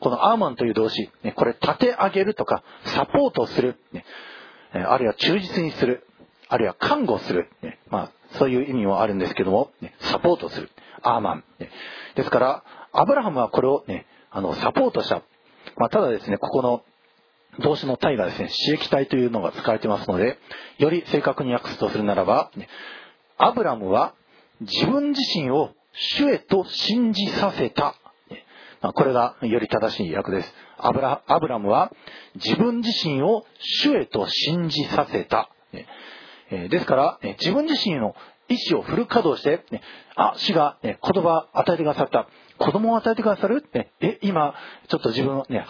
[0.00, 3.78] このアーマンという動詞、これ立て上げるとか、サポートする、
[4.72, 6.06] あるいは忠実にする、
[6.48, 7.50] あるいは看護する、
[7.88, 10.70] まあ、そういう意味もあるんですけども、サポートする、
[11.02, 11.44] アーマン。
[12.14, 15.22] ですから、アブラハムはこれをね、あの、サポートした。
[15.76, 16.82] まあ、ただですね、ここの
[17.60, 20.38] 動詞の体がですね、刺激体というのが使われてますので、
[20.78, 22.50] より正確に訳すとするならば、
[23.38, 24.14] アブラムは
[24.60, 27.94] 自分自身を主へと信じさせた。
[28.94, 30.52] これがより正しい訳です。
[30.76, 31.92] アブラアブラムは
[32.34, 35.50] 自分自身を主へと信じさせた。
[36.50, 38.14] ですから、自分自身の
[38.48, 39.64] 意志をフル稼働して、
[40.16, 42.28] あ、主が、言葉を与えてくださった。
[42.58, 43.64] 子供を与えてくださる、
[44.00, 44.54] え、今、
[44.88, 45.64] ちょっと自分、ね、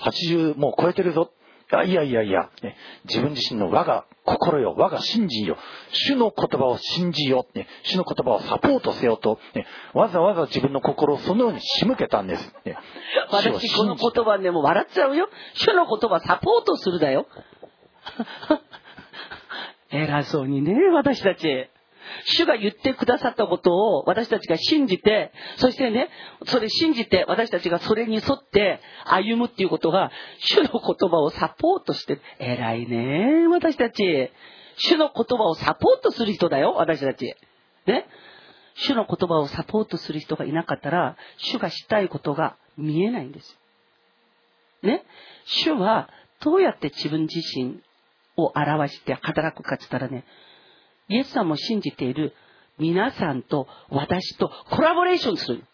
[0.00, 1.32] 80もう超えてるぞ。
[1.72, 5.56] あいやいやいや、ね、自分自身の我が心よ、我が信心よ、
[5.92, 12.54] 主の言葉を信じよ、ね、主の言葉をサポートせよと、ね、わざわざ自分の心をそのように仕向けたんです。
[12.64, 12.76] ね。
[13.30, 15.28] 私この言葉でも笑っちゃうよ。
[15.54, 17.26] 主の言葉サポートするだよ。
[19.90, 21.68] 偉そうにね、私たち。
[22.24, 26.08] 主が言ってくださったことを私たちが信じて、そしてね、
[26.46, 34.30] それ信じて私たちがそれに沿って歩むっていうことが、主の言葉をサポートして、偉いね、私たち。
[34.76, 37.34] 主の言葉をサポートする人だよ、私たち。
[37.86, 38.06] ね？
[38.74, 43.58] 主の言葉をサポートする人がいなかったら、主がしたいことが見えないんです。
[44.82, 45.04] ね？
[45.44, 46.08] 主は
[46.40, 47.80] どうやって自分自身
[48.36, 50.24] を表して働くかって言ったらね、
[51.10, 52.34] イエス様を信じている
[52.78, 55.64] 皆さんと私とコラボレーションする。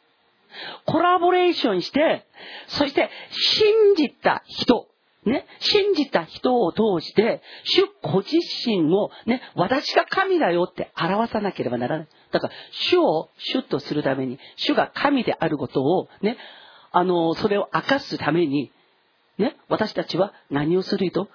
[0.87, 2.26] コラボレーションして、
[2.68, 4.89] そして信じた人、
[5.26, 12.09] ね、信じた人を通して、主ご自身をね、私が神だよって表さなければならない。
[12.32, 16.39] だから、主を主とするために、主が神であることをね、
[16.93, 18.72] あの、それを明かすために、
[19.37, 21.28] ね、私たちは何をすると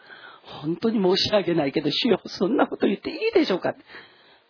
[0.62, 3.76] 本当に申し訳ないけど、主よ、そんなこと言っていいでしょうか？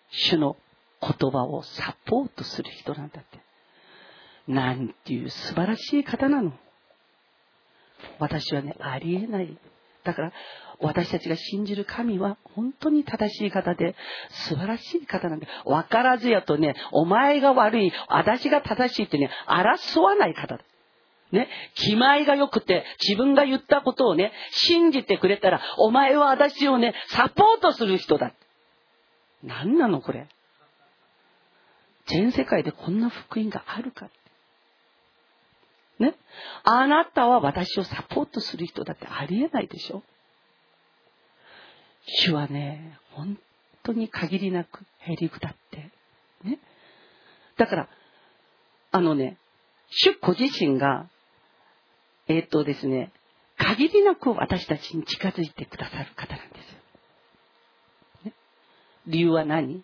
[0.09, 0.57] 主の
[1.01, 3.39] 言葉をサポートする人なんだって。
[4.47, 6.53] なんていう素晴らしい方なの。
[8.19, 9.57] 私はね、ありえない。
[10.03, 10.33] だから、
[10.79, 13.95] 私たちが信じる神は本当に正しい方で、
[14.29, 15.47] 素晴らしい方なんだ。
[15.65, 20.63] わからずやとね、お前が悪い、私が正しいってね、争わない方だ。
[21.31, 28.33] ね、気前が良くて、自分が言ったことをね、信じてくれたら、お前は私をね、サポートする人だ。
[29.43, 30.27] 何なのこれ。
[32.07, 34.09] 全世界でこんな福音があるか。
[35.99, 36.15] ね。
[36.63, 40.03] あなたは私をサポートする人だってありえないでしょ。
[42.05, 43.37] 主はね、本
[43.83, 45.91] 当に限りなくへりくだって。
[46.43, 46.59] ね。
[47.57, 47.89] だから、
[48.91, 49.37] あのね、
[49.89, 51.09] 主ご自身が、
[52.27, 53.11] えーっとですね、
[53.57, 56.79] 限りなく私たちに近づいてくださる方なんですよ。
[58.25, 58.33] ね、
[59.07, 59.83] 理由は何？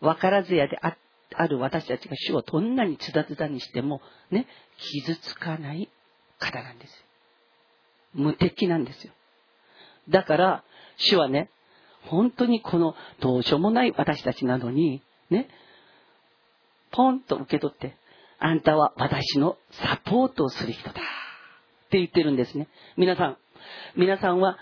[0.00, 0.96] 分からずやであ
[1.34, 4.46] ある私たちが主をどんなにつだつだにしても、ね、
[4.78, 5.88] 傷つかない
[6.38, 6.96] 方なんですよ。
[8.14, 9.12] 無敵なんですよ。
[10.08, 10.64] だから、
[10.96, 11.48] 主はね、
[12.02, 15.48] 本当にこのどうしようもない私たちなのに、ね、
[16.90, 17.96] ポンと受け取って、
[18.38, 21.00] あんたは私のサポートをする人だ。
[21.92, 22.68] って言ってるんですね。
[22.96, 23.36] 皆さん、
[23.96, 24.56] 皆さんは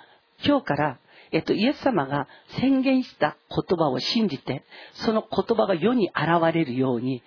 [0.45, 0.99] 今日から、
[1.31, 2.27] えっと、イエス様が
[2.59, 4.65] 宣言した言葉を信じて、
[4.95, 7.23] その言葉が世に現れるように、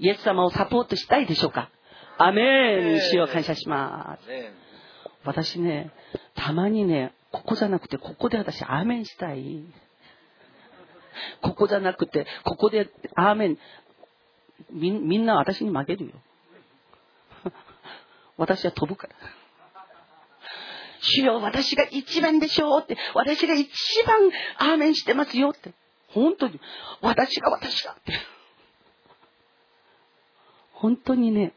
[0.00, 1.70] イエス様をサポートしたいでしょうか？
[2.18, 4.28] アメン主を感謝します。
[5.24, 5.92] 私ね、
[6.34, 9.64] たまにね、ここじゃなくて、ここで私、アーメンしたい。
[11.40, 13.58] ここじゃなくて、ここで、アーメン。
[14.72, 16.12] みみんな私に負けるよ。
[18.36, 19.14] 私は飛ぶから。
[21.00, 23.68] 主よ、私が一番でしょうって、私が一
[24.06, 25.72] 番アーメンしてますよって。
[26.08, 26.60] 本当に、
[27.00, 28.12] 私が私がって。
[30.72, 31.54] 本当にね、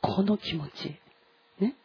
[0.00, 0.96] この気持ち、
[1.60, 1.76] ね、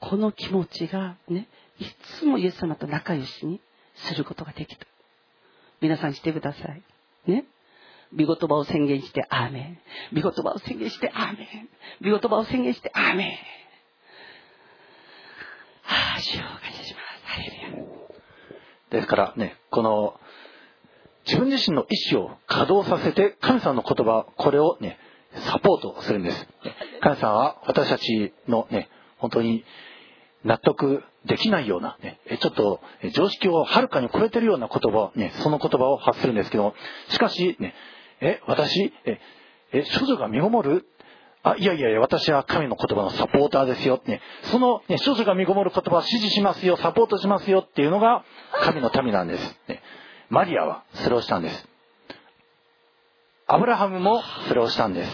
[0.00, 1.84] この気持ちがね、い
[2.18, 3.60] つもイエス様と仲良しに
[3.94, 4.86] することができた。
[5.80, 6.82] 皆さんしてください。
[7.26, 7.44] ね。
[8.12, 9.78] 見言葉を宣言して、アーメン。
[10.12, 11.68] 見言葉を宣言して、アーメン。
[12.00, 13.28] 見言葉を宣言して、アーメン。
[15.88, 17.24] はあ、主を感謝します。
[17.24, 19.00] ハレルヤ。
[19.00, 20.20] ですからね、この、
[21.26, 24.98] 自分自身の意思を稼働させて、神様の言葉、これをね、
[25.46, 26.46] サポートするんです。
[27.00, 29.64] 神様は私たちのね、本当に
[30.44, 32.80] 納得できないような、ね、ちょっと
[33.14, 36.74] 常識をはるかに超えてるような言葉、ね、その言葉を発するんですけども、
[37.08, 37.74] しかし、ね、
[38.20, 39.20] え、私、え、
[39.72, 40.86] え、少女が身ごもる
[41.50, 44.00] あ、いやいやいや、私は神の言葉のサポーターですよ。
[44.06, 48.24] ね、その、ね、少女が身ごもる言葉を支持しますよ、サポートしますよっていうのが
[48.62, 49.60] 神の民なんです。
[49.68, 49.82] ね、
[50.30, 51.68] マリアはそれをしたんです。
[53.46, 55.10] アブラハムもそれをしたんです。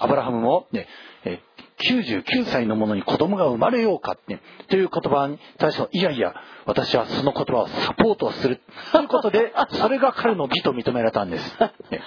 [0.00, 0.88] アブラハムも、ね、
[1.24, 1.40] え
[1.80, 6.34] 99歳の者に子供が生まれようか、ね、という言葉に対していやいや、
[6.66, 8.60] 私はその言葉をサポートする。
[8.92, 11.56] ということで、それが彼の義と認められたんです。
[11.90, 12.02] ね、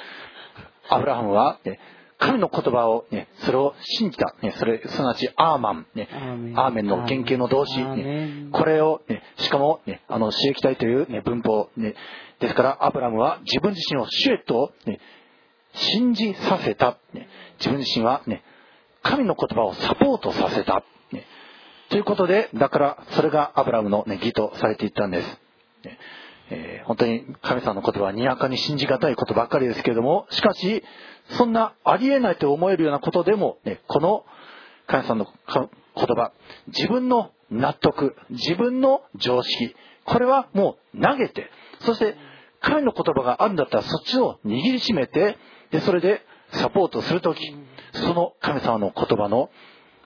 [0.89, 1.80] アブラハムは、ね、
[2.24, 4.34] 神の言葉を、ね、それを信じた。
[4.41, 6.07] ね、それ、すなわち、アーマン、ね、
[6.55, 11.95] アーメンの原型の動詞、ね、これを、ね、しかも、ね、あの、刺激体という、ね、文法、ね、
[12.39, 15.01] ですから、アブラムは自分自身をシュエット、ね、
[15.74, 16.97] 信じさせた。
[17.13, 17.28] ね、
[17.59, 18.43] 自分自身は、ね、
[19.01, 20.84] 神の言葉をサポートさせた。
[21.11, 21.26] ね、
[21.89, 25.28] ということで、だから、それがアブラムの、ね、義とされていったんです。
[25.84, 25.97] ね
[26.49, 30.84] えー、本当に神様の言葉はにやかに信じがたいことばっかりですけれども、しかし、
[31.30, 34.26] そんなありえないと思えるようなことでも、ね、この
[34.88, 36.32] 神様の言葉、
[36.67, 41.49] 自分の納得、自分の常識、これはもう投げて、
[41.82, 42.15] そして
[42.59, 45.38] 神の言葉があるんだったらそっちを握りしめて、
[45.71, 46.21] で、それで
[46.53, 47.55] サポートするとき、
[47.93, 49.49] その神様の言葉の、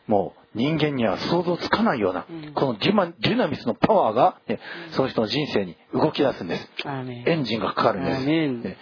[0.07, 4.59] もう人間には想像つかないような、このデュマデュナミスのパワーが、ね、
[4.91, 6.69] その人の人生に動き出すんです。
[7.25, 8.25] エンジンがかかるんです。
[8.25, 8.77] ね、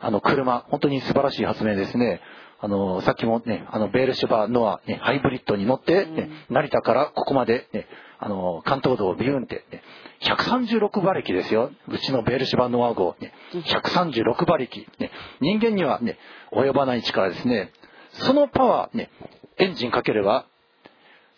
[0.00, 2.20] あの車、本当に素晴らしい発明ですね。
[2.62, 7.86] あの、さっきもね、あの、ベールシュバーノア、ね、ハイブリッドに乗って、ね、成田からここまで、ね、
[8.18, 9.82] あの、関東道をビューンって、ね、
[10.22, 11.70] 136馬力ですよ。
[11.88, 15.10] うちのベールシュバーノア号、ね、136馬力、ね。
[15.40, 16.18] 人間にはね、
[16.52, 17.72] 及ばない力ですね。
[18.12, 19.10] そのパワー、ね、
[19.56, 20.46] エンジンかければ、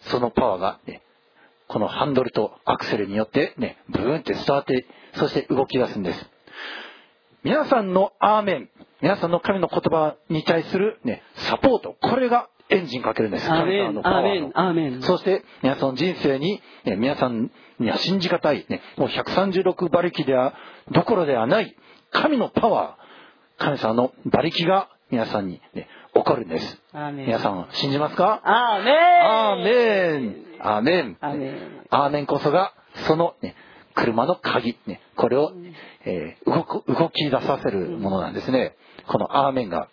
[0.03, 1.03] そのパワーが、ね、
[1.69, 6.32] このハンドルとアクセルによって、ね、ブーンって伝わって、そして動き出すんです。
[7.45, 8.69] 皆さんのアーメン、
[9.01, 13.51] 皆さんの神の言葉に対する、ね、サポート、これがエンジンかけるんです。
[13.51, 15.03] アーメン、アーメン、アーメン。
[15.03, 20.55] そして、皆さんの人生に、ね、皆さんには信じがたい、ね、もう136馬力では、
[20.93, 21.77] どころではない、
[22.13, 26.83] 神のパワー、神様の馬力が皆さんに、ね、起こるんです。
[26.95, 28.41] 皆さん信じますか？
[28.45, 28.97] アーメン。
[29.25, 30.47] アーメン。
[30.61, 31.17] アーメン。
[31.21, 31.87] アーメン。
[31.91, 32.73] アーメンこそが、
[33.09, 33.57] その、ね、
[33.95, 35.53] 車の鍵、ね、これを、
[36.05, 38.77] えー、動く、動き出させるものなんですね。
[39.07, 39.89] このアーメンが。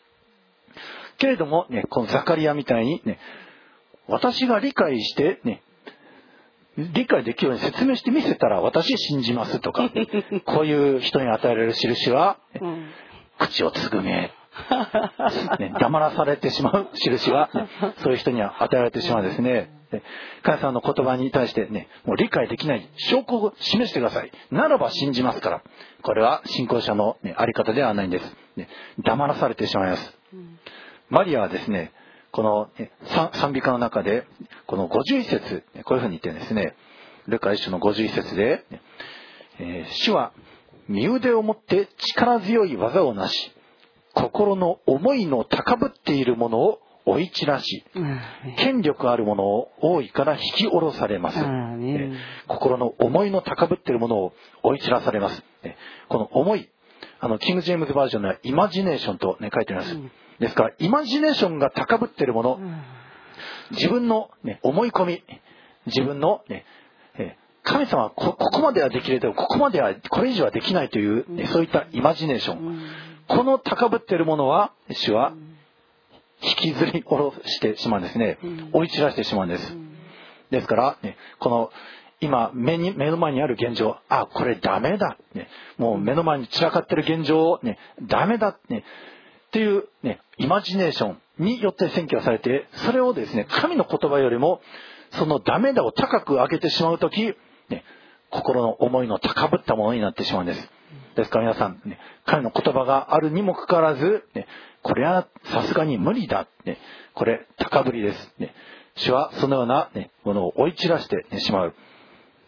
[1.17, 3.19] けれども、ね、このザカリアみたいに、ね、
[4.07, 5.61] 私が理解して、ね、
[6.77, 9.89] 理解できるように説明してみせたら私信じますとか、
[10.45, 12.89] こういう人に与えられる印は、ねうん
[13.39, 14.33] 口をつぐめ、
[15.59, 19.71] ね、黙らされてしまう印は、ねそういう人には与えられてしまうんですね。
[19.91, 20.03] で
[20.43, 24.31] 神様の言葉に対してね、もう理解できない証拠を示してください。
[24.51, 25.63] ならば信じますから。
[26.01, 28.35] これは信仰者の、ね、あり方ではないんです。
[28.55, 28.69] ね、
[29.03, 30.17] 黙らされてしまいます。
[31.09, 31.91] マリアはですね、
[32.31, 34.25] このね賛賛美歌の中で、
[34.67, 36.75] この51節、ねこういうふうに言ってですね。
[37.27, 38.81] ルカ一種の51節で、ね
[39.59, 40.31] えー主は
[40.87, 43.51] 身腕を持って力強い技をなし、
[44.13, 47.83] 心の思いの高ぶっているものを追い散らし、
[48.57, 51.39] 権力あるものを王位から引き下ろされます。
[52.47, 54.33] 心の思いの高ぶっているものを
[54.63, 55.43] 追い散らされます。
[55.63, 55.77] ね
[56.07, 56.69] この思い、
[57.19, 59.95] あの、キング・ジェームズバージョンではイマジネーションと、ね、書いてあります。
[59.95, 62.81] うんですから、イマジネーションが高ぶっているもの、うん
[63.71, 65.23] 自分の、ね、思い込み、
[65.85, 66.65] 自分の、ね、
[67.15, 72.57] えー神様はこここまではできるけど、ここまでは、これ以上はできないという、ねそういったイマジネーション。
[72.57, 72.81] うん
[73.27, 75.33] この高ぶっているものは、主は
[76.41, 78.69] 引きずり下ろしてしまうんですねうん。
[78.73, 79.77] 追い散らしてしまうんです。
[80.51, 81.71] ですから、ね、この
[82.21, 88.83] 今目に目の前にある現状あこれダメだ、ね、もう目の前に散らかってる現状を、ね、ダメだ、ね、
[89.47, 94.61] っていう、ね、イマジネーションによって選挙されてそれをですね神の言葉よりも
[95.11, 97.33] そのダメだを高く上げてしまう時、
[97.69, 97.83] ね、
[98.29, 100.69] 心の思いの高ぶったものになってしまうんです。
[101.15, 104.47] ですから皆さん、ね、彼の言葉があるにもかかわらず、ね、
[104.83, 106.77] これはさすがに無理だ、ね、
[107.13, 108.53] これ高ぶりです、ね。
[108.95, 111.73] 主はそのような、ね、ものを追い散らして、ね、しまう。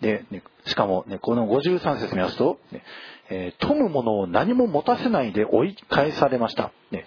[0.01, 2.84] で、ね、しかも、ね、この53節見ますと、ね
[3.29, 6.71] えー富むものを何も持たせないで追い返されました。
[6.91, 7.05] ね、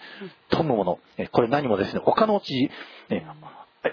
[0.49, 2.71] 富むもの、えこれ何もですね、お金持ち、
[3.11, 3.27] ね、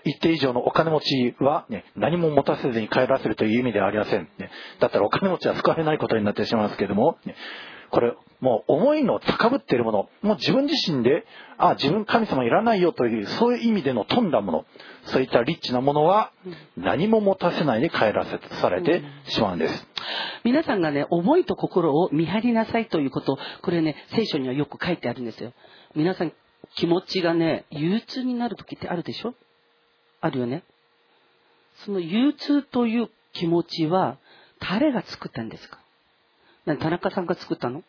[0.05, 4.29] 一定以上のお金持ちは、ね、何も持たせずに帰らせるという意味ではありません。
[4.37, 7.35] ね、だったらお金持ちは救われないことになってしまいますけれども、ね
[7.91, 11.25] これ、もう思いの高ぶっているもの、もう自分自身で、
[11.57, 14.65] あ、自分神様いらないよという、そういう意味での富んだもの、
[15.03, 16.31] そういったリッチなものは、
[16.75, 19.87] 何も持たせないで帰らせされてしまうんです。
[20.43, 25.53] 皆さんがね、思いと心を見張りなさいということ、これね、聖書にはよく書いてあるんですよ。
[25.93, 26.33] 皆さん、
[26.75, 29.35] 気持ちがね、憂鬱になる時ってあるでしょ？
[30.21, 30.63] あるよね。
[31.85, 34.17] その憂鬱という気持ちは、
[34.59, 35.80] 誰が作ったんですか？
[36.65, 37.83] 田中さんが作ったの？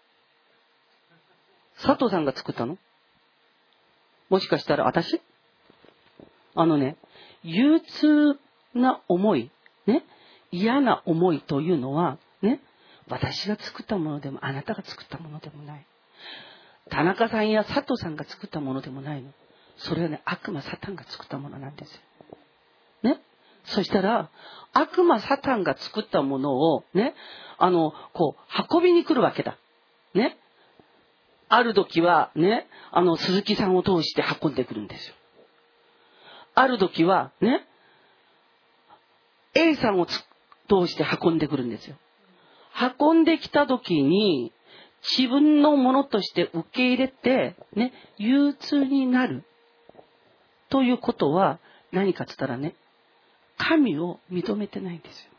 [1.82, 2.78] 佐藤さんが作ったの？
[4.30, 5.20] もしかしたら私？
[6.54, 6.96] あのね、
[7.42, 8.38] 憂鬱
[8.74, 9.50] な思い、
[9.86, 10.04] ね、
[10.50, 12.60] 嫌な思いというのは、ね、
[13.08, 15.86] 私が作ったものでも、あなたが作ったものでもない。
[16.90, 19.30] 田中さんや佐藤さんが作ったものでもないの。
[19.76, 22.00] それはね、悪魔サタンが作ったものなんですよ。
[23.64, 24.30] そしたら、
[24.72, 27.14] 悪魔サタンが作ったものを、ね、
[27.58, 29.58] あの、こう、運びに来るわけだ。
[30.14, 30.38] ね。
[31.48, 35.14] ある時は、ね、あの、鈴木さんを通して運んでくるんですよ。
[36.54, 37.66] ある時は、ね、
[39.54, 40.16] A さんを通
[40.86, 41.96] して運んでくるんですよ。
[42.98, 44.52] 運んできた時に、
[45.16, 49.44] 自分のものとして受け入れて、ね、憂鬱になる。
[50.70, 51.58] ということは、
[51.90, 52.74] 何かつったらね、
[53.68, 55.30] 神を認めてないんですよ。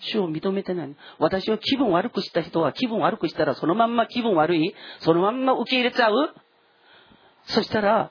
[0.00, 0.96] 主を認めてない。
[1.18, 4.74] 私は気分悪くした人は気分悪くしたらそのまんま気分悪い？
[5.00, 6.34] そのまんま受け入れちゃう？
[7.46, 8.10] そしたら、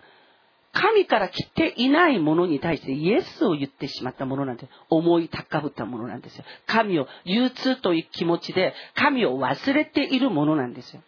[0.74, 4.68] 神から来ていないものに対してイエスを言ってしまったものなんで。
[4.89, 6.43] 思い高ぶったものなんですよ。
[6.68, 11.01] 神を憂鬱という気持ちで神を忘れているものなんですよ。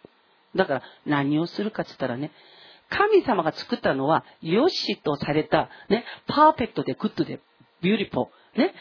[0.56, 2.32] だから何をするかって言ったらね、
[2.88, 7.38] 神様が作ったのは、良しとされた、ね、パーフェクトで good で
[7.82, 8.74] beautiful、ね、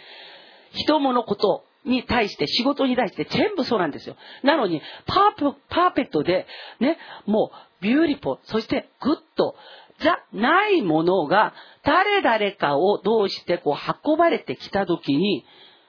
[0.74, 4.16] 人物ことに対して、仕事に対して全部そうなんですよ。
[4.44, 6.46] なのに、パープパーフェクトで、
[6.80, 9.56] ね、もう、 beautiful、そして good
[10.02, 11.54] じゃないものが、
[11.84, 15.46] 誰々かを通してこう運ばれてきたときに、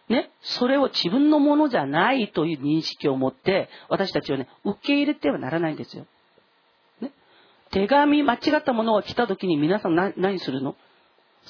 [0.09, 6.07] ね、それを自分のものじゃないという認識を持って、私たちはね、受け入れてはならないんですよ。
[7.01, 7.13] ね、
[7.71, 10.77] 手紙、間違ったものが来たときに皆さん何するの？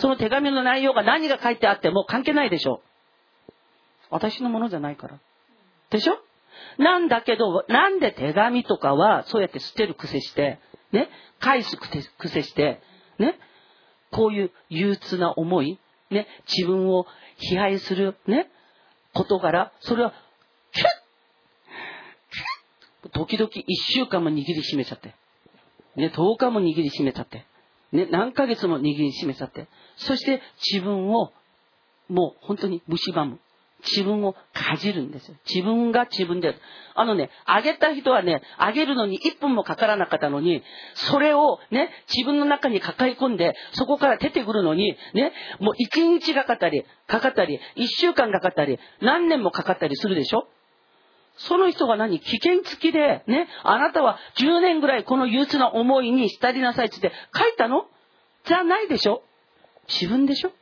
[0.00, 2.82] その手紙の内容が何が書いてあっても関係ないでしょ。
[4.10, 5.20] 私のものじゃないから。
[5.90, 6.18] でしょ？
[6.78, 10.58] なんだけど、なんで手紙とかはそうやって捨てる癖して、
[10.92, 12.80] ね、返す癖して、
[13.18, 13.38] ね、
[14.10, 15.78] こういう憂鬱な思い、
[16.10, 17.06] ね、自分を
[17.52, 18.50] 批判する、ね、
[19.14, 20.12] 事柄、それは、
[20.72, 20.88] キュッ
[23.12, 25.14] 時々一週間も握りしめちゃって、
[25.96, 27.44] ね、10日も握りしめちゃって、
[27.92, 30.40] ね、何ヶ月も握りしめちゃって、そして
[30.72, 31.32] 自分を
[32.08, 33.38] もう本当に蝕む。
[33.82, 35.36] 自分をかじるんですよ。
[35.48, 36.54] 自分が自分で。
[36.94, 40.62] あのね、あげた人はね、あげるのに1分もかからなかったのに、
[40.94, 50.46] それをね、自分の中に抱え込んで、そこから出てくるのに、ね、もう1日かかったり、かかったり、1週間かかったり、何年もかかったりするでしょ？
[51.36, 57.12] その人が何危険付きで、ね、あなたは10年ぐらいこの憂鬱な思いに浸りなさいって書い
[57.56, 57.86] たの？
[58.44, 59.22] じゃないでしょ？
[59.88, 60.52] 自分でしょ？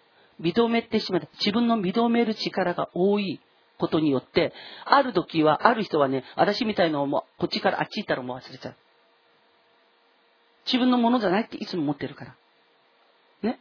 [0.41, 1.29] 認めてしまった。
[1.33, 3.41] 自分の認める力が多い
[3.79, 4.53] ことによって、
[4.85, 8.77] ある時は、ある人はね、私みたいのをもうこっちからあっち行ったらもう忘れちゃう。
[10.67, 12.37] 自分のものじゃないっていつも思ってるから。
[13.43, 13.59] ね？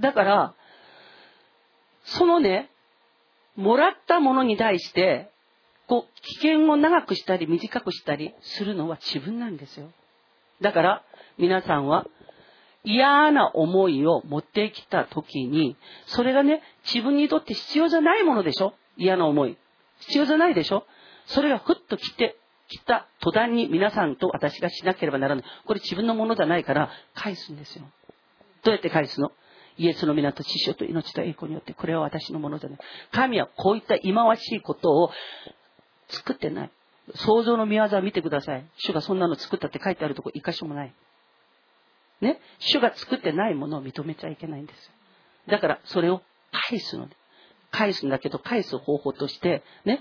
[0.00, 0.54] だから、
[2.04, 2.70] そのね、
[3.56, 5.30] もらったものに対して、
[5.86, 9.90] こう、危険を長くしたり短くしたりするのは自分なんですよ。
[10.60, 11.02] だから、
[11.38, 12.06] 皆さんは、
[12.86, 15.76] 嫌な思いを持ってきた時に、
[16.06, 18.74] それがね、自分にとって必要じゃないものでしょ？
[18.98, 19.56] 嫌な思い。
[20.00, 20.84] 必要じゃないでしょ？
[21.26, 22.36] それがふっと来て、
[22.68, 25.44] 来た途端に皆さんと私がしなければならない。
[25.66, 27.84] これ自分のものじゃないから返すんですよ。
[28.62, 29.32] どうやって返すの？
[29.78, 32.78] イエスの皆と知性と命と栄光によって、これは私のものじゃない。
[33.12, 35.10] 神はこういった忌まわしいことを
[36.08, 36.70] 作ってない。
[37.16, 38.64] 創造の見業を見てください。
[38.78, 40.94] 主がそんなの作ったって書いてあるとこ一箇所もない。
[42.20, 42.40] ね？
[42.58, 44.90] 主が作ってないものを認めちゃいけないんです。
[45.48, 47.08] だから、それを返すの。
[47.70, 50.00] 返すんだけど、返す方法として、ね？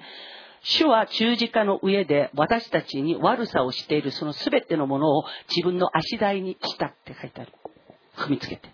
[0.62, 7.52] 主は十字架の上で私たちに悪さをしているその全てのものを自分の足台にしたって書いてある。
[8.16, 8.70] 踏みつけて。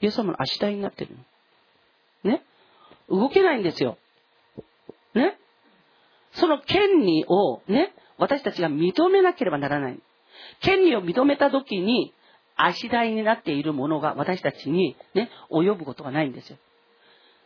[0.00, 1.14] イエス様の足台になってる
[2.24, 2.32] の。
[2.32, 2.42] ね？
[3.08, 3.98] 動けないんですよ。
[5.14, 5.38] ね？
[6.34, 9.98] その権利をね、私たちが認めなければならない。
[10.60, 12.12] 権利を認めたときに、
[12.56, 16.58] 足台になっているものが私たちにね、及ぶことがないんですよ。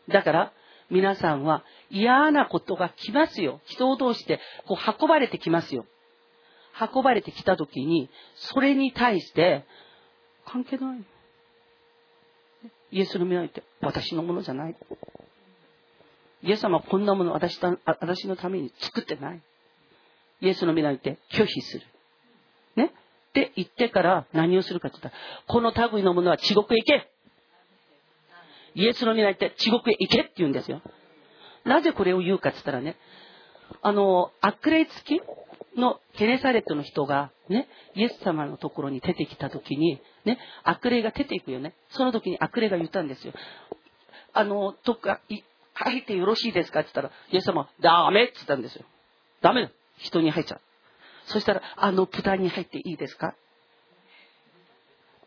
[0.08, 0.52] だから、
[0.90, 3.60] 皆さんは嫌なことが来ますよ。
[3.66, 5.84] 人を通してこう運ばれてきますよ。
[6.94, 9.64] 運ばれてきたときに、それに対して、
[10.46, 11.04] 関係ない。
[12.90, 14.76] イエスの皆に言って、私のものじゃない。
[16.42, 19.42] イエス様はこんなもの私私のために作ってない。
[20.40, 21.86] イエスの皆に言って拒否する。
[22.76, 22.92] ね？
[23.30, 27.10] って言ってから何をするかって言ったら、この類のものは地獄へ行け
[28.74, 30.80] イエスの皆に言って地獄へ行けって言うんですよ。
[31.64, 32.96] なぜこれを言うかって言ったらね、
[33.82, 35.20] あの、悪霊付き
[35.78, 41.74] のケネサレットの人がね、イエス様のところに出てきたときに、ね、悪霊が出ていくよね。
[41.90, 43.32] その時に悪霊が言ったんですよ。
[44.32, 45.20] あの、どっか、
[45.84, 46.80] 入ってよろしいですか？
[46.80, 48.84] って言ったら、イエス様、ダメって言ったんですよ。
[49.40, 49.70] ダメだ。
[49.98, 50.60] 人に入っちゃう。
[51.26, 53.34] そしたら、あの豚に入っていいですか？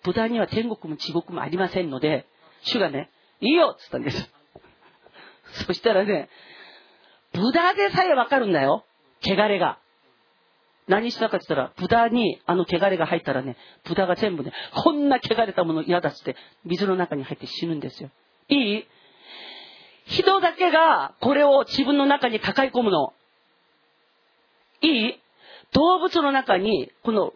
[0.04, 2.26] 豚には天国も地獄もありませんので、
[2.64, 4.30] 主がね、いいよって言ったんです。
[5.66, 6.30] そしたらね、
[7.34, 8.84] 豚でさえわかるんだよ。
[9.24, 9.80] 汚れが。
[10.88, 16.36] 何したかって言ったら、豚にあの汚れが入ったらね、豚が全部ね、こんな汚れたもの嫌だっつって、
[16.66, 18.10] 水の中に入って死ぬんですよ。
[18.50, 18.88] いい？
[20.12, 23.14] 人だけがこれを自分の中に抱え込むの。
[24.82, 25.22] いい？
[25.74, 27.34] 動物の中にこの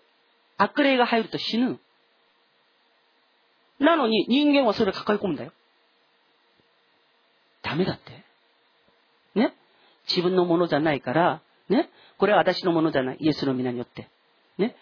[0.57, 1.79] 悪霊が入ると死ぬ。
[3.79, 5.53] なのに人間はそれを抱え込むんだよ。
[7.63, 8.25] ダメだって。
[9.39, 9.53] ね？
[10.09, 11.89] 自分のものじゃないから、ね？
[12.17, 13.17] これは私のものじゃない。
[13.19, 14.09] イエスの皆によって。
[14.57, 14.75] ね？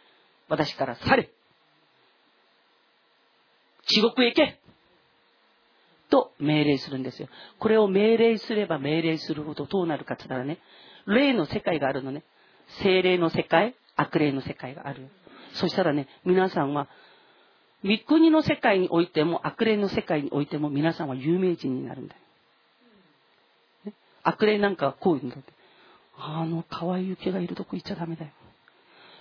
[0.49, 1.29] 私から去れ。
[3.85, 4.59] 地獄へ行け
[6.13, 7.27] と命令するんですよ。
[7.57, 10.59] これを命令すれば命令するほどどうなるかって言ったらね、
[11.07, 12.23] 霊の世界があるのね。
[12.83, 15.09] 精霊の世界、悪霊の世界がある。
[15.53, 16.87] そしたらね、皆さんは、
[17.83, 22.19] 御国の世界においても、悪霊の世界においても、皆さんは有名人になるんだよ。
[23.85, 25.51] ね、悪霊なんかはこう言うんだって。
[26.15, 28.31] あの、可愛い雪がいるとこ行っちゃダメだよ。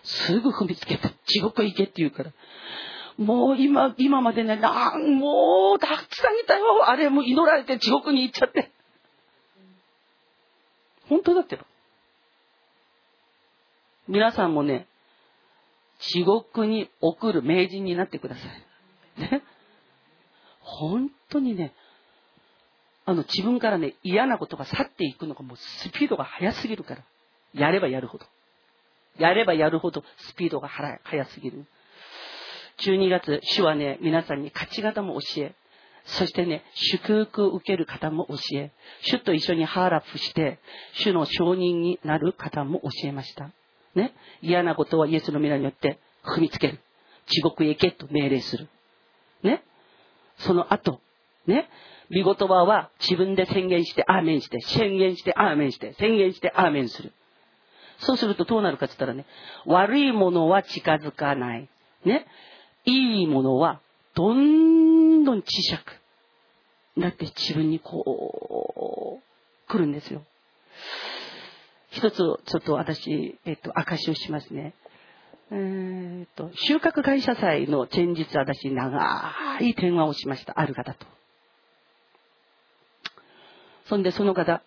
[0.02, 2.32] すぐ踏みつけて、地獄行けって言うから。
[3.18, 6.88] もう今、今までね、なん、もう、たくさんいたよ。
[6.88, 8.70] あれ、もう祈られて地獄に行っちゃって。
[11.08, 11.64] 本当だってば。
[14.08, 14.86] 皆さんもね、
[16.00, 18.40] 地獄に送る名人になってくださ
[19.18, 19.20] い。
[19.20, 19.42] ね。
[20.60, 21.74] 本当にね、
[23.04, 27.02] あの自分からね、嫌なことが去っていくのがもうスピードが速すぎるから。
[27.52, 28.26] やればやるほど。
[29.18, 31.66] やればやるほどスピードが速すぎる。
[32.84, 35.54] 12月、主はね、皆さんに勝ち方も教え、
[36.04, 38.72] そしてね、祝福を受ける方も教え、
[39.02, 40.58] 主と一緒にハーラップして、
[40.94, 43.50] 主の承認になる方も教えました。
[43.94, 46.80] ね、嫌なことはイエスの皆によって踏みつける。
[47.26, 48.68] 地獄へ行けと命令する。
[49.42, 49.62] ね。
[50.38, 51.00] その後、
[51.46, 51.68] ね。
[52.10, 57.12] 見言葉は自分で宣言してアーメンして、宣言してアーメンして、宣言してアーメンする。
[57.98, 59.24] そうするとどうなるかって言ったらね、
[59.66, 61.68] 悪いものは近づかない。
[62.04, 62.26] ね。
[62.84, 63.80] いいものは
[64.14, 66.00] どんどん小さく
[67.00, 70.22] なって自分にこう、来るんですよ。
[71.90, 74.74] 一つ、ちょっと私、えっと、証をしますね。
[75.50, 80.58] えー、っと、収穫感謝祭の前日、私、長い電話をしました。
[80.58, 81.06] ある方と。
[83.86, 84.62] そんで、その方、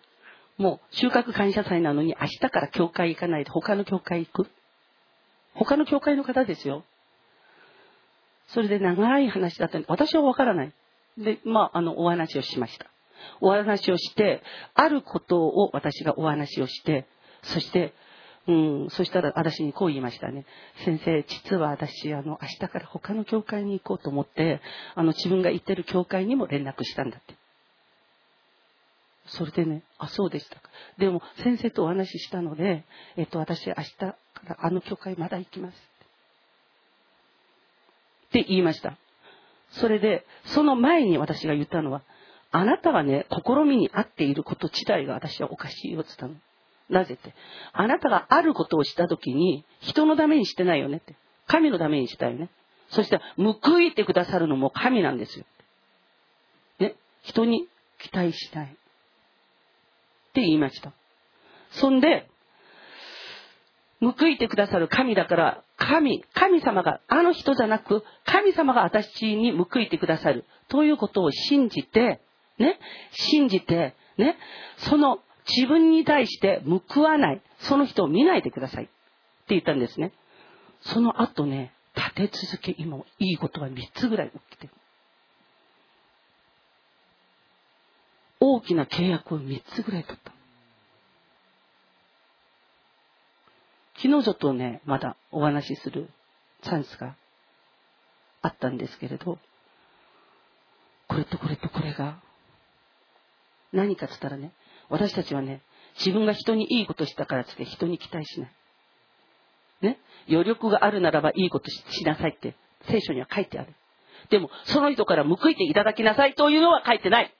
[0.56, 4.50] もう、収穫感謝祭なのに、明日から教会行かないで、他の教会行く？
[5.54, 6.84] 他の教会の方ですよ。
[8.48, 10.72] それで長い話だったんで、私はわからない。
[11.18, 12.86] で、まあ、あの、お話をしました。
[13.40, 14.42] お話をして、
[14.74, 17.06] あることを私がお話をして、
[17.42, 17.92] そして、
[18.46, 20.46] うん、そしたら私にこう言いましたね。
[20.84, 24.60] 先生、実は私、あの、明日から他の教会に行こうと思って、
[24.94, 27.34] あの、自分が行ってる教会にも連絡したんだって。
[29.28, 30.70] それでね、あ、そうでしたか。
[30.98, 32.84] でも、先生とお話ししたので、
[33.16, 35.95] えっと、私、明日からあの教会まだ行きます。
[38.40, 38.98] って言いました。
[39.70, 42.02] それで、その前に私が言ったのは、
[42.50, 46.34] あなたがね、試みに合っていること自体が私はおかしいよって言ったの。
[46.88, 47.34] なぜって。
[47.72, 51.16] あなたがあることをしたときに、人のためにしてないよねって。
[51.46, 52.48] 神のためにしたよね。
[52.90, 55.44] そして、報いてくださるのも神なんですよ。
[56.78, 56.94] ね。
[57.22, 57.66] 人に
[57.98, 58.66] 期待しない。
[58.66, 58.68] っ
[60.32, 60.92] て言いました。
[61.70, 62.28] そんで、
[64.00, 70.44] 報いてくださる神だから、神、神様が、あの人じゃなく、神様が私に報いてくださる。
[70.68, 72.20] ということを信じて、
[72.58, 72.78] ね、
[73.12, 74.36] 信じて、ね、
[74.78, 78.84] その自分に対して報わない、その人を見ないでください。
[78.84, 78.92] って
[79.50, 80.12] 言ったんですね。
[80.80, 84.72] その後ね、立て続け、今、いいことが3つぐらい起きてる。
[88.40, 90.35] 大きな契約を3つぐらい取った。
[94.02, 96.08] 昨日ちょっとね、まだお話しする
[96.62, 97.16] チャンスが
[98.42, 99.38] あったんですけれど、
[101.08, 102.20] これとこれとこれが、
[103.72, 104.52] 何かっつったらね、
[104.88, 105.62] 私たちはね、
[105.98, 108.52] 自分が人にいいことしたからつって人に期待しない。
[109.80, 109.98] ね、
[110.28, 112.54] 余力があるならばいいことしなさいって
[112.88, 113.74] 聖書には書いてある。
[114.30, 117.34] でも、その人から報いていただきなさいというのは書いてない。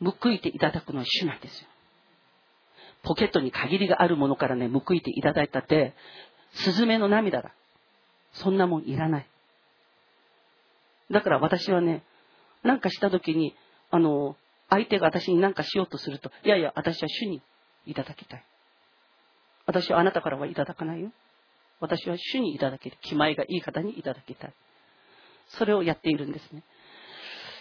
[0.00, 1.68] 報いていただくのは主なんですよ。
[3.02, 5.94] ポケットに限りがあるものからね、報いていただいたって、
[6.52, 7.52] スズメの涙だ。
[8.32, 9.26] そんなもんいらない。
[11.10, 12.02] だから私はね、
[12.62, 13.54] なんかした時に、
[13.90, 14.36] あの、
[14.68, 17.40] 相手が私に何かしようとすると、いやいや、私は主に
[17.86, 18.44] いただきたい。
[19.66, 21.10] 私はあなたからはいただかないよ。
[21.80, 22.98] 私は主にいただける。
[23.02, 24.52] 気前がいい方にいただきたい。
[25.48, 26.62] それをやっているんですね。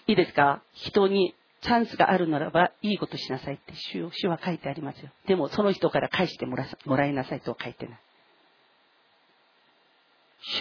[0.07, 0.61] いいですか？
[0.73, 1.35] 人に
[1.67, 5.09] チャンスがあるならばいいことしなさいって主主は書いてありますよ。
[5.27, 7.99] でもその人から返してもらもらいなさいとは書いてない。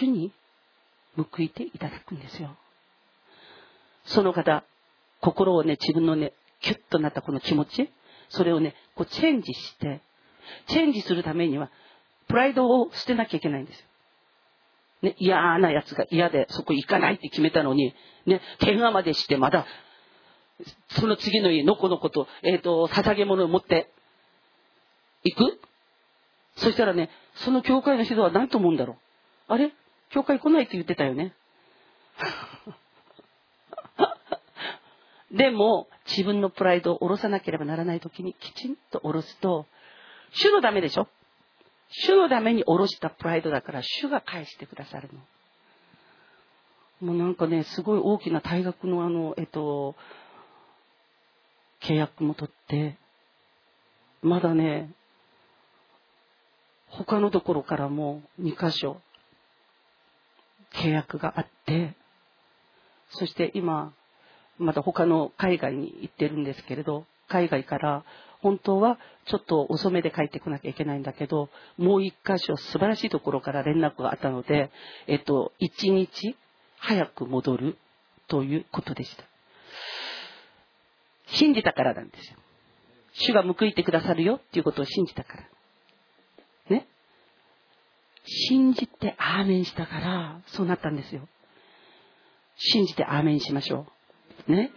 [0.01, 0.33] 主に
[1.16, 2.57] 報いていただくんですよ。
[4.07, 4.65] その方、
[5.20, 7.91] 心をね、自分のね、キュッとなったこの気持ち、
[8.28, 10.01] それをね、こうチェンジして、
[10.66, 11.70] チェンジするためには、
[12.28, 13.87] プライドを捨てなきゃいけないんですよ。
[15.03, 19.66] ね、嫌な奴が嫌でそこ行かないって決めたのに、ね、怪我までしてまだ、
[20.89, 23.91] その次の日、のこのこと、えっ、と、捧げ物を持って、
[25.24, 25.61] 行く？
[26.57, 29.53] そしたらね、その教会の人は何と思うんだろう？
[29.53, 29.73] あれ？
[30.11, 31.35] 教会来ないって言ってたよね？
[35.33, 39.66] でも、自分のプライドを下ろさなければならない時にきちんと下ろすと、
[40.31, 41.09] 主のためでしょ？
[41.89, 45.20] 主のために下ろしたプライドだから、主が返してくださるの。
[47.09, 49.95] もうなんかね、すごい大きな大学のあの、えっと、
[51.86, 52.96] 契約も取って、
[54.22, 54.90] まだね、
[56.88, 59.00] 他のところからも2箇所
[60.74, 61.94] 契約があって、
[63.10, 63.92] そして今、
[64.58, 68.04] また他の海外に行ってるんですけれど、海外から
[68.40, 74.70] 本当はちょっと遅めで帰ってこなきゃいけないんだけど、もう一箇所素晴らしいところから連絡があったので、
[75.06, 76.36] えっと、一日
[76.78, 77.78] 早く戻る
[78.28, 79.35] ということでした。
[81.27, 82.39] 信じたからなんですよ。
[83.12, 85.44] 主が報いてくださるよっていうことを信じたから。
[86.69, 86.86] ね。
[88.24, 91.28] 信じてアーメンしたから、そうなったんですよ。
[92.57, 93.86] 信じてアーメンしましょ
[94.48, 94.53] う。
[94.53, 94.70] ね。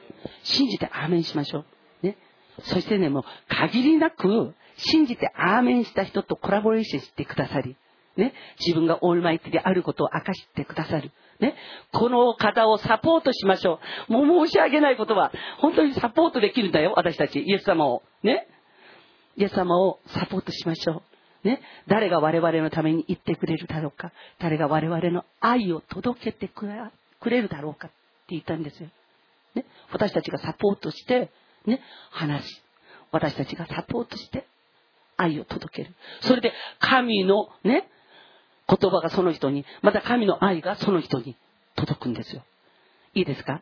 [0.43, 1.65] 信じてアーメンしましょ
[2.03, 2.05] う。
[2.05, 2.17] ね。
[2.63, 7.75] そしてね、もう限りなく信じてアーメンした人とコラボレーションしてくださり、
[8.19, 8.33] ね。
[8.59, 11.11] 自分がオールマイティであることを明かしてくださる。
[11.39, 11.55] ね。
[11.91, 13.79] この方をサポートしましょ
[14.09, 14.13] う。
[14.13, 17.39] もう申し訳ないことは、本当にサポートできるんだよ、私たち。
[17.39, 18.03] イエス様を。
[18.23, 18.47] ね。
[19.37, 21.01] イエス様をサポートしましょ
[21.43, 21.47] う。
[21.47, 21.61] ね。
[21.87, 24.11] 誰が我々のために言ってくれるだろうか。
[24.39, 26.67] 誰が我々の愛を届けてく
[27.29, 27.95] れるだろうかって
[28.29, 28.89] 言ったんですよ。
[29.55, 29.65] ね。
[29.91, 31.31] 私たちがサポートして、
[31.65, 31.81] ね。
[32.11, 32.61] 話し。
[33.11, 34.45] 私たちがサポートして、
[35.17, 35.95] 愛を届ける。
[36.21, 37.89] それで、神のね、
[38.69, 41.35] 言葉がその人に、また神の愛がその人に
[41.75, 42.43] 届くんですよ。
[43.15, 43.61] いいですか？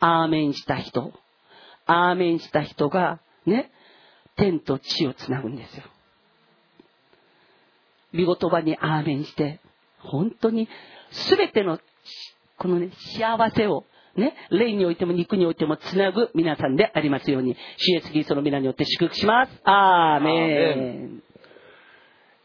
[0.00, 1.12] アーメンした人。
[1.86, 3.70] アーメンした人が、ね、
[4.36, 5.84] 天と地をつなぐんですよ。
[8.12, 9.60] 見言葉にアーメンして、
[9.98, 10.68] 本当に
[11.28, 11.78] 全ての
[12.56, 13.84] このね幸せを
[14.16, 19.60] ね、霊においても肉においてもつなぐ皆さんでありますように、主イエスキリストの皆によって祝福します。
[19.64, 21.33] アーメン。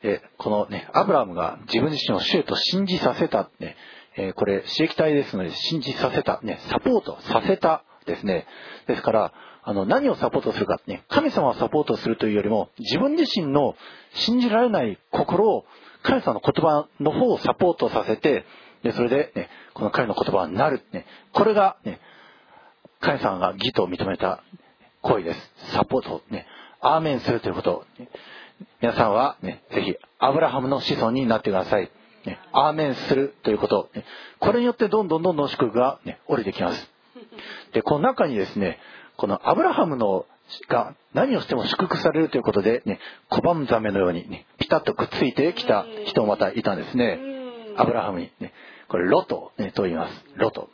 [0.04, 3.76] えこのね、アブラムが自分自身を主へと信じさせた、ね、
[4.16, 8.46] えこれ、刺激体ですので、信じさせた、ね、サポートさせたですね。
[8.88, 13.76] ですから、あの、何をサポートするか、ね、神様をサポートするというよりも、自分自身の
[14.14, 15.66] 信じられない心を、
[16.02, 18.46] 神様の言葉の方をサポートさせて、
[18.84, 20.82] で、それで、ね、この彼の言葉になる。
[20.94, 22.00] ね、これが、ね、
[23.02, 24.44] 神様が義と認めた
[25.02, 25.54] 行為です。
[25.74, 26.48] サポート、ね、
[26.80, 27.86] アーメンするということ。
[28.82, 31.92] 皆さんは、ね、ぜひ、アブラハムの子孫になってください。
[32.26, 33.90] ね、アーメンするということ。
[33.94, 34.04] ね、
[34.40, 36.92] これによってどんどんどんどん祝福が、ね、降りてきます。
[37.74, 38.80] で、この中にですね、
[39.18, 40.26] このアブラハムの
[40.68, 43.00] が何をしても祝福されるということで、ね、
[43.30, 47.20] 小判ザメのように、ね、ピタッとくっついてきた人もまたいたんですね。
[47.78, 48.54] アブラハムに、ね、
[48.88, 50.26] これロト、ね、と言います。
[50.36, 50.70] ロト。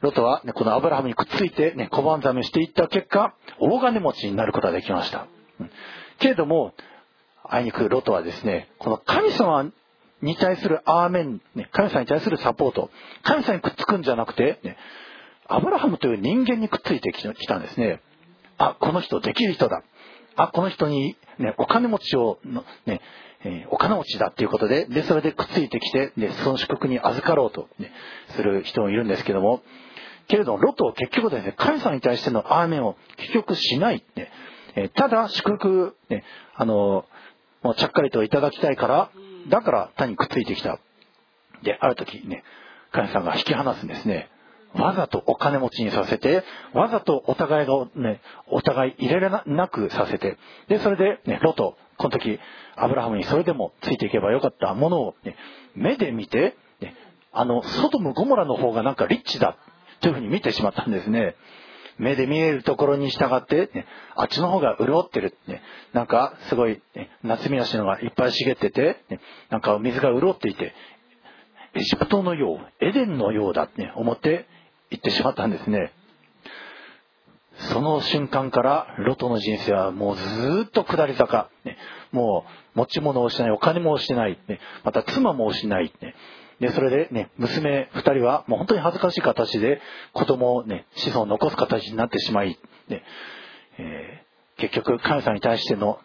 [0.00, 5.26] ロトは、ね、このアブラハムにくっついて、ね、小判ザメしていった結果、大金持ちになることができました。
[5.58, 5.70] うん、
[6.18, 6.74] けれども、
[7.48, 9.70] あいにくロトはですね、この神様
[10.22, 11.40] に対するアーメン、
[11.72, 12.90] 神様に対するサポート、
[13.22, 14.58] 神様にくっつくんじゃなくて、
[15.46, 18.02] アブラハムという人間にくっついてきたんですね。
[18.58, 19.82] あ、この人できる人だ。
[20.36, 22.38] あ、この人に、ね、お金持ちを、
[22.86, 23.00] ね、
[23.44, 27.92] えー、お金持ちだっていうことで、で、それでくっついてきて、で、その祝福に預かろうと、ね、
[28.30, 29.62] する人もいるんですけども、
[30.26, 34.04] けれども、ロトは結局ですね、神様に対してのアーメンを結局しない。
[34.16, 34.30] ね、
[34.74, 37.06] えー、ただ、祝福、ね、あの、
[37.62, 39.10] もうちゃっかりといただきたいから、
[39.48, 40.78] だから単にくっついてきた。
[41.62, 42.44] で、ある時ね、
[42.92, 44.30] 神様が引き離すんですね。
[44.74, 46.44] わざとお金持ちにさせて、
[46.74, 50.36] わざとお互いがね、お互い入れらなくさせて、
[50.68, 52.38] で、それでね、ロト、この時、
[52.76, 55.36] アブラハムにそれでもついていけばよかったものを、ね、
[55.74, 56.94] 目で見て、ね、
[57.32, 59.56] あの、ソドム・ゴモラの方がなんかリッチだ、
[60.00, 61.34] というふうに見てしまったんですね。
[61.98, 65.36] 目で見えるところに従って、ね、あっちの方が潤ってる。
[65.46, 65.62] ね、
[65.92, 69.20] なんか、すごい、ね、夏見足のがいっぱい茂ってて、ね、
[69.50, 70.74] なんか水が潤っていて、
[71.74, 74.46] エジプトのよう、エデンのようだって、ね、思って
[74.90, 75.92] 言ってしまったんですね。
[77.72, 81.50] その瞬間からロトの人生はもうずっと下り坂。
[81.64, 81.76] ね、
[82.12, 82.44] も
[82.74, 86.14] う持ち物を失い、お金も失い、ね、また妻も失い、ね、
[86.60, 89.80] で、それでね、娘二人はもう本当に恥ずかしい形で
[90.12, 92.58] 子供をね、子孫を残す形になってしまい、
[92.88, 93.04] ね、
[93.78, 96.00] えー、結局神様に対しての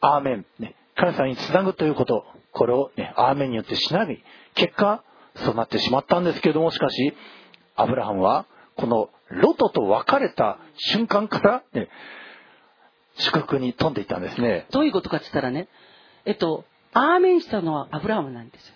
[0.00, 4.22] アーメン、ね、神様につなぐということ、これをね、アーメンによってしなぎ、
[4.54, 5.02] 結果、
[5.36, 7.14] そうなってしまったんですけれども、しかし、
[7.74, 8.46] アブラハムは、
[8.76, 11.88] このロトと別れた瞬間から、ね、
[13.16, 14.66] 祝福に飛んでいったんですね。
[14.70, 15.68] どういうことかって言ったらね、
[16.24, 18.74] えっと、アーメンしたのはアブラハムなんですよ。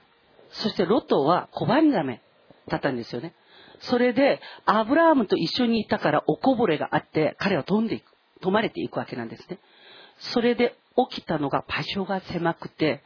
[0.50, 2.22] そしてロトは小判ザメ
[2.68, 3.34] だったんですよね。
[3.80, 8.04] それで、アブラハムと一緒にいたからおこぼれがあって、彼は飛んでいく、
[8.40, 9.58] 飛まれていくわけなんですね。
[10.18, 10.76] それで
[11.10, 13.02] 起きたのが場所が狭くて、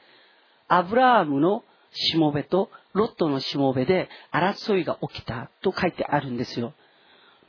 [0.69, 1.62] アブラハムの
[1.93, 6.73] しもべとロットのしもべで争いが起きたと書いてあるんですよ。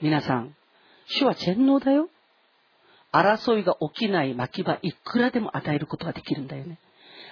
[0.02, 0.56] 皆さん、
[1.06, 2.10] 主は全能だよ。
[3.14, 6.80] 争いが起きない巻き場いくらでも与えることができるんだよね。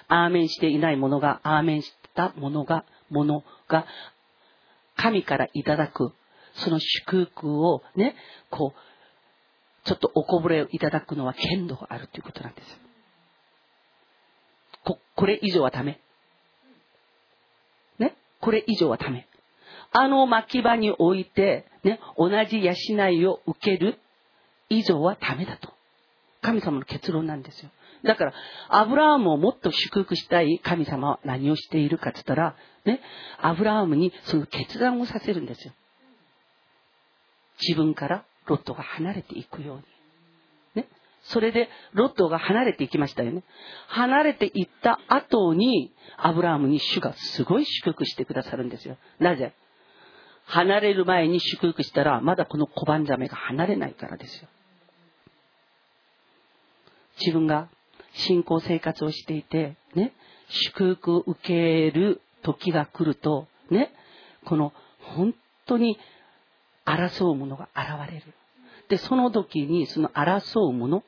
[0.08, 3.86] アーメンしていないものが、アーメンしたものが、ものが、
[4.96, 6.14] 神からいただく、
[6.54, 8.16] その祝福をね、
[8.50, 12.80] こう、ちょっとおこぼれをいただくのは剣道があるということなんです。
[14.84, 16.00] こ、これ以上はダメ。
[17.98, 19.28] ね、これ以上はダメ。
[19.92, 24.00] あの巻き場に置いて、ね、同じ養いを受ける
[24.70, 25.74] 以上はダメだと。
[26.42, 27.70] 神様の結論なんですよ。
[28.04, 28.34] だから、
[28.70, 32.56] アブラハムをもっと祝福したい神様は何をしているかって言ったら、
[32.86, 33.00] ね、
[33.40, 35.74] アブラハムにその決断をさせるんですよ。
[37.62, 39.84] 自分からロットが離れていくように。
[40.82, 40.88] ね。
[41.24, 43.44] それで、ロットが離れていきましたよね。
[43.88, 48.98] 離れていった後に、アブラハムに主がすごい祝福してくださるんですよ。
[49.20, 49.54] なぜ？
[50.46, 54.50] 離れる前に祝福したら、まだこの小判ザメが離れないからですよ。
[57.20, 57.70] 自分が
[58.14, 60.14] 信仰生活をしていて、ね、
[60.50, 63.94] 祝福を受ける時が来ると、ね、
[64.46, 65.34] この本
[65.66, 65.98] 当に
[66.86, 68.26] 争う者が現れる。
[68.90, 71.04] で、その時にその争う者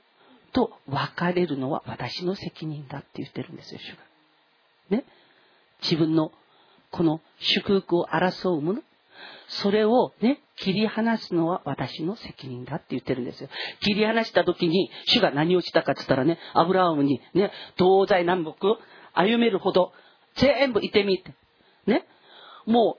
[0.54, 4.98] と別れるのは私の責任だって言ってるんですよ、主が。
[4.98, 5.06] ね。
[5.82, 6.32] 自分の
[6.92, 8.82] この祝福を争う者、
[9.48, 13.50] それをね、切り離すのは私の責任だって言ってるんですよ。
[13.82, 18.78] 切り離した時に、主が何をしたかって言ったらね、アブラハムにね、東西南北
[19.14, 19.94] 歩めるほど
[20.36, 21.34] 全部いてみて。
[21.86, 22.06] ね。
[22.66, 22.98] も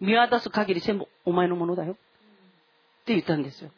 [0.00, 1.92] う、見渡す限り全部お前のものだよ。
[1.92, 1.94] っ
[3.04, 3.70] て言ったんですよ。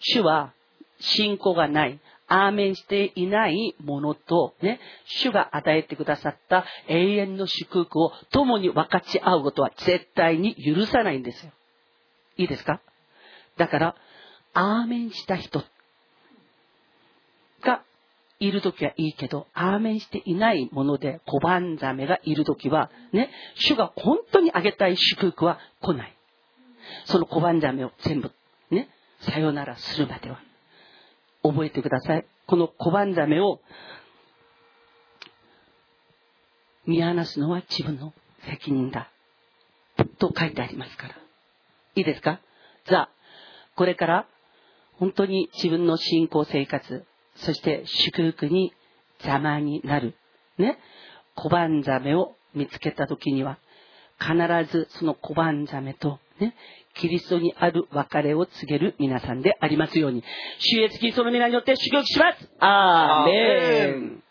[0.00, 0.52] 主は
[1.00, 4.80] 信仰がない、アーメンしていないものと、ね、
[5.22, 11.52] 主が与えてくださった永遠の祝福を共に分かち合うことは絶対に許さないんですよ。
[12.36, 12.80] いいですか？
[13.56, 13.96] だから、
[14.54, 15.64] アーメンした人
[17.62, 17.82] が
[18.38, 26.16] いるときはいいけど、アーメンしていないもので小判ザメがいるときは、ね、主が本当にあげたい祝福は来ない。
[27.06, 28.30] その小判ザメを全部、
[28.70, 28.88] ね、
[29.20, 30.40] さよならするまでは。
[31.42, 32.26] 覚えてください。
[32.46, 33.60] この小判ザメを
[36.86, 38.14] 見放すのは自分の
[38.48, 39.10] 責任だ。
[40.18, 41.14] と書いてありますから。
[41.94, 42.40] いいですか？
[42.88, 43.10] じゃあ、
[43.74, 44.26] これから
[44.94, 47.04] 本当に自分の信仰生活、
[47.36, 48.72] そして祝福に
[49.18, 50.14] 邪魔になる、
[50.58, 50.78] ね、
[51.34, 53.58] 小判ザメを見つけた時には、
[54.20, 54.36] 必
[54.72, 56.54] ずその小判ザメと、ね、
[56.94, 60.22] キリストにある別れを告げる皆さんでありますように、
[60.58, 62.50] 主イエスキリストの皆によって祝福します。
[62.60, 64.22] アーメン。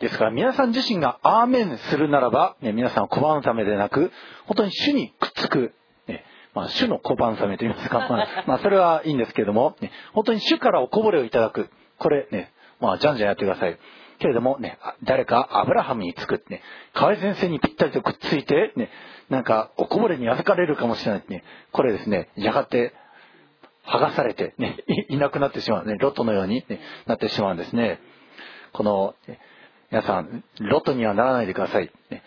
[0.00, 4.10] ですから皆さん自身がアーメンするならば、ね、皆さんを拒むためでなく、
[4.46, 5.72] 本当に主にくっつく、
[6.06, 11.70] ねまあ、主の拒むためと言いますか、まあ、 まあそれはいいんですけれども、ね、本当に主からおこぼれをいただく。
[11.98, 13.78] これね、まあ、じゃんじゃんやってください。
[14.18, 16.62] けれどもね、誰かアブラハムにつくってね、
[16.92, 18.90] 河合先生にぴったりとくっついて、ね、
[19.28, 22.94] なんかおこぼれに預かれるかもしれないってね、これですね、やがて
[23.86, 24.78] 剥がされて、ね、
[25.08, 28.00] いなくなってしまう、ね、ロトのように、ね、なってしまうんですね。
[28.72, 29.14] この、
[29.90, 31.90] 皆さん、ロトにはならないでください。
[32.10, 32.22] ね、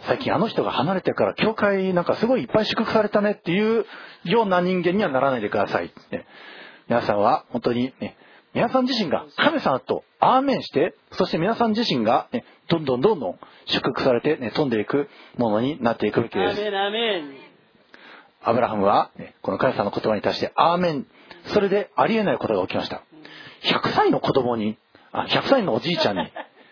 [0.00, 3.86] 最近あの人が離れてから教会なんかすごいいっぱい祝福されたねっていう
[4.24, 5.92] ような人間にはならないでください。
[6.10, 6.26] ね、
[6.88, 8.16] 皆さんは本当にね、
[8.56, 16.62] 皆さん自身が神様とアーメンして、そして皆さん自身が、ね、どんどんどんどん祝福されて、ね、飛んでいくものになっていくべきです。
[18.42, 21.06] アブラハムは、ね、この神様の言葉に対して、アーメン。
[21.48, 23.02] それでありえないことが起きました。
[23.64, 24.78] 100歳の子供に、
[25.12, 26.26] あ、100歳のおじいちゃんに、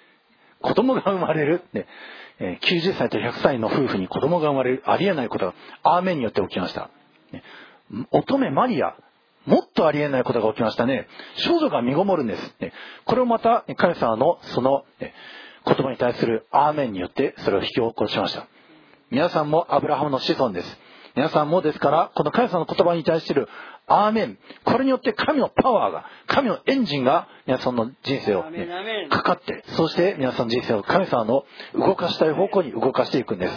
[0.63, 1.65] 子供が生まれる。
[1.75, 1.87] ね、
[2.63, 4.83] 90歳と100歳の夫婦に子供が生まれる。
[4.87, 6.89] ありえないことが、アーメンによって起きました。
[7.31, 7.43] ね、
[8.11, 8.97] 乙女マリア、
[9.47, 11.07] もっとありえないことが起きましたね。
[11.37, 12.55] 少女が身ごもるんです。
[13.05, 18.47] これをまた神様のその言葉に対するアーメンによってそれを引き起こしました。
[19.11, 20.79] 皆さんもアブラハムの子孫です。
[21.17, 23.49] 皆さんもですから、この神様の言葉に対してる
[23.87, 24.39] アーメン。
[24.65, 28.67] これによって神のパワーが、神のエンジンが皆さんの人生を、ね、
[29.11, 31.45] かかって、そして皆さんの人生を神様の
[31.75, 33.55] 動かしたい方向に動かしていくんです。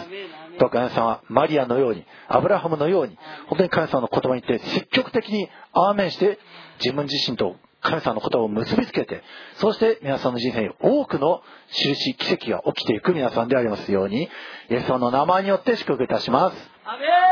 [0.58, 3.16] どうか皆さんはマリアのように、アブラハムのように、
[3.46, 6.38] 本当に神様の言葉に言って積極的にアーメンして
[6.80, 9.22] 自分自身と神様の言葉を結びつけて、
[9.56, 14.28] そして皆さんの人生に多くの印、奇跡が起きていく皆さんでありますように、イ
[14.70, 16.56] エス様の名前によって祝福いたします。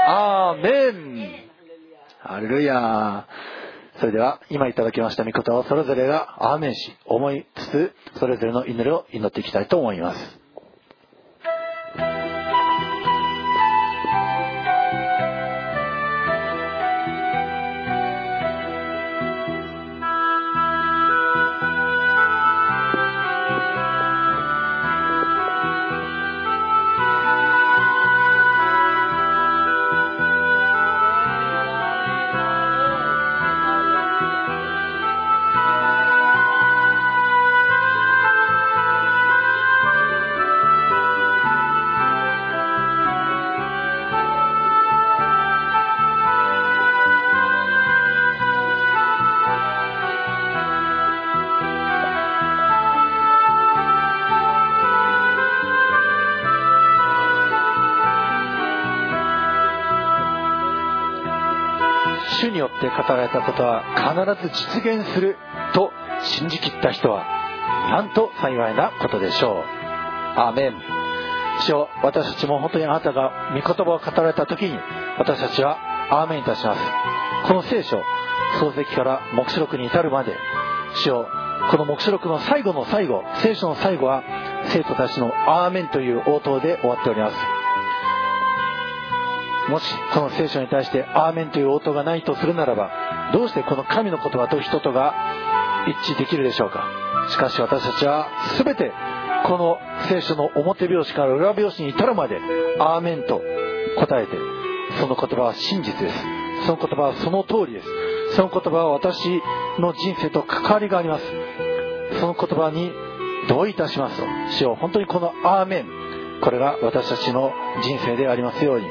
[0.08, 1.46] アーメン
[2.20, 3.26] ハレルヤ
[3.98, 10.45] それでは、今いただきました御言葉をそれぞれがアーメンし、思いつつ、それぞれの祈りを祈っていきたいと思います。
[62.40, 65.36] 主によって語られたことは必ず実現する
[65.74, 65.92] と
[66.22, 67.24] 信じきった人は
[67.90, 69.64] なんと幸いなことでしょう。
[70.38, 70.74] アーメン。
[71.64, 74.78] 主よ私たちも本当にあなたが御言葉を語られた時に
[75.18, 75.78] 私たちは
[76.10, 76.80] アーメンいたします。
[77.48, 78.02] この聖書、
[78.60, 80.36] 漱石から黙示録に至るまで、
[80.96, 81.28] 主よ
[81.70, 84.22] この黙示録の最後の最後、聖書の最後は
[84.68, 87.55] 生徒たちのアーメンという応答で終わっております。
[89.68, 95.14] もしこの聖書に対してアーメンという応答がないとするならばどうしてこの神の言葉と人とが
[96.04, 96.84] 一致できるでしょうか？
[97.30, 98.28] しかし私たちは
[98.62, 98.92] 全て
[99.44, 99.78] この
[100.08, 102.40] 聖書の表拍子から裏拍子に至るまで
[102.78, 103.42] アーメンと
[103.98, 104.36] 答えて
[105.00, 106.16] その言葉は真実です。
[106.66, 107.88] その言葉はその通りです。
[108.36, 109.42] その言葉は私
[109.78, 111.24] の人生と関わりがあります。
[112.20, 112.92] その言葉に
[113.48, 114.24] 同意いたしますと。
[114.58, 115.86] 主よう本当にこのアーメン
[116.40, 117.52] これが私たちの
[117.82, 118.86] 人生でありますように。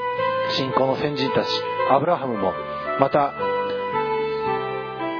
[0.51, 1.47] 信仰の先人たち
[1.91, 2.53] アブラハムも
[2.99, 3.33] また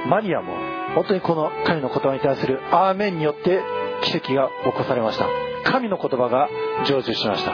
[0.08, 0.54] マリアも
[0.94, 3.60] 本当にこの神の言葉に対するアーメンによって
[4.04, 5.26] 奇跡が起こされました。
[5.64, 6.48] 神の言葉が
[6.86, 7.52] 成就しました。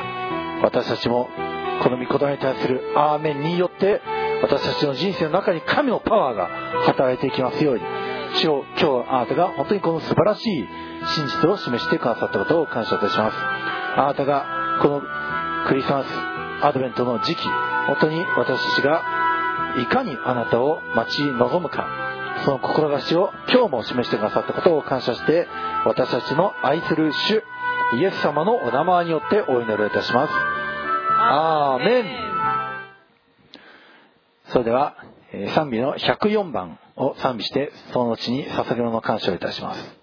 [0.63, 1.29] 私たちも
[1.83, 4.01] この御言葉に対するアーメンによって
[4.43, 6.49] 私たちの人生の中に神のパワーが
[6.87, 7.83] 働いていきますように。
[8.35, 10.67] 主を今日あなたが本当にこの素晴らしい
[11.17, 13.37] 真実を示してくださったことを感謝いたします。
[13.97, 14.47] あなたが
[14.81, 15.03] この
[15.69, 16.32] クリスマス
[16.63, 17.43] アドベントの時期
[17.87, 19.03] 本当に私たちが
[19.83, 21.87] いかにあなたを待ち望むか
[22.45, 25.47] その志を今日も示してくださったことを感謝して
[25.85, 27.43] 私たちの愛する主
[27.99, 30.33] イエス様のお名前によってお祈りをいたします。
[31.19, 32.05] アーメン。
[34.51, 34.97] それでは
[35.33, 40.02] えー賛美の104番を賛美してその後に捧げ物の感謝をいたします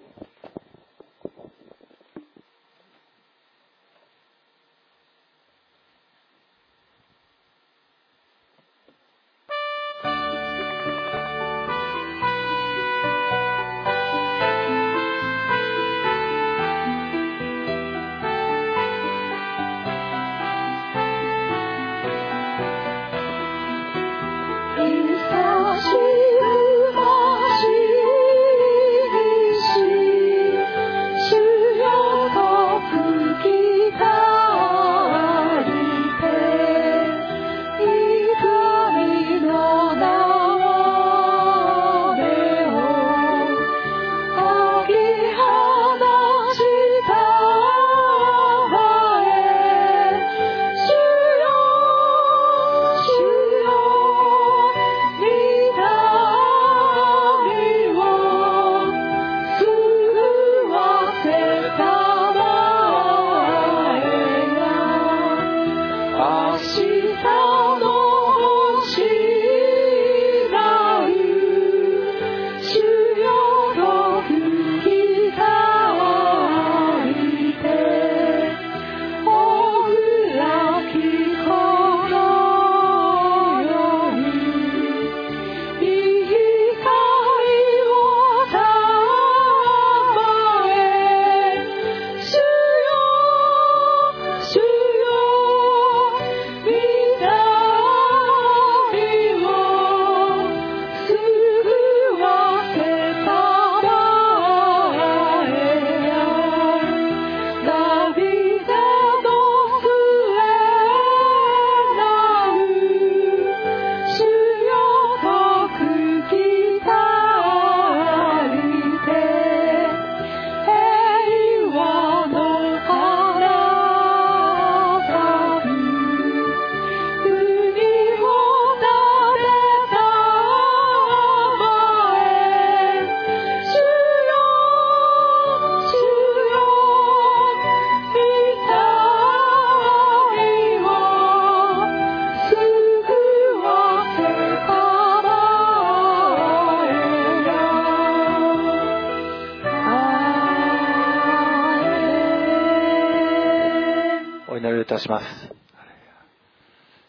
[155.00, 155.26] します。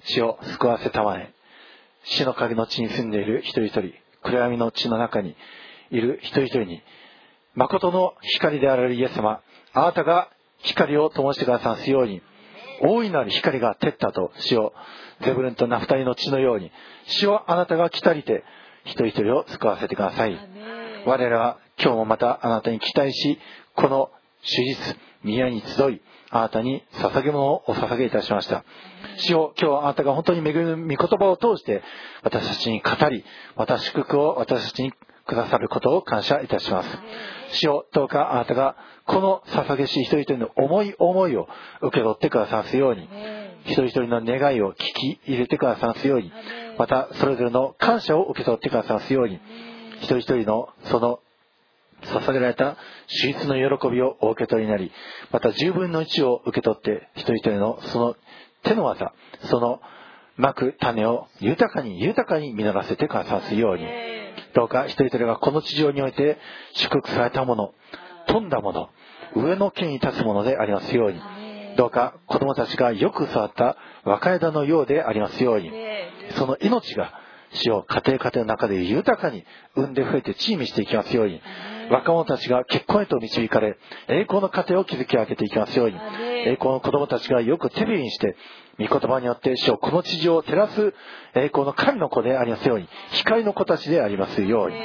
[0.04, 1.32] 死を救わせたまえ。
[2.04, 3.92] 死の影の地に住んでいる一人一人。
[4.22, 5.36] 暗闇の地の中に
[5.90, 6.82] いる一人一人に
[7.54, 9.40] 誠の光であられるイエス様。
[9.72, 10.30] あなたが
[10.62, 12.22] 光を灯してくださすように。
[12.82, 14.72] 大いなる光が照ったと死を
[15.22, 16.70] ゼブルンとナフタリの地のように。
[17.06, 18.42] 死をあなたが来たりて
[18.84, 20.38] 一人一人を救わせてください。
[21.06, 23.38] 我らは今日もまたあなたに期待し
[23.74, 24.10] この
[24.42, 28.64] 手術宮に集いあなたに捧げ物をお捧げいたしました。
[29.18, 31.82] 主を今日あなたが本当に恵みの御言葉を通して
[32.22, 33.24] 私たちに語り
[33.56, 34.92] また祝福を私たちに
[35.26, 36.88] くださることを感謝いたします。
[37.52, 38.76] 主をどうかあなたが
[39.06, 41.48] この捧げし一人一人の思い思いを
[41.82, 43.08] 受け取ってくださすように
[43.64, 46.32] 一人一人の願いを聞き入れてくださすように
[46.78, 49.40] またそれぞれの感謝を受け取ってくださすように
[49.98, 51.20] 一人一人のその
[52.06, 52.77] 捧げられた
[53.09, 54.93] 手術の喜びをお受け取りになり
[55.31, 58.16] また10分の1を受け取って一人一人のその
[58.62, 59.12] 手の技
[59.44, 59.81] その
[60.36, 63.85] まく種を豊かに豊かに実らせてくださすように。
[64.55, 66.39] どうか一人一人がこの地上において
[66.74, 67.74] 祝福されたもの
[68.27, 68.89] 富んだもの
[69.36, 71.20] 上の権に立つものでありますように。
[71.77, 75.70] どうか子供たちがよく育った若枝のようでありますように。
[76.36, 77.12] その命が
[77.52, 79.44] 主よ家庭家庭の中で豊かに
[79.74, 81.40] 産んで増えてチームしていきますように
[81.90, 83.76] 若者たちが結婚へと導かれ
[84.08, 85.96] 栄光の家庭を築き上げていきますように。
[86.46, 88.36] 栄光の子供たちがよく手ビにして
[88.78, 90.94] 御言葉によって主よこの地上を照らす
[91.34, 92.88] 栄光の神の子でありますように。
[93.12, 94.76] 光の子たちでありますように。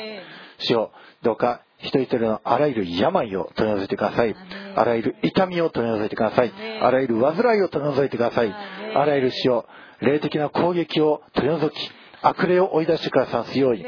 [0.59, 0.91] 主よ
[1.21, 4.35] どうか一人一人のあらゆる病を取り除いてください。
[4.75, 6.51] あらゆる痛みを取り除いてください。
[6.81, 8.53] あらゆる煩いを取り除いてください。
[8.95, 9.65] あらゆる死を
[10.01, 11.91] 霊的な攻撃を取り除き
[12.27, 13.85] 悪霊を追い出してくださすように。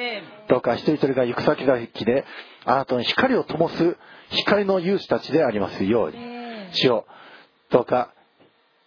[0.47, 2.25] どうか一人一人が行く先々で
[2.65, 3.97] あなたの光を灯す
[4.29, 6.17] 光の勇士たちでありますように。
[6.73, 7.05] 主よ
[7.69, 8.13] どうか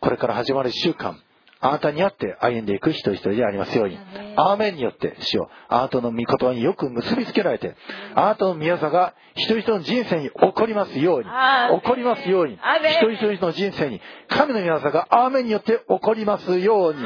[0.00, 1.20] これから始まる1週間
[1.62, 3.98] あなたにあって歩んでいく一人一人でありますように。
[4.36, 7.76] アーメンによって、主よあなたの御言葉によく結びつけられて、
[8.14, 17.02] あなたの宮座が一人一人の人生に起こりますように、起こりますように、一人一人の人生に、神の宮座がアーメンによって起こりますように、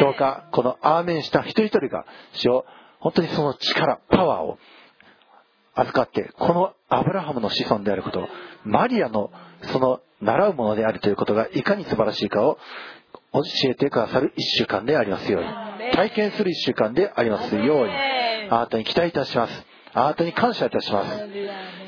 [0.00, 2.64] どうか、このアーメンした一人一人が、主よ
[3.00, 4.58] 本当にその力、パワーを
[5.74, 8.28] 預かって、このアブラハムの子孫であること、
[8.64, 9.30] マリアの
[9.72, 12.58] その習うものであるということがいかに素晴らしいかを
[13.32, 15.92] 教えてくださる一週間でありますように。
[15.92, 17.92] 体験する一週間でありますように。
[18.50, 19.66] あなたに期待いたします。
[19.92, 21.26] あなたに感謝いたします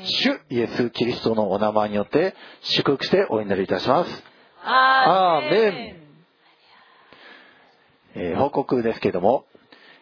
[0.03, 4.23] 主イエス・キリストのお名前によって祝福してお祈りいたします。
[4.63, 6.08] アーメン、
[8.15, 9.45] えー、報告ですけども、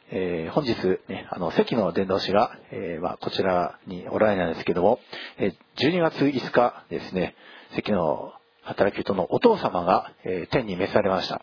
[0.10, 0.74] えー、本日、
[1.10, 5.00] ね、あの関の伝道師が、えーまあ、こちらにおられないんですけども、
[5.38, 7.36] え、12月5日ですね
[7.76, 8.32] 関の
[8.62, 11.42] 働き人のお父様が、え、天に召されました。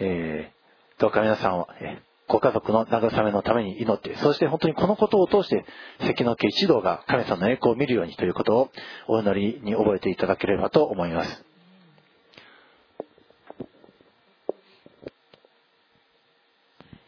[0.00, 0.52] え、
[0.98, 5.64] どうか皆さんは、え、ご家族の慰めのために祈って、そして本当にこのことを通して、
[6.00, 8.70] 関の家一同が神様の栄光を見るようにということを
[9.08, 11.51] お祈りに覚えていただければと思います。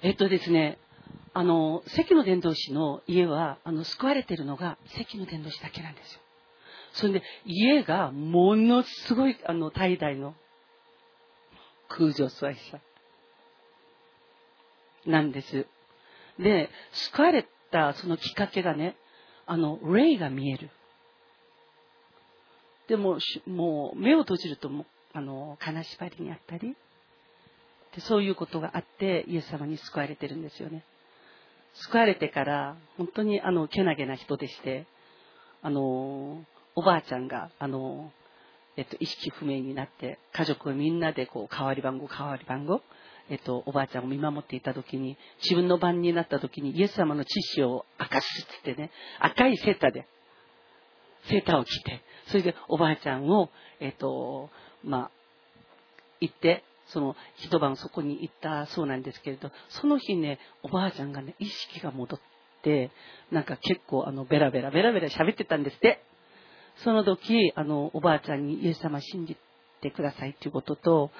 [0.04, 0.76] えっとですね、
[1.32, 6.20] あの、関の伝道師の家は、あの、救われてるのが関の伝道師だけなんですよ。
[6.92, 10.34] それで家がものすごいあの代々の
[11.88, 12.80] 空女祭者
[15.06, 15.66] なんです。
[16.38, 18.96] で、救われたそのきっかけがね、
[19.46, 20.68] あの、霊が見える。
[22.88, 26.76] でも、もう目を閉じるともあの、金縛りにあったり、
[27.94, 30.84] でそういうことがあって、イエス様に救われてるんですよね。
[31.74, 34.86] 救われてから、本当にあの、けなげな人でして、
[35.62, 36.44] あの、
[36.74, 38.12] おばあちゃんが、あの、
[38.76, 42.82] えっと、意識不明になって、家族みんなでこう、代わり番号、代わり番号、
[43.30, 48.26] えっと、おばあちゃんを見守っていた時に、自分の番になった時に、イエス様の知識を明かす
[48.60, 48.90] ってね、
[49.20, 50.06] 赤いセーターで、
[51.28, 53.50] セーターを着て、それでおばあちゃんを、
[53.80, 54.50] えっと、
[54.82, 55.10] まあ、
[56.20, 56.64] 行って、
[56.94, 62.20] その一晩そこに行ったそうなんですけれど、その日ね、おばあちゃんがね、意識が戻っ
[62.62, 62.92] て、
[63.32, 66.04] なんか結構あの、ベラベラ、ベラベラ喋ってたんですって。
[66.76, 69.36] その時、あの、おばあちゃんにイエス様信じ
[69.80, 71.10] てくださいということと、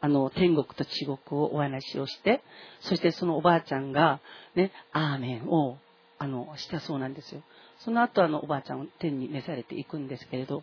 [0.00, 2.42] あの、天国と地獄をお話をして、
[2.80, 4.20] そしてそのおばあちゃんが、
[4.54, 5.78] ね、アーメンを、
[6.18, 7.42] あの、したそうなんですよ。
[7.78, 10.62] その後、あの、おばあちゃんを天に召されていくんですけれど、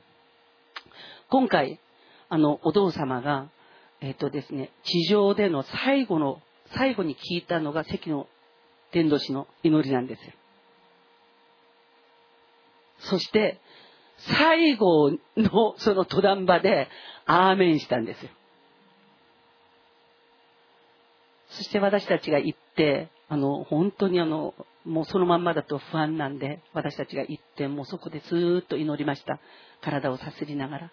[1.29, 1.79] 今回、
[2.29, 3.49] あの、お父様が、
[4.01, 6.41] えっ、とですね、地上での最後の、
[6.75, 8.27] 最後に聞いたのが関の
[8.91, 10.33] 天道師の祈りなんですよ。
[12.99, 13.59] そして、
[14.17, 16.87] 最後のその登壇場で、
[17.25, 18.31] アーメンしたんですよ。
[21.49, 24.53] そして私たちが行って、あの、本当にあの、
[24.85, 29.39] もうそのまんまだと不安なんで、私たちが行って、もうそこでずっと祈りました。
[29.81, 30.91] 体をさすりながら。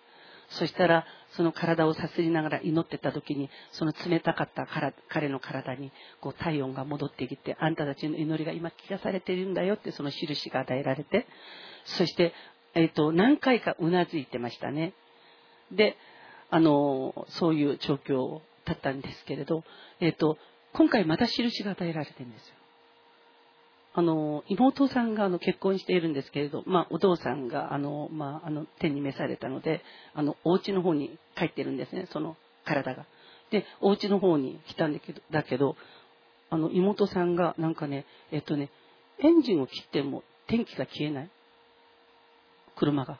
[0.48, 4.66] そしたら、その体をさすりながら祈ってた時に、その冷たかった
[5.09, 11.27] 彼の体に、こう体温が戻ってきて、あんたたちの祈りが今聞かされているんだよって、その印が与えられて、
[11.85, 12.32] そして、
[12.74, 14.93] えっ、ー、と、何回かうなずいてましたね。
[15.73, 15.97] で、
[16.51, 19.64] あの、そういう状況だったんですけれど、
[20.01, 20.39] えっ、ー、と、
[20.73, 22.55] 今回また印が与えられてるんですよ。
[23.98, 29.82] あの、妹さんがあの結婚しているんですけれど、まあ、お父さんが、あの、まあ、あの、天に召されたので、
[30.12, 32.36] あの、お家の方に帰ってるんですね、その
[32.66, 33.06] 体が。
[33.51, 35.77] で、お家の方に来たんだけど、だけど、
[36.51, 38.70] あの、妹さんがなんかね、えっとね、
[39.18, 41.31] エンジンを切っても天気が消えない。
[42.77, 43.18] 車が。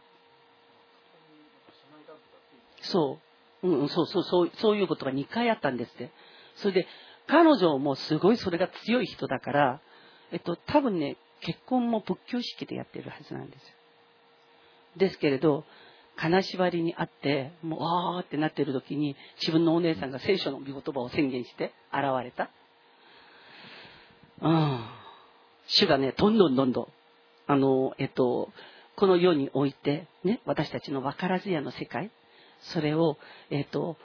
[2.83, 3.19] そ
[3.63, 3.67] う。
[3.67, 6.11] うん、そうそう、そう、そういうことが2回あったんですって。
[6.57, 6.87] それで、
[7.27, 9.81] 彼女もすごいそれが強い人だから、
[10.33, 13.69] えっと、多分ね、結婚も仏教式でやってるはずなんですよ。
[14.97, 15.65] ですけれど、
[16.17, 22.51] 金縛りにあって、もう、あーってなってる時に、自分のお姉さんが聖書の御言葉を宣言して現れた。
[24.41, 24.81] うん。
[25.67, 26.89] 主がね、どんどんどんどん、
[27.47, 28.51] あの、えっと、
[28.97, 32.11] この世において、ね、私たちの分からずやの世界、
[32.61, 33.19] それを、
[33.51, 33.97] えっと、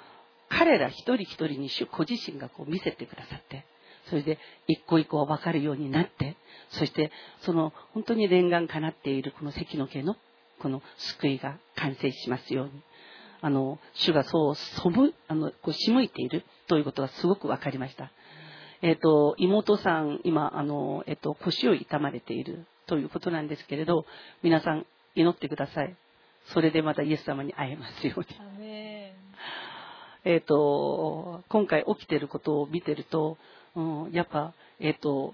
[0.50, 3.66] 彼ら一人一人に主ご自身がこう見せてくださって、
[4.10, 6.38] それで一個一個分かるようになって、
[6.72, 7.12] そして
[7.42, 10.16] その本当に念願かなっているこの関の家の
[10.60, 12.72] この救いが完成しますように。
[13.44, 18.12] あの、主がそう、そぶ、あの、こう、しむいているということがすごく分かりました。
[18.84, 24.06] えっ、と、妹さん、今、あの、えっ、と、腰を痛まれているということなんですけれど、
[24.44, 25.96] 皆さん、祈ってください。
[26.46, 28.28] それでまたイエス様に会えますように。
[30.24, 33.40] えっ、と、今回起きていることを見てると、
[33.76, 35.34] うん、やっぱ、えっ、と、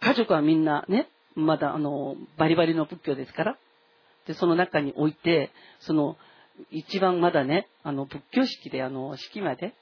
[0.00, 3.58] 家族はみんなね、まだあの、バリバリの仏教ですから、
[4.26, 6.16] で、その中において、その、
[6.70, 9.74] 一番まだね、あの、仏教式であの、式まで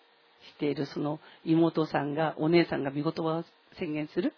[0.54, 3.44] しているその妹さんが、お姉さんが見事を
[3.78, 4.32] 宣言する、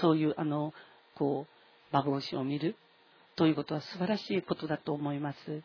[0.00, 0.72] そういうあの、
[1.16, 2.76] こう、幻を見る、
[3.34, 5.62] ということは素晴らしいことだと思います。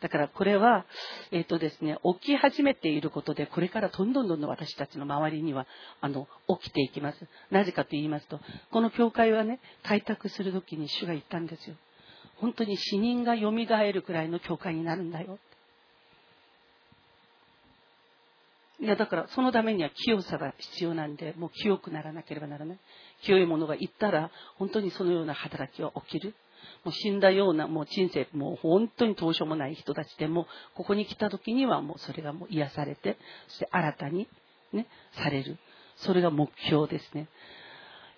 [0.00, 0.84] だからこれは、
[1.30, 5.66] えっ、とですね、起き始めていることで、これからどんどんどんどん私たちの周りには、
[6.00, 6.28] あの、
[6.60, 7.26] 起きていきます。
[7.50, 8.40] なぜかと言いますと、
[8.70, 11.76] この教会はね、開拓するときに主が言ったんですよ。
[12.36, 15.38] 本当に死人が蘇るくらいの教会になるんだよ。
[18.80, 22.78] いや、だから、そのためには清さが必要なんで、もう清くならなければならない。
[23.22, 26.34] 清いものがいったら、本当にそのような働きは起きる。
[26.84, 33.16] もう死んだような、もう人生、もう本当にどうしようもない人たちでも、ここに来た時にはもうそれがもう癒されて、
[33.48, 34.28] そして新たに
[34.72, 35.58] ね、される。
[35.96, 37.28] それが目標ですね。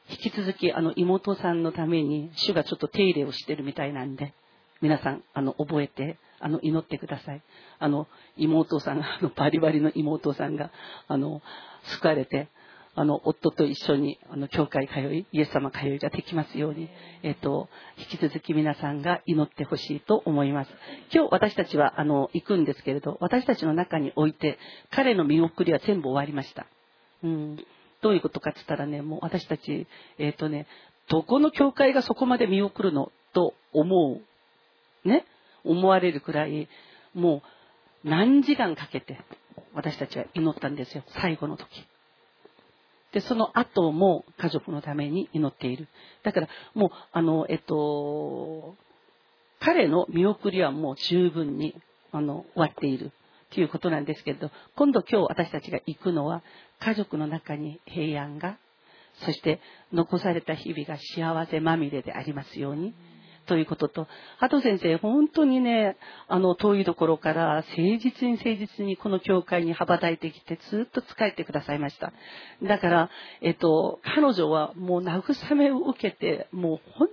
[0.08, 4.34] 引き続き、あの、妹さんのために、主がちょっと手入れをしてるみたいなんで、
[4.80, 7.42] 皆さん、あの、覚えて、あの、祈ってください。
[7.78, 8.06] あの、
[8.36, 10.70] 妹さんが、あの、バリバリの妹さんが、
[11.08, 11.42] あの、
[12.00, 12.48] 救われて、
[12.98, 16.88] あの、夫と一緒に、あの、教会通い、イエス様通いができますように、
[17.22, 17.68] えっ、と、
[17.98, 20.70] 引き続き皆さんが祈ってほしいと思います。
[21.12, 24.58] 今日私たちは、あの、行くんですけれど、私たちの中において、
[24.90, 26.66] 彼の見送りは全部終わりました。
[27.22, 27.56] うん。
[28.00, 29.86] どういうことかって言ったらね、もう私たち、
[30.18, 30.66] えっ、とね、
[31.10, 34.20] どこの教会がそこまで見送るのと思
[35.04, 35.06] う。
[35.06, 35.26] ね。
[35.64, 36.66] 思われるくらい、
[37.12, 37.42] も
[38.04, 39.20] う何時間かけて
[39.74, 41.02] 私たちは祈ったんですよ。
[41.20, 41.66] 最後の時。
[43.16, 45.88] で、その後も家族のために祈っている。
[46.22, 48.76] だからもう、あの、えっと、
[49.58, 51.74] 彼の見送りはもう十分に、
[52.12, 53.12] あの、終わっている。
[53.54, 56.42] ということなんですけれど、今度今日私たちが行くのは、
[56.78, 58.58] 家族の中に平安が、
[59.24, 59.62] そして
[59.94, 62.92] 残された日々が幸せまみれでありますように。
[63.46, 64.08] ということと、
[64.38, 65.96] ハト先生、本当にね、
[66.28, 72.12] あの、遠いところから誠実に誠実にこの教会に羽ばたいてきて、ずっと仕えてくださいました。
[72.62, 73.10] だから、
[73.40, 77.08] えっと、彼女はもう慰めを受けて、もう本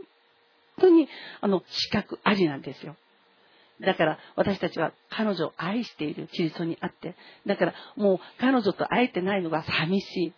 [0.80, 1.08] 当に、
[1.42, 2.96] あの、資格ありなんですよ。
[3.82, 7.16] だから私たちは彼女を愛しているキリストにあって、
[7.46, 10.34] だからもう彼女と会えてないのが寂しい。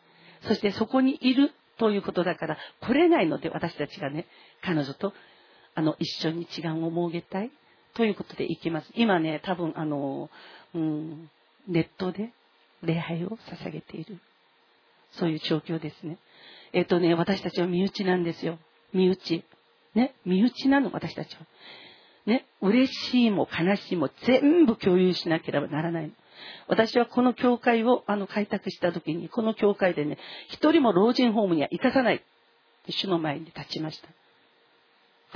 [0.47, 4.27] そしてそこにいるということだから、来れないので私たちがね、
[4.61, 5.13] 彼女と
[5.75, 7.51] あの一緒に違うを設けたい
[7.93, 8.89] ということで行きます。
[8.95, 10.29] 今ね、多分あの、
[10.73, 11.29] うん、
[11.67, 12.31] ネットで
[12.83, 14.19] 礼拝を捧げている。
[15.11, 16.17] そういう状況ですね。
[16.73, 18.57] えっ、とね、私たちは身内なんですよ。
[18.93, 19.43] 身内。
[19.93, 21.41] ね、身内なの、私たちは。
[22.25, 26.11] ね、嬉しいも悲しいも全部共有しなければならない。
[26.67, 30.17] 私はこの教会をあの開拓した時に、この教会でね、
[30.49, 32.23] 一人も老人ホームには行かさない。
[32.89, 34.09] 主の前に立ちました。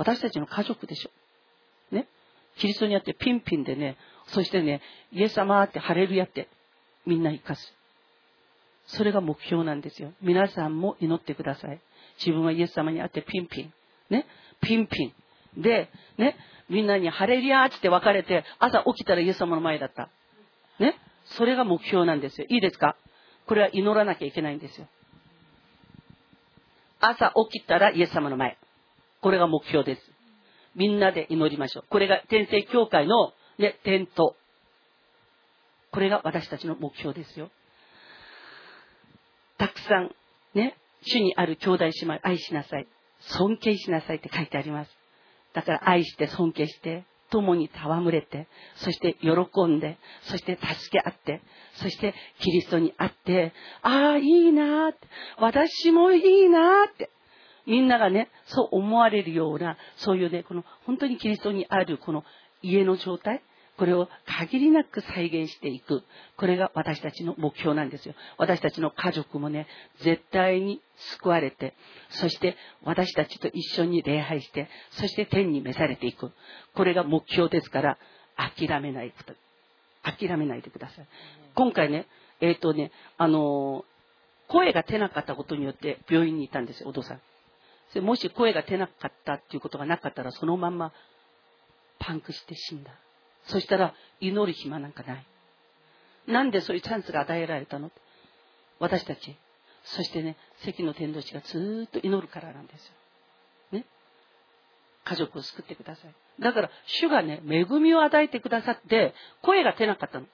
[0.00, 1.10] 私たちの家族でしょ。
[1.94, 2.08] ね。
[2.56, 3.98] キリストにあってピンピンでね、
[4.28, 4.80] そしてね、
[5.12, 6.48] イエス様ってハレルヤって
[7.04, 7.74] みんな生かす。
[8.86, 10.12] それが目標なんですよ。
[10.22, 11.80] 皆さんも祈ってください。
[12.18, 13.72] 自分はイエス様にあってピンピン。
[14.08, 14.26] ね。
[14.62, 15.12] ピンピ
[15.58, 15.60] ン。
[15.60, 16.36] で、ね。
[16.70, 20.08] みんなにハレルヤーって別れて、朝起きたらイエス様の前だった。
[20.78, 20.98] ね。
[21.26, 22.46] それが目標なんですよ。
[22.48, 22.96] いいですか？
[23.46, 24.86] これは祈らなきゃいけないんですよ。
[27.00, 28.56] 朝起きたらイエス様の前。
[29.20, 30.02] これが目標です。
[30.74, 31.84] みんなで祈りましょう。
[31.88, 34.36] これが天聖教会の、ね、点と。
[35.92, 37.50] これが私たちの目標ですよ。
[39.58, 40.14] たくさん、
[40.54, 42.86] ね、主にある兄弟姉妹愛しなさい。
[43.20, 44.90] 尊敬しなさいって書いてあります。
[45.52, 51.42] だから愛して尊敬して、共に戯れて、そして喜んで、そして助け合って、
[51.74, 53.52] そしてキリストに会って、
[53.82, 55.06] ああ、いいなーって、
[55.38, 57.10] 私もいいなーって、
[57.66, 62.24] みんながね、そう思われるような、そういうね、この本当にキリストにあるこの
[62.62, 63.42] 家の状態、
[63.76, 66.02] これを限りなく再現していく。
[66.36, 68.14] これが私たちの目標なんですよ。
[68.36, 69.66] 私たちの家族もね、
[70.02, 70.82] 絶対に
[71.18, 71.74] 救われて、
[72.10, 76.30] そして私たちと一緒に礼拝して、そして天に召されていく。
[76.74, 77.98] これが目標ですから、
[78.36, 79.34] 諦めないこと。
[80.02, 81.06] 諦めないでください。
[81.54, 82.06] 今回ね、
[82.40, 83.90] えっ、とね、あのー
[84.50, 87.20] 声が出なかったことによって病院にいたんですよ、お父さん。
[87.90, 90.92] それもし声が出なかったっていうことがなかったら、そのまんま
[91.98, 92.92] パンクして死んだ。
[93.44, 95.26] そしたら、祈る暇なんかない。
[96.26, 97.90] なんでそういうチャンスが与えられたの？
[98.78, 99.36] 私たち。
[99.82, 102.92] そしてね、関の天道師がずーっと祈るからなんですよ。
[103.72, 103.84] ね？
[105.04, 106.14] 家族を救ってください。
[106.40, 110.26] だから、主がね、恵みを与えてくださって、声が出なかったの。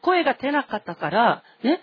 [0.00, 1.80] 声が出なかったから、ね、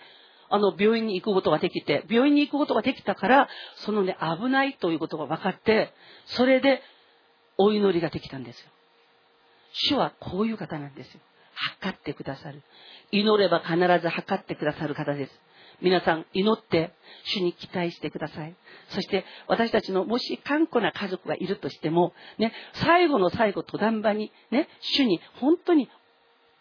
[0.54, 5.92] あの、病院に行くことができて、病院に行くことができたから、そのね、危ないということが分かって、
[6.26, 6.84] それで、
[7.58, 8.68] お祈りができたんですよ。
[9.74, 11.22] 主はこういう方なんですよ。
[11.56, 12.62] 測ってくださる。
[13.10, 15.32] 祈れば必ず測ってくださる方です。
[15.82, 16.94] 皆さん、祈って、
[17.26, 18.56] 主に期待してください。
[18.90, 25.90] そして、私たちのもし頑固な家族がいるとしても、ね、最後の最後、土壇場に、ね、主に本当に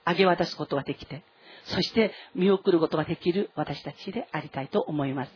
[0.07, 1.23] 明け渡すことができて、
[1.65, 5.33] そして見送ることができる私たちでありたいと思います。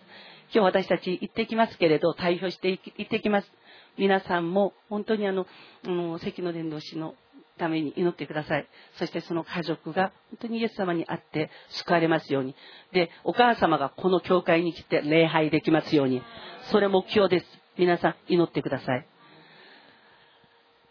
[0.54, 3.52] 今日私たち行ってきますけれど、代表して行ってきます。
[3.98, 5.46] 皆さんも本当にあの、
[5.84, 7.14] うん、関の伝道師の
[7.58, 8.66] ために祈ってください。
[8.98, 12.54] そしてその家族が本当にイエス様に会って救われますように。
[12.92, 16.22] で、お母様がこの教会に来て礼拝できますように。
[16.70, 17.46] それ目標です。
[17.78, 19.06] 皆さん祈ってください。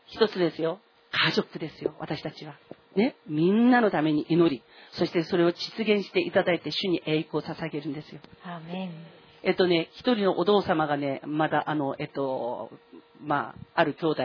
[0.08, 0.80] 一つですよ。
[1.12, 1.96] 家族ですよ。
[2.00, 2.56] 私たちは。
[2.96, 3.16] ね。
[3.28, 4.64] みんなのために祈り。
[4.92, 8.22] そしてそれを実現していただいて主に栄光を捧げるんですよ。
[8.44, 8.92] アーメン
[9.44, 12.72] えっとね、一人のお父様がね、まだあの、えっと、
[13.22, 14.24] まあ、ある兄弟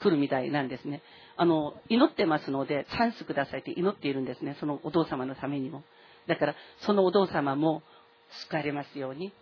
[0.00, 1.02] 来るみたいなんですね。
[1.36, 4.56] あの、祈ってますので、チャンスくださいって祈っているんですね。
[4.60, 5.82] そのお父様のためにも。
[6.28, 7.82] だから、そのお父様も
[8.30, 9.32] 救われますように、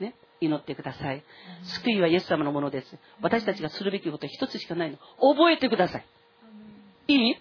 [0.00, 1.22] ね、祈ってください。
[1.62, 2.98] 救いはイエス様のものです。
[3.20, 4.98] 私たちがするべきことは一つしかないの。
[5.20, 6.04] 覚えてください。
[7.08, 7.36] いい？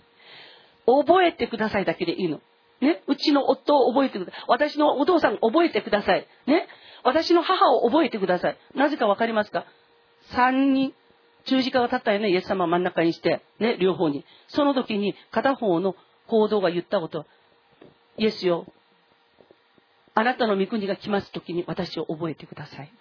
[0.85, 2.41] 覚えてくださいだけでいいの。
[2.81, 3.01] ね？
[3.07, 4.43] うちの夫を覚えてください。
[4.47, 6.27] 私のお父さん覚えてください。
[6.45, 6.67] ね？
[7.03, 8.57] 私の母を覚えてください。
[8.75, 9.65] なぜかわかりますか？
[10.31, 10.93] 三人、
[11.45, 14.25] 十字架が立ったよね、イエス様を真ん中にして、ね、両方に。
[14.47, 15.95] その時に片方の
[16.27, 17.25] 行動が言ったことは、
[18.17, 18.65] イエスよ、
[20.15, 22.91] あなたの御国が来ます時に私を覚えてください。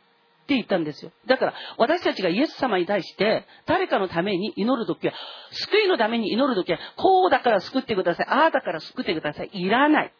[0.44, 1.10] って言ったんですよ。
[1.26, 5.14] だから、私たちがイエス様に対して、誰かのために祈るときは、
[5.50, 8.26] 救いのために祈るときは、こうだから救ってください。
[8.28, 9.50] ああだから救ってください。
[9.52, 10.12] いらない。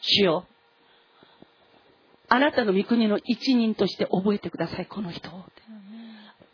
[0.00, 0.46] 主よ。
[2.28, 5.44] あなたの御国の一人として覚えてください、この人を。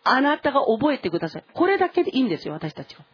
[0.04, 1.44] あなたが覚えてください。
[1.54, 3.04] これだけでいいんですよ、私たちは。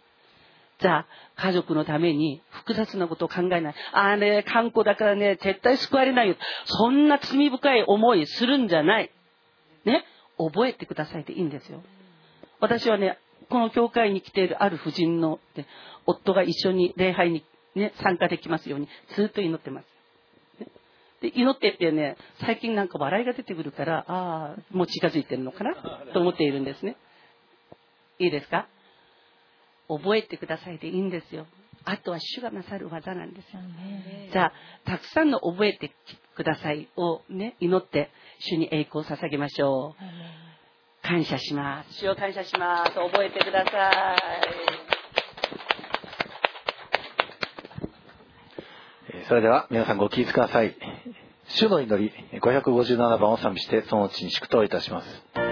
[0.79, 1.07] じゃあ、
[1.37, 3.75] 家族のために複雑なことを考えない。
[3.93, 6.37] ああね、観光だからね、絶対救われないよ。
[6.65, 9.11] そんな罪深い思いするんじゃない。
[9.85, 10.05] ね、
[10.39, 11.83] 覚えてくださいでいいんですよ。
[12.61, 13.19] 私はね、
[13.51, 15.67] この教会に来ているある婦人の、ね
[16.07, 17.45] 夫が一緒に礼拝に、
[17.75, 19.87] ね、参加できますように、ずっと祈ってます。
[21.21, 25.75] で祈ってってね、最近なんか笑いが出てくるから、ああ、もう近づいてるのかな？
[26.13, 26.97] と思っているんですね。
[28.19, 28.69] いいですか？
[29.89, 31.47] 覚えてくださいでいいんですよ。
[31.85, 33.61] あとは主がなさる技なんですよ。
[34.33, 34.53] じゃあ、
[34.85, 35.93] たくさんの覚えて
[36.35, 41.07] くださいをね、祈って、主に栄光を捧げましょう。
[41.07, 41.95] 感謝します。
[41.99, 42.93] 主を感謝します。
[42.93, 44.17] 覚えてください。
[49.13, 50.77] えーそれでは皆さんご起立ください。
[51.47, 55.44] 主の祈り557番を賛美してそのうちに祝祷いたします。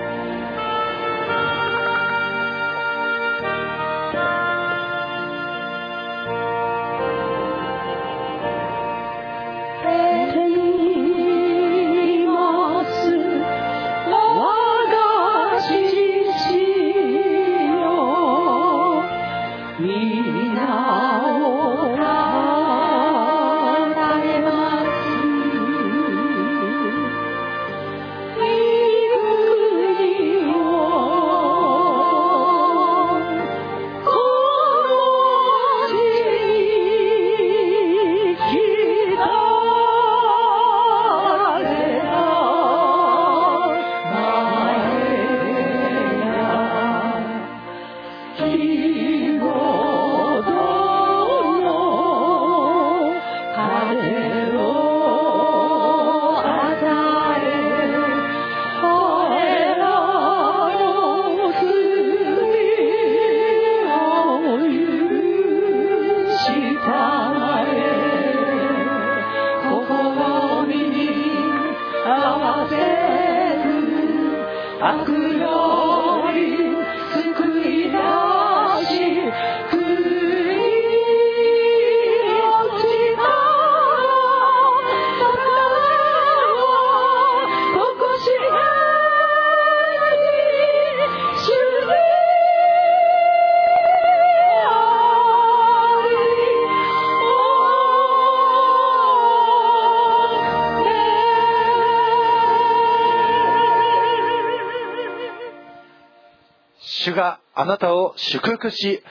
[108.12, 109.02] を祝福し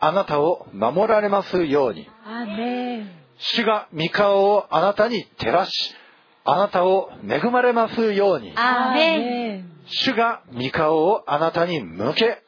[0.00, 2.08] あなたを守られますように。
[3.38, 5.94] 主が御顔をあなたに照らし
[6.44, 8.52] あなたを恵まれますように。
[9.86, 12.42] 主が御顔をあなたに向け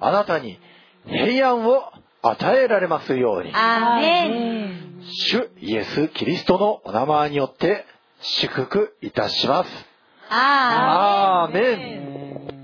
[0.00, 0.58] あなたに
[1.06, 1.82] 平安を
[2.22, 3.52] 与えられますように。
[5.08, 7.86] 主イエス・キリストのお名前によって
[8.20, 9.70] 祝福いたします。
[10.28, 11.74] アーメ
[12.52, 12.55] ン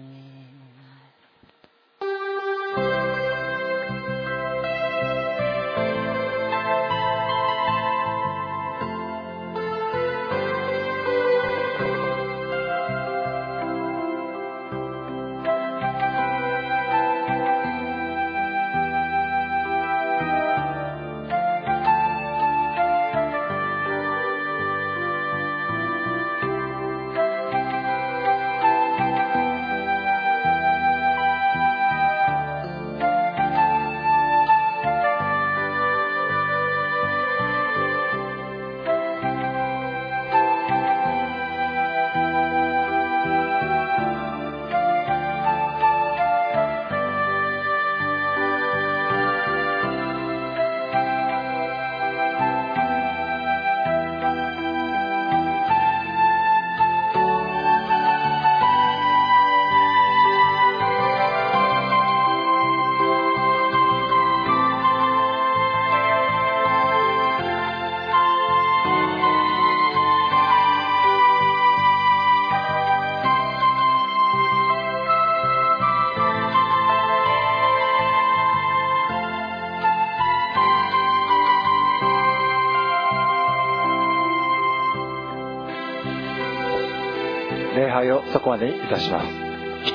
[88.32, 89.28] そこまでいたします。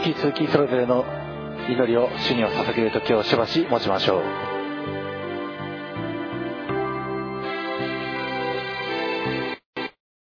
[0.08, 1.06] 引き続きそれぞれの
[1.70, 4.47] 祈りを主にを捧げる時をしばし持ちましょう。